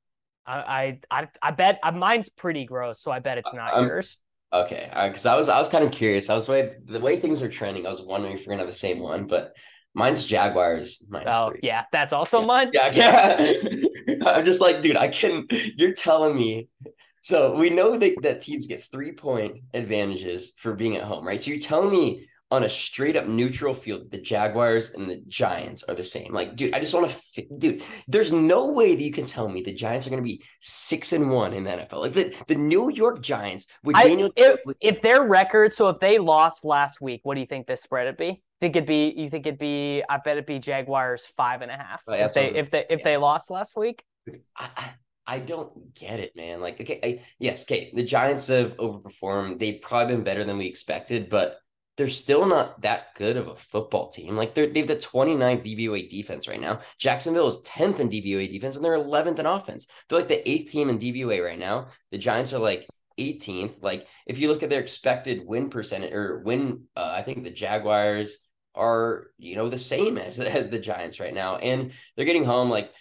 I 0.45 0.99
I 1.11 1.21
I, 1.21 1.27
I 1.41 1.51
bet 1.51 1.79
uh, 1.83 1.91
mine's 1.91 2.29
pretty 2.29 2.65
gross, 2.65 3.01
so 3.01 3.11
I 3.11 3.19
bet 3.19 3.37
it's 3.37 3.53
not 3.53 3.73
um, 3.73 3.85
yours. 3.85 4.17
Okay, 4.51 4.89
because 5.07 5.25
uh, 5.25 5.33
I 5.33 5.35
was 5.35 5.49
I 5.49 5.59
was 5.59 5.69
kind 5.69 5.83
of 5.83 5.91
curious. 5.91 6.29
I 6.29 6.35
was 6.35 6.47
way 6.47 6.73
the 6.85 6.99
way 6.99 7.19
things 7.19 7.43
are 7.43 7.49
trending. 7.49 7.85
I 7.85 7.89
was 7.89 8.01
wondering 8.01 8.33
if 8.33 8.45
we're 8.45 8.53
gonna 8.53 8.63
have 8.63 8.71
the 8.71 8.77
same 8.77 8.99
one, 8.99 9.27
but 9.27 9.53
mine's 9.95 10.25
Jaguars. 10.25 11.03
oh 11.25 11.49
three. 11.49 11.59
yeah, 11.63 11.85
that's 11.91 12.13
also 12.13 12.41
yeah. 12.41 12.45
mine. 12.45 12.69
Yeah, 12.73 12.91
yeah. 12.93 14.25
I'm 14.25 14.45
just 14.45 14.61
like, 14.61 14.81
dude, 14.81 14.97
I 14.97 15.07
can. 15.07 15.47
You're 15.75 15.93
telling 15.93 16.35
me 16.35 16.67
so 17.25 17.55
we 17.55 17.71
know 17.71 17.97
that, 17.97 18.21
that 18.21 18.41
teams 18.41 18.67
get 18.67 18.83
three 18.83 19.11
point 19.11 19.61
advantages 19.73 20.53
for 20.57 20.75
being 20.75 20.95
at 20.95 21.01
home, 21.01 21.25
right? 21.25 21.41
So 21.41 21.49
you're 21.49 21.59
telling 21.59 21.89
me 21.89 22.27
on 22.51 22.61
a 22.61 22.69
straight 22.69 23.15
up 23.15 23.25
neutral 23.25 23.73
field, 23.73 24.03
that 24.03 24.11
the 24.11 24.21
Jaguars 24.21 24.93
and 24.93 25.09
the 25.09 25.23
Giants 25.27 25.81
are 25.81 25.95
the 25.95 26.03
same. 26.03 26.31
Like, 26.31 26.55
dude, 26.55 26.75
I 26.75 26.79
just 26.79 26.93
want 26.93 27.09
to, 27.09 27.45
dude. 27.57 27.81
There's 28.07 28.31
no 28.31 28.73
way 28.73 28.95
that 28.95 29.01
you 29.01 29.11
can 29.11 29.25
tell 29.25 29.49
me 29.49 29.63
the 29.63 29.73
Giants 29.73 30.05
are 30.05 30.11
going 30.11 30.21
to 30.21 30.27
be 30.27 30.43
six 30.61 31.13
and 31.13 31.31
one 31.31 31.53
in 31.53 31.63
the 31.63 31.71
NFL. 31.71 32.01
Like 32.01 32.13
the, 32.13 32.35
the 32.47 32.53
New 32.53 32.91
York 32.91 33.23
Giants 33.23 33.65
with 33.83 33.95
I, 33.95 34.09
Daniel. 34.09 34.31
If, 34.35 34.59
if 34.79 35.01
their 35.01 35.27
record, 35.27 35.73
so 35.73 35.89
if 35.89 35.99
they 35.99 36.19
lost 36.19 36.63
last 36.63 37.01
week, 37.01 37.21
what 37.23 37.33
do 37.33 37.41
you 37.41 37.47
think 37.47 37.65
this 37.65 37.81
spread 37.81 38.05
would 38.05 38.17
be? 38.17 38.43
Think 38.65 38.77
it'd 38.77 38.87
be? 38.87 39.11
You 39.11 39.29
think 39.29 39.45
it'd 39.45 39.59
be? 39.59 40.01
I 40.09 40.17
bet 40.17 40.37
it'd 40.37 40.47
be 40.47 40.57
Jaguars 40.57 41.23
five 41.23 41.61
and 41.61 41.69
a 41.69 41.77
half. 41.77 42.01
Oh, 42.07 42.13
if 42.13 42.33
they 42.33 42.47
if 42.47 42.71
they 42.71 42.83
if 42.89 43.01
yeah. 43.01 43.03
they 43.03 43.17
lost 43.17 43.51
last 43.51 43.77
week. 43.77 44.03
I, 44.57 44.89
I, 45.27 45.37
don't 45.37 45.93
get 45.93 46.19
it, 46.19 46.35
man. 46.35 46.61
Like, 46.61 46.81
okay, 46.81 46.99
I, 47.03 47.21
yes, 47.37 47.61
okay. 47.61 47.91
The 47.93 48.01
Giants 48.01 48.47
have 48.47 48.75
overperformed. 48.77 49.59
They've 49.59 49.79
probably 49.79 50.15
been 50.15 50.23
better 50.23 50.43
than 50.43 50.57
we 50.57 50.65
expected, 50.65 51.29
but 51.29 51.59
they're 51.95 52.07
still 52.07 52.47
not 52.47 52.81
that 52.81 53.13
good 53.15 53.37
of 53.37 53.49
a 53.49 53.55
football 53.55 54.09
team. 54.09 54.35
Like 54.35 54.55
they're, 54.55 54.65
they 54.65 54.79
have 54.79 54.87
the 54.87 54.95
29th 54.95 55.63
DVOA 55.63 56.09
defense 56.09 56.47
right 56.47 56.59
now. 56.59 56.79
Jacksonville 56.97 57.47
is 57.47 57.61
10th 57.61 57.99
in 57.99 58.09
DVOA 58.09 58.51
defense 58.51 58.77
and 58.77 58.83
they're 58.83 58.97
11th 58.97 59.37
in 59.37 59.45
offense. 59.45 59.85
They're 60.09 60.17
like 60.17 60.27
the 60.27 60.49
eighth 60.49 60.71
team 60.71 60.89
in 60.89 60.97
DVOA 60.97 61.45
right 61.45 61.59
now. 61.59 61.89
The 62.09 62.17
Giants 62.17 62.51
are 62.51 62.59
like 62.59 62.87
18th. 63.19 63.83
Like 63.83 64.07
if 64.25 64.39
you 64.39 64.47
look 64.47 64.63
at 64.63 64.71
their 64.71 64.81
expected 64.81 65.45
win 65.45 65.69
percentage 65.69 66.13
or 66.13 66.39
win, 66.39 66.85
uh, 66.95 67.13
I 67.15 67.21
think 67.21 67.43
the 67.43 67.51
Jaguars 67.51 68.39
are 68.75 69.27
you 69.37 69.55
know 69.55 69.69
the 69.69 69.77
same 69.77 70.17
as 70.17 70.39
as 70.39 70.69
the 70.69 70.79
Giants 70.79 71.19
right 71.19 71.33
now, 71.33 71.57
and 71.57 71.91
they're 72.15 72.25
getting 72.25 72.45
home 72.45 72.69
like. 72.69 72.91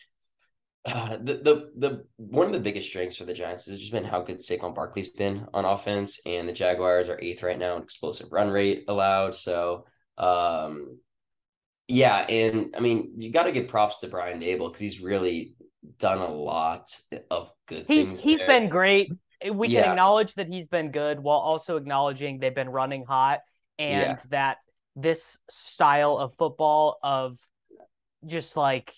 Uh, 0.87 1.17
the 1.23 1.35
the 1.35 1.71
the 1.77 2.05
one 2.17 2.47
of 2.47 2.53
the 2.53 2.61
biggest 2.61 2.89
strengths 2.89 3.17
for 3.17 3.25
the 3.25 3.33
Giants 3.33 3.67
has 3.67 3.81
just 3.81 3.93
been 3.93 4.05
how 4.05 4.21
good 4.21 4.41
Saquon 4.41 4.75
Barkley's 4.75 5.09
been 5.09 5.47
on 5.55 5.65
offense, 5.65 6.21
and 6.27 6.49
the 6.49 6.53
Jaguars 6.53 7.09
are 7.09 7.19
eighth 7.23 7.43
right 7.43 7.59
now 7.59 7.77
in 7.77 7.83
explosive 7.83 8.31
run 8.31 8.51
rate 8.51 8.85
allowed. 8.89 9.35
So, 9.35 9.87
um, 10.19 10.99
yeah, 11.89 12.27
and 12.29 12.75
I 12.77 12.81
mean 12.81 13.15
you 13.17 13.31
got 13.33 13.45
to 13.45 13.53
give 13.53 13.69
props 13.69 14.01
to 14.01 14.09
Brian 14.09 14.41
Daboll 14.41 14.69
because 14.69 14.81
he's 14.81 15.01
really 15.01 15.57
done 15.99 16.19
a 16.19 16.33
lot 16.33 16.91
of 17.31 17.51
good 17.67 17.85
he's, 17.89 18.07
things. 18.07 18.21
He's 18.21 18.39
there. 18.41 18.49
been 18.49 18.69
great. 18.69 19.11
We 19.53 19.69
Yeah. 19.69 19.83
can 19.83 19.91
acknowledge 19.93 20.35
that 20.35 20.49
he's 20.49 20.67
been 20.67 20.91
good 20.91 21.21
while 21.21 21.39
also 21.39 21.77
acknowledging 21.77 22.39
they've 22.39 22.55
been 22.55 22.71
running 22.71 23.05
hot 23.05 23.41
and 23.79 24.19
Yeah. 24.19 24.27
that 24.31 24.59
this 24.97 25.39
style 25.51 26.17
of 26.19 26.35
football 26.35 26.99
of 27.03 27.39
just 28.27 28.57
like 28.57 28.93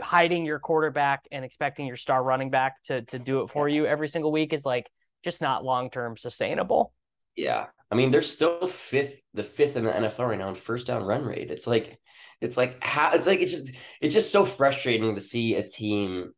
hiding 0.00 0.44
your 0.44 0.58
quarterback 0.58 1.26
and 1.30 1.44
expecting 1.44 1.86
your 1.86 1.96
star 1.96 2.22
running 2.22 2.50
back 2.50 2.82
to 2.82 3.02
to 3.02 3.18
do 3.18 3.42
it 3.42 3.50
for 3.50 3.68
you 3.68 3.86
every 3.86 4.08
single 4.08 4.32
week 4.32 4.52
is 4.52 4.64
like 4.64 4.90
just 5.24 5.40
not 5.40 5.64
long 5.64 5.90
term 5.90 6.16
sustainable. 6.16 6.92
Yeah. 7.36 7.66
I 7.90 7.94
mean, 7.94 8.10
they're 8.10 8.22
still 8.22 8.66
fifth, 8.66 9.14
the 9.32 9.44
fifth 9.44 9.76
in 9.76 9.84
the 9.84 9.92
NFL 9.92 10.28
right 10.28 10.38
now 10.38 10.48
in 10.48 10.54
first 10.54 10.86
down 10.86 11.04
run 11.04 11.24
rate. 11.24 11.50
It's 11.50 11.66
like, 11.66 11.98
it's 12.40 12.56
like 12.56 12.82
how 12.82 13.12
it's 13.12 13.26
like 13.26 13.40
it's 13.40 13.50
just 13.50 13.72
it's 14.00 14.14
just 14.14 14.30
so 14.30 14.44
frustrating 14.44 15.14
to 15.14 15.20
see 15.20 15.54
a 15.54 15.66
team 15.66 16.32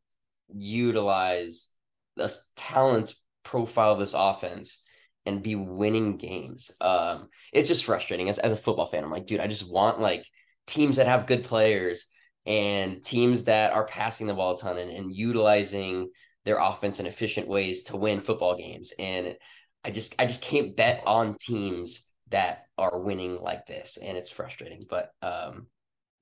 utilize 0.54 1.74
this 2.16 2.50
talent 2.56 3.14
profile 3.42 3.92
of 3.92 3.98
this 3.98 4.14
offense 4.14 4.82
and 5.26 5.42
be 5.42 5.54
winning 5.54 6.16
games. 6.16 6.70
Um, 6.80 7.28
it's 7.52 7.68
just 7.68 7.84
frustrating 7.84 8.28
as, 8.28 8.38
as 8.38 8.52
a 8.52 8.56
football 8.56 8.86
fan. 8.86 9.04
I'm 9.04 9.10
like, 9.10 9.26
dude, 9.26 9.40
I 9.40 9.46
just 9.46 9.70
want 9.70 10.00
like 10.00 10.24
teams 10.66 10.96
that 10.96 11.06
have 11.06 11.26
good 11.26 11.44
players 11.44 12.06
and 12.46 13.04
teams 13.04 13.44
that 13.44 13.72
are 13.72 13.84
passing 13.84 14.26
the 14.26 14.34
ball 14.34 14.54
a 14.54 14.58
ton 14.58 14.78
and, 14.78 14.90
and 14.90 15.14
utilizing 15.14 16.10
their 16.44 16.58
offense 16.58 17.00
in 17.00 17.06
efficient 17.06 17.48
ways 17.48 17.84
to 17.84 17.96
win 17.96 18.20
football 18.20 18.56
games. 18.56 18.92
And 18.98 19.36
I 19.84 19.90
just 19.90 20.14
I 20.18 20.26
just 20.26 20.42
can't 20.42 20.76
bet 20.76 21.02
on 21.06 21.36
teams 21.40 22.06
that 22.30 22.64
are 22.78 23.00
winning 23.00 23.40
like 23.40 23.66
this, 23.66 23.98
and 24.00 24.16
it's 24.16 24.30
frustrating. 24.30 24.84
But 24.88 25.10
um, 25.22 25.66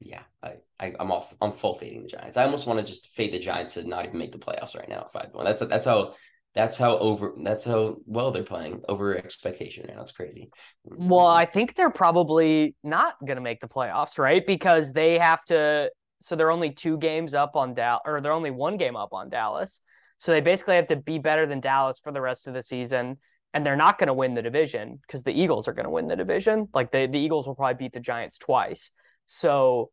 yeah, 0.01 0.23
I, 0.43 0.55
I 0.79 0.95
I'm 0.99 1.11
off. 1.11 1.35
I'm 1.41 1.53
full 1.53 1.75
fading 1.75 2.03
the 2.03 2.09
Giants. 2.09 2.37
I 2.37 2.45
almost 2.45 2.67
want 2.67 2.79
to 2.79 2.87
just 2.87 3.09
fade 3.09 3.33
the 3.33 3.39
Giants 3.39 3.75
to 3.75 3.89
not 3.89 4.07
even 4.07 4.19
make 4.19 4.33
the 4.33 4.39
playoffs 4.39 4.77
right 4.77 4.89
now. 4.89 5.07
Five 5.13 5.31
one. 5.33 5.45
That's 5.45 5.65
that's 5.67 5.87
how 5.87 6.15
that's 6.55 6.77
how 6.77 6.99
over 6.99 7.35
that's 7.43 7.65
how 7.65 7.97
well 8.07 8.31
they're 8.31 8.43
playing 8.43 8.83
over 8.89 9.17
expectation 9.17 9.87
now. 9.89 10.03
It's 10.03 10.13
crazy. 10.13 10.51
Well, 10.85 11.27
I 11.27 11.45
think 11.45 11.75
they're 11.75 11.91
probably 11.91 12.75
not 12.83 13.15
going 13.25 13.37
to 13.37 13.43
make 13.43 13.61
the 13.61 13.69
playoffs, 13.69 14.19
right? 14.19 14.45
Because 14.47 14.93
they 14.93 15.19
have 15.19 15.45
to. 15.47 15.91
So 16.21 16.35
they're 16.35 16.51
only 16.51 16.71
two 16.71 16.99
games 16.99 17.33
up 17.33 17.55
on 17.55 17.75
Dallas, 17.75 18.03
or 18.05 18.21
they're 18.21 18.33
only 18.33 18.51
one 18.51 18.77
game 18.77 18.97
up 18.97 19.13
on 19.13 19.29
Dallas. 19.29 19.83
So 20.17 20.33
they 20.33 20.41
basically 20.41 20.75
have 20.75 20.89
to 20.89 20.97
be 20.97 21.19
better 21.19 21.47
than 21.47 21.61
Dallas 21.61 22.01
for 22.01 22.11
the 22.11 22.21
rest 22.21 22.49
of 22.49 22.55
the 22.55 22.63
season, 22.63 23.19
and 23.55 23.65
they're 23.65 23.77
not 23.77 23.99
going 23.99 24.09
to 24.09 24.15
win 24.15 24.35
the 24.35 24.43
division 24.43 24.99
because 25.07 25.23
the 25.23 25.33
Eagles 25.33 25.69
are 25.69 25.73
going 25.73 25.85
to 25.85 25.91
win 25.91 26.09
the 26.09 26.17
division. 26.17 26.69
Like 26.75 26.91
the 26.91 27.07
the 27.07 27.21
Eagles 27.21 27.47
will 27.47 27.55
probably 27.55 27.75
beat 27.75 27.93
the 27.93 28.01
Giants 28.01 28.39
twice. 28.39 28.91
So 29.27 29.91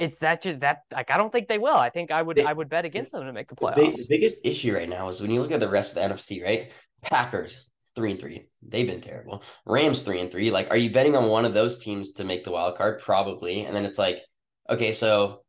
it's 0.00 0.18
that 0.20 0.42
just 0.42 0.60
that 0.60 0.82
like 0.92 1.10
I 1.10 1.18
don't 1.18 1.30
think 1.32 1.48
they 1.48 1.58
will. 1.58 1.76
I 1.76 1.90
think 1.90 2.10
I 2.10 2.22
would 2.22 2.36
They- 2.38 2.44
I 2.44 2.52
would 2.52 2.68
bet 2.68 2.84
against 2.84 3.12
them 3.12 3.24
to 3.24 3.32
make 3.32 3.48
the 3.48 3.54
The, 3.54 3.72
big, 3.74 3.94
playoffs. 3.94 3.96
the 3.96 4.06
biggest 4.08 4.40
issue 4.44 4.74
right 4.74 4.88
now 4.88 5.08
is 5.08 5.20
when 5.20 5.30
you 5.30 5.42
look 5.42 5.52
at 5.52 5.60
the 5.60 5.68
rest 5.68 5.96
of 5.96 6.02
the 6.02 6.14
NFC, 6.14 6.42
right? 6.42 6.72
Packers 7.02 7.70
three 7.96 8.12
and 8.12 8.20
three. 8.20 8.48
They've 8.62 8.86
been 8.86 9.00
terrible. 9.00 9.42
Rams 9.66 10.02
three 10.02 10.20
and 10.20 10.30
three. 10.30 10.50
Like, 10.50 10.70
are 10.70 10.76
you 10.76 10.90
betting 10.90 11.16
on 11.16 11.28
one 11.28 11.44
of 11.44 11.54
those 11.54 11.78
teams 11.78 12.12
to 12.14 12.24
make 12.24 12.44
the 12.44 12.50
wild 12.52 12.76
card? 12.76 13.00
Probably. 13.00 13.64
And 13.64 13.74
then 13.76 13.84
it's 13.84 13.98
like, 13.98 14.22
okay, 14.68 14.92
so 14.92 15.42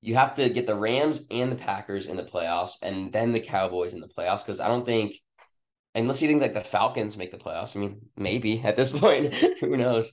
you 0.00 0.14
have 0.14 0.34
to 0.34 0.48
get 0.48 0.66
the 0.66 0.76
Rams 0.76 1.26
and 1.30 1.50
the 1.50 1.56
Packers 1.56 2.06
in 2.06 2.16
the 2.16 2.22
playoffs, 2.22 2.74
and 2.82 3.12
then 3.12 3.32
the 3.32 3.40
Cowboys 3.40 3.94
in 3.94 4.00
the 4.00 4.06
playoffs. 4.08 4.44
Because 4.44 4.60
I 4.60 4.68
don't 4.68 4.84
think, 4.86 5.16
unless 5.98 6.22
you 6.22 6.28
think 6.28 6.40
like 6.40 6.54
the 6.54 6.60
Falcons 6.60 7.16
make 7.16 7.30
the 7.30 7.38
playoffs. 7.38 7.76
I 7.76 7.80
mean, 7.80 8.00
maybe 8.16 8.60
at 8.62 8.76
this 8.76 8.90
point, 8.98 9.34
who 9.34 9.76
knows? 9.76 10.10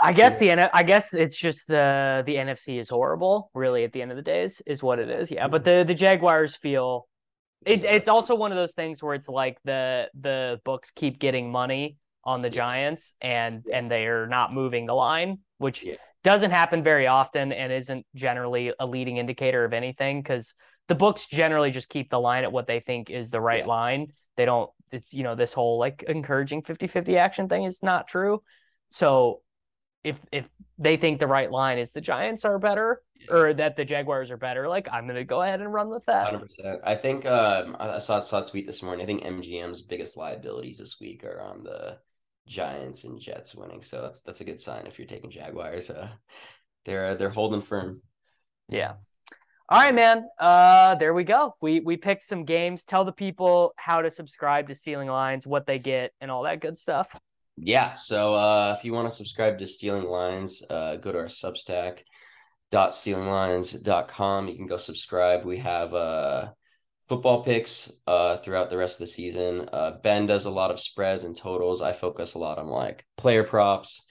I 0.00 0.12
guess 0.12 0.36
the 0.38 0.50
N- 0.50 0.70
I 0.72 0.82
guess 0.82 1.14
it's 1.14 1.38
just 1.38 1.68
the 1.68 2.22
the 2.26 2.34
NFC 2.36 2.78
is 2.78 2.88
horrible. 2.88 3.50
Really, 3.54 3.84
at 3.84 3.92
the 3.92 4.02
end 4.02 4.10
of 4.10 4.16
the 4.16 4.22
days, 4.22 4.60
is 4.66 4.82
what 4.82 4.98
it 4.98 5.08
is. 5.08 5.30
Yeah, 5.30 5.48
but 5.48 5.64
the 5.64 5.84
the 5.86 5.94
Jaguars 5.94 6.56
feel 6.56 7.06
it, 7.64 7.84
it's 7.84 8.08
also 8.08 8.34
one 8.34 8.52
of 8.52 8.56
those 8.56 8.74
things 8.74 9.02
where 9.02 9.14
it's 9.14 9.28
like 9.28 9.58
the 9.64 10.08
the 10.20 10.60
books 10.64 10.90
keep 10.90 11.18
getting 11.18 11.50
money 11.50 11.96
on 12.24 12.42
the 12.42 12.50
Giants 12.50 13.14
and 13.20 13.64
and 13.72 13.90
they're 13.90 14.26
not 14.26 14.52
moving 14.52 14.86
the 14.86 14.94
line, 14.94 15.38
which 15.58 15.82
Yeah. 15.84 15.94
doesn't 16.24 16.50
happen 16.50 16.82
very 16.82 17.06
often 17.06 17.52
and 17.52 17.72
isn't 17.72 18.04
generally 18.14 18.72
a 18.78 18.86
leading 18.86 19.16
indicator 19.16 19.64
of 19.64 19.72
anything 19.72 20.22
because 20.22 20.54
the 20.88 20.94
books 20.94 21.26
generally 21.26 21.70
just 21.70 21.88
keep 21.88 22.10
the 22.10 22.18
line 22.20 22.44
at 22.44 22.52
what 22.52 22.66
they 22.66 22.80
think 22.80 23.10
is 23.10 23.30
the 23.30 23.40
right 23.40 23.64
Yeah. 23.64 23.66
line. 23.70 24.12
They 24.36 24.44
don't 24.44 24.70
it's 24.92 25.14
you 25.14 25.22
know 25.22 25.34
this 25.34 25.52
whole 25.52 25.78
like 25.78 26.04
encouraging 26.04 26.62
50-50 26.62 27.16
action 27.16 27.48
thing 27.48 27.64
is 27.64 27.82
not 27.82 28.08
true. 28.08 28.42
So 28.90 29.42
if 30.04 30.20
if 30.30 30.48
they 30.78 30.96
think 30.96 31.18
the 31.18 31.26
right 31.26 31.50
line 31.50 31.78
is 31.78 31.90
the 31.90 32.00
Giants 32.00 32.44
are 32.44 32.58
better 32.58 33.02
or 33.28 33.52
that 33.54 33.76
the 33.76 33.84
Jaguars 33.84 34.30
are 34.30 34.36
better, 34.36 34.68
like 34.68 34.88
I'm 34.92 35.06
gonna 35.06 35.24
go 35.24 35.42
ahead 35.42 35.60
and 35.60 35.72
run 35.72 35.88
with 35.88 36.04
that. 36.06 36.26
Hundred 36.26 36.42
percent. 36.42 36.80
I 36.84 36.94
think 36.94 37.26
um, 37.26 37.76
I 37.80 37.94
I 37.94 37.98
saw 37.98 38.20
saw 38.20 38.42
a 38.42 38.46
tweet 38.46 38.66
this 38.66 38.82
morning. 38.82 39.02
I 39.02 39.06
think 39.06 39.24
MGM's 39.24 39.82
biggest 39.82 40.16
liabilities 40.16 40.78
this 40.78 41.00
week 41.00 41.24
are 41.24 41.40
on 41.40 41.64
the 41.64 41.98
Giants 42.46 43.02
and 43.02 43.20
Jets 43.20 43.56
winning. 43.56 43.82
So 43.82 44.00
that's 44.02 44.22
that's 44.22 44.40
a 44.40 44.44
good 44.44 44.60
sign 44.60 44.86
if 44.86 44.98
you're 44.98 45.08
taking 45.08 45.30
Jaguars. 45.30 45.90
Uh, 45.90 46.08
they're 46.84 47.16
they're 47.16 47.30
holding 47.30 47.60
firm. 47.60 48.00
Yeah. 48.68 48.94
All 49.68 49.78
right, 49.78 49.94
man. 49.94 50.28
Uh, 50.38 50.94
there 50.94 51.12
we 51.12 51.24
go. 51.24 51.56
We 51.60 51.80
we 51.80 51.96
picked 51.96 52.22
some 52.22 52.44
games. 52.44 52.84
Tell 52.84 53.04
the 53.04 53.12
people 53.12 53.74
how 53.76 54.00
to 54.00 54.10
subscribe 54.10 54.68
to 54.68 54.74
Stealing 54.74 55.08
Lines, 55.08 55.46
what 55.46 55.66
they 55.66 55.78
get, 55.78 56.12
and 56.20 56.30
all 56.30 56.44
that 56.44 56.60
good 56.60 56.78
stuff. 56.78 57.08
Yeah. 57.56 57.90
So 57.90 58.34
uh, 58.34 58.76
if 58.78 58.84
you 58.84 58.92
want 58.92 59.10
to 59.10 59.14
subscribe 59.14 59.58
to 59.58 59.66
Stealing 59.66 60.04
Lines, 60.04 60.62
uh, 60.70 60.96
go 60.96 61.10
to 61.10 61.18
our 61.18 61.24
Substack 61.24 62.00
dot 62.70 62.90
stealinglines.com. 62.90 64.48
You 64.48 64.54
can 64.56 64.66
go 64.66 64.76
subscribe. 64.76 65.44
We 65.44 65.58
have 65.58 65.94
uh 65.94 66.50
football 67.08 67.44
picks 67.44 67.90
uh 68.06 68.38
throughout 68.38 68.70
the 68.70 68.76
rest 68.76 68.96
of 69.00 69.06
the 69.06 69.12
season. 69.12 69.68
Uh 69.72 69.92
Ben 70.02 70.26
does 70.26 70.46
a 70.46 70.50
lot 70.50 70.70
of 70.70 70.80
spreads 70.80 71.24
and 71.24 71.36
totals. 71.36 71.82
I 71.82 71.92
focus 71.92 72.34
a 72.34 72.38
lot 72.38 72.58
on 72.58 72.66
like 72.66 73.04
player 73.16 73.44
props 73.44 74.04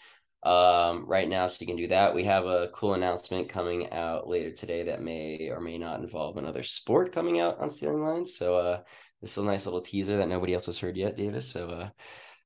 um 0.45 1.05
right 1.07 1.27
now 1.27 1.47
so 1.47 1.57
you 1.61 1.67
can 1.67 1.75
do 1.75 1.87
that 1.87 2.13
we 2.13 2.23
have 2.23 2.45
a 2.45 2.69
cool 2.73 2.93
announcement 2.93 3.49
coming 3.49 3.91
out 3.91 4.27
later 4.27 4.51
today 4.51 4.83
that 4.83 5.01
may 5.01 5.49
or 5.49 5.59
may 5.59 5.77
not 5.77 5.99
involve 5.99 6.37
another 6.37 6.63
sport 6.63 7.11
coming 7.11 7.39
out 7.39 7.59
on 7.59 7.69
stealing 7.69 8.03
lines 8.03 8.35
so 8.37 8.57
uh 8.57 8.79
this 9.21 9.31
is 9.31 9.43
a 9.43 9.45
nice 9.45 9.65
little 9.65 9.81
teaser 9.81 10.17
that 10.17 10.29
nobody 10.29 10.53
else 10.53 10.67
has 10.67 10.77
heard 10.77 10.97
yet 10.97 11.15
davis 11.15 11.47
so 11.47 11.69
uh 11.69 11.89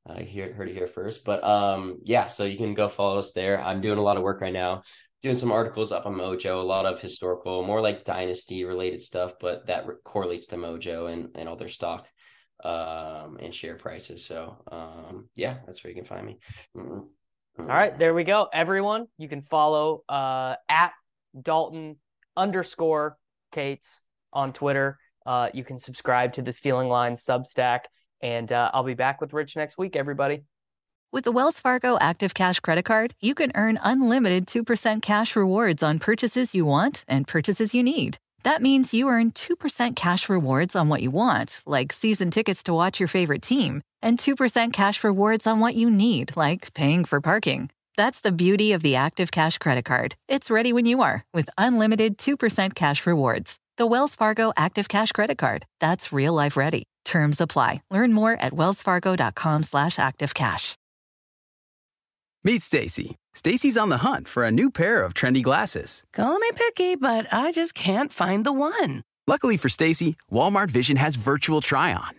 I 0.08 0.22
hear 0.22 0.54
heard 0.54 0.70
it 0.70 0.74
here 0.74 0.88
first. 0.88 1.24
But 1.26 1.44
um 1.44 2.00
yeah, 2.04 2.28
so 2.28 2.46
you 2.46 2.58
can 2.58 2.74
go 2.74 2.88
follow 2.88 3.20
us 3.20 3.32
there. 3.34 3.62
I'm 3.62 3.82
doing 3.82 4.00
a 4.00 4.02
lot 4.02 4.18
of 4.18 4.24
work 4.24 4.42
right 4.42 4.54
now, 4.54 4.84
doing 5.22 5.36
some 5.36 5.52
articles 5.52 5.92
up 5.92 6.06
on 6.06 6.16
Mojo, 6.16 6.62
a 6.62 6.66
lot 6.66 6.86
of 6.86 7.02
historical, 7.02 7.64
more 7.64 7.82
like 7.82 8.04
dynasty 8.06 8.64
related 8.64 9.02
stuff, 9.02 9.34
but 9.40 9.68
that 9.68 9.86
re- 9.88 9.96
correlates 10.04 10.48
to 10.48 10.56
Mojo 10.56 11.12
and 11.12 11.30
and 11.36 11.48
all 11.50 11.56
their 11.56 11.68
stock 11.68 12.08
um 12.64 13.38
and 13.40 13.54
share 13.54 13.76
prices. 13.76 14.26
So 14.26 14.58
um 14.72 15.30
yeah, 15.36 15.58
that's 15.66 15.84
where 15.84 15.92
you 15.92 15.96
can 15.96 16.06
find 16.06 16.26
me. 16.26 16.40
Mm, 16.76 17.08
All 17.60 17.76
right, 17.76 17.98
there 17.98 18.14
we 18.14 18.24
go. 18.24 18.48
Everyone, 18.52 19.08
you 19.18 19.28
can 19.30 19.42
follow 19.42 20.04
uh 20.10 20.56
at 20.68 20.92
Dalton 21.40 21.98
underscore 22.36 23.18
Kates 23.52 24.02
on 24.34 24.54
Twitter. 24.54 24.98
Uh, 25.26 25.50
you 25.54 25.64
can 25.64 25.78
subscribe 25.78 26.34
to 26.34 26.42
the 26.42 26.52
Stealing 26.52 26.88
Lines 26.88 27.24
Substack, 27.24 27.82
and 28.22 28.52
uh, 28.52 28.72
I'll 28.74 28.84
be 28.84 28.96
back 28.96 29.22
with 29.22 29.34
Rich 29.34 29.56
next 29.56 29.78
week. 29.78 29.96
Everybody. 29.96 30.44
With 31.12 31.24
the 31.24 31.32
Wells 31.32 31.60
Fargo 31.60 31.98
Active 32.00 32.34
Cash 32.34 32.60
Credit 32.60 32.86
Card, 32.86 33.16
you 33.20 33.34
can 33.34 33.52
earn 33.56 33.80
unlimited 33.82 34.46
2% 34.46 35.02
cash 35.02 35.36
rewards 35.36 35.82
on 35.82 35.98
purchases 35.98 36.54
you 36.54 36.66
want 36.66 37.04
and 37.08 37.28
purchases 37.28 37.74
you 37.74 37.82
need. 37.82 38.18
That 38.44 38.62
means 38.62 38.94
you 38.94 39.10
earn 39.10 39.32
2% 39.32 39.96
cash 39.96 40.30
rewards 40.30 40.76
on 40.76 40.88
what 40.88 41.02
you 41.02 41.12
want, 41.12 41.62
like 41.66 41.92
season 41.92 42.30
tickets 42.32 42.62
to 42.64 42.74
watch 42.74 43.00
your 43.00 43.08
favorite 43.08 43.42
team, 43.42 43.82
and 44.02 44.18
2% 44.18 44.74
cash 44.74 45.04
rewards 45.04 45.48
on 45.48 45.60
what 45.60 45.76
you 45.76 45.90
need, 45.90 46.36
like 46.36 46.74
paying 46.74 47.06
for 47.06 47.22
parking. 47.22 47.70
That's 47.98 48.22
the 48.22 48.32
beauty 48.32 48.72
of 48.74 48.82
the 48.82 48.96
Active 48.96 49.32
Cash 49.32 49.58
Credit 49.58 49.86
Card. 49.86 50.16
It's 50.28 50.50
ready 50.50 50.72
when 50.74 50.86
you 50.86 51.02
are 51.02 51.24
with 51.34 51.50
unlimited 51.58 52.18
2% 52.18 52.76
cash 52.76 53.06
rewards. 53.06 53.58
The 53.78 53.88
Wells 53.88 54.16
Fargo 54.16 54.52
Active 54.58 54.88
Cash 54.88 55.12
Credit 55.12 55.38
Card. 55.38 55.66
That's 55.80 56.14
real 56.14 56.34
life 56.34 56.58
ready. 56.58 56.84
Terms 57.06 57.42
apply. 57.42 57.82
Learn 57.90 58.14
more 58.14 58.34
at 58.34 58.54
wellsfargo.com 58.54 59.64
slash 59.64 59.96
activecash. 59.96 60.76
Meet 62.44 62.62
Stacy. 62.62 63.16
Stacy's 63.36 63.78
on 63.78 63.90
the 63.90 63.98
hunt 63.98 64.28
for 64.28 64.44
a 64.44 64.52
new 64.52 64.70
pair 64.70 65.04
of 65.04 65.14
trendy 65.14 65.44
glasses. 65.44 66.04
Call 66.14 66.40
me 66.40 66.50
picky, 66.56 66.96
but 66.96 67.28
I 67.34 67.52
just 67.52 67.74
can't 67.74 68.14
find 68.14 68.46
the 68.46 68.54
one. 68.54 69.02
Luckily 69.28 69.58
for 69.58 69.70
Stacy, 69.70 70.16
Walmart 70.32 70.72
Vision 70.72 70.98
has 70.98 71.16
virtual 71.16 71.62
try 71.62 71.94
on. 71.94 72.19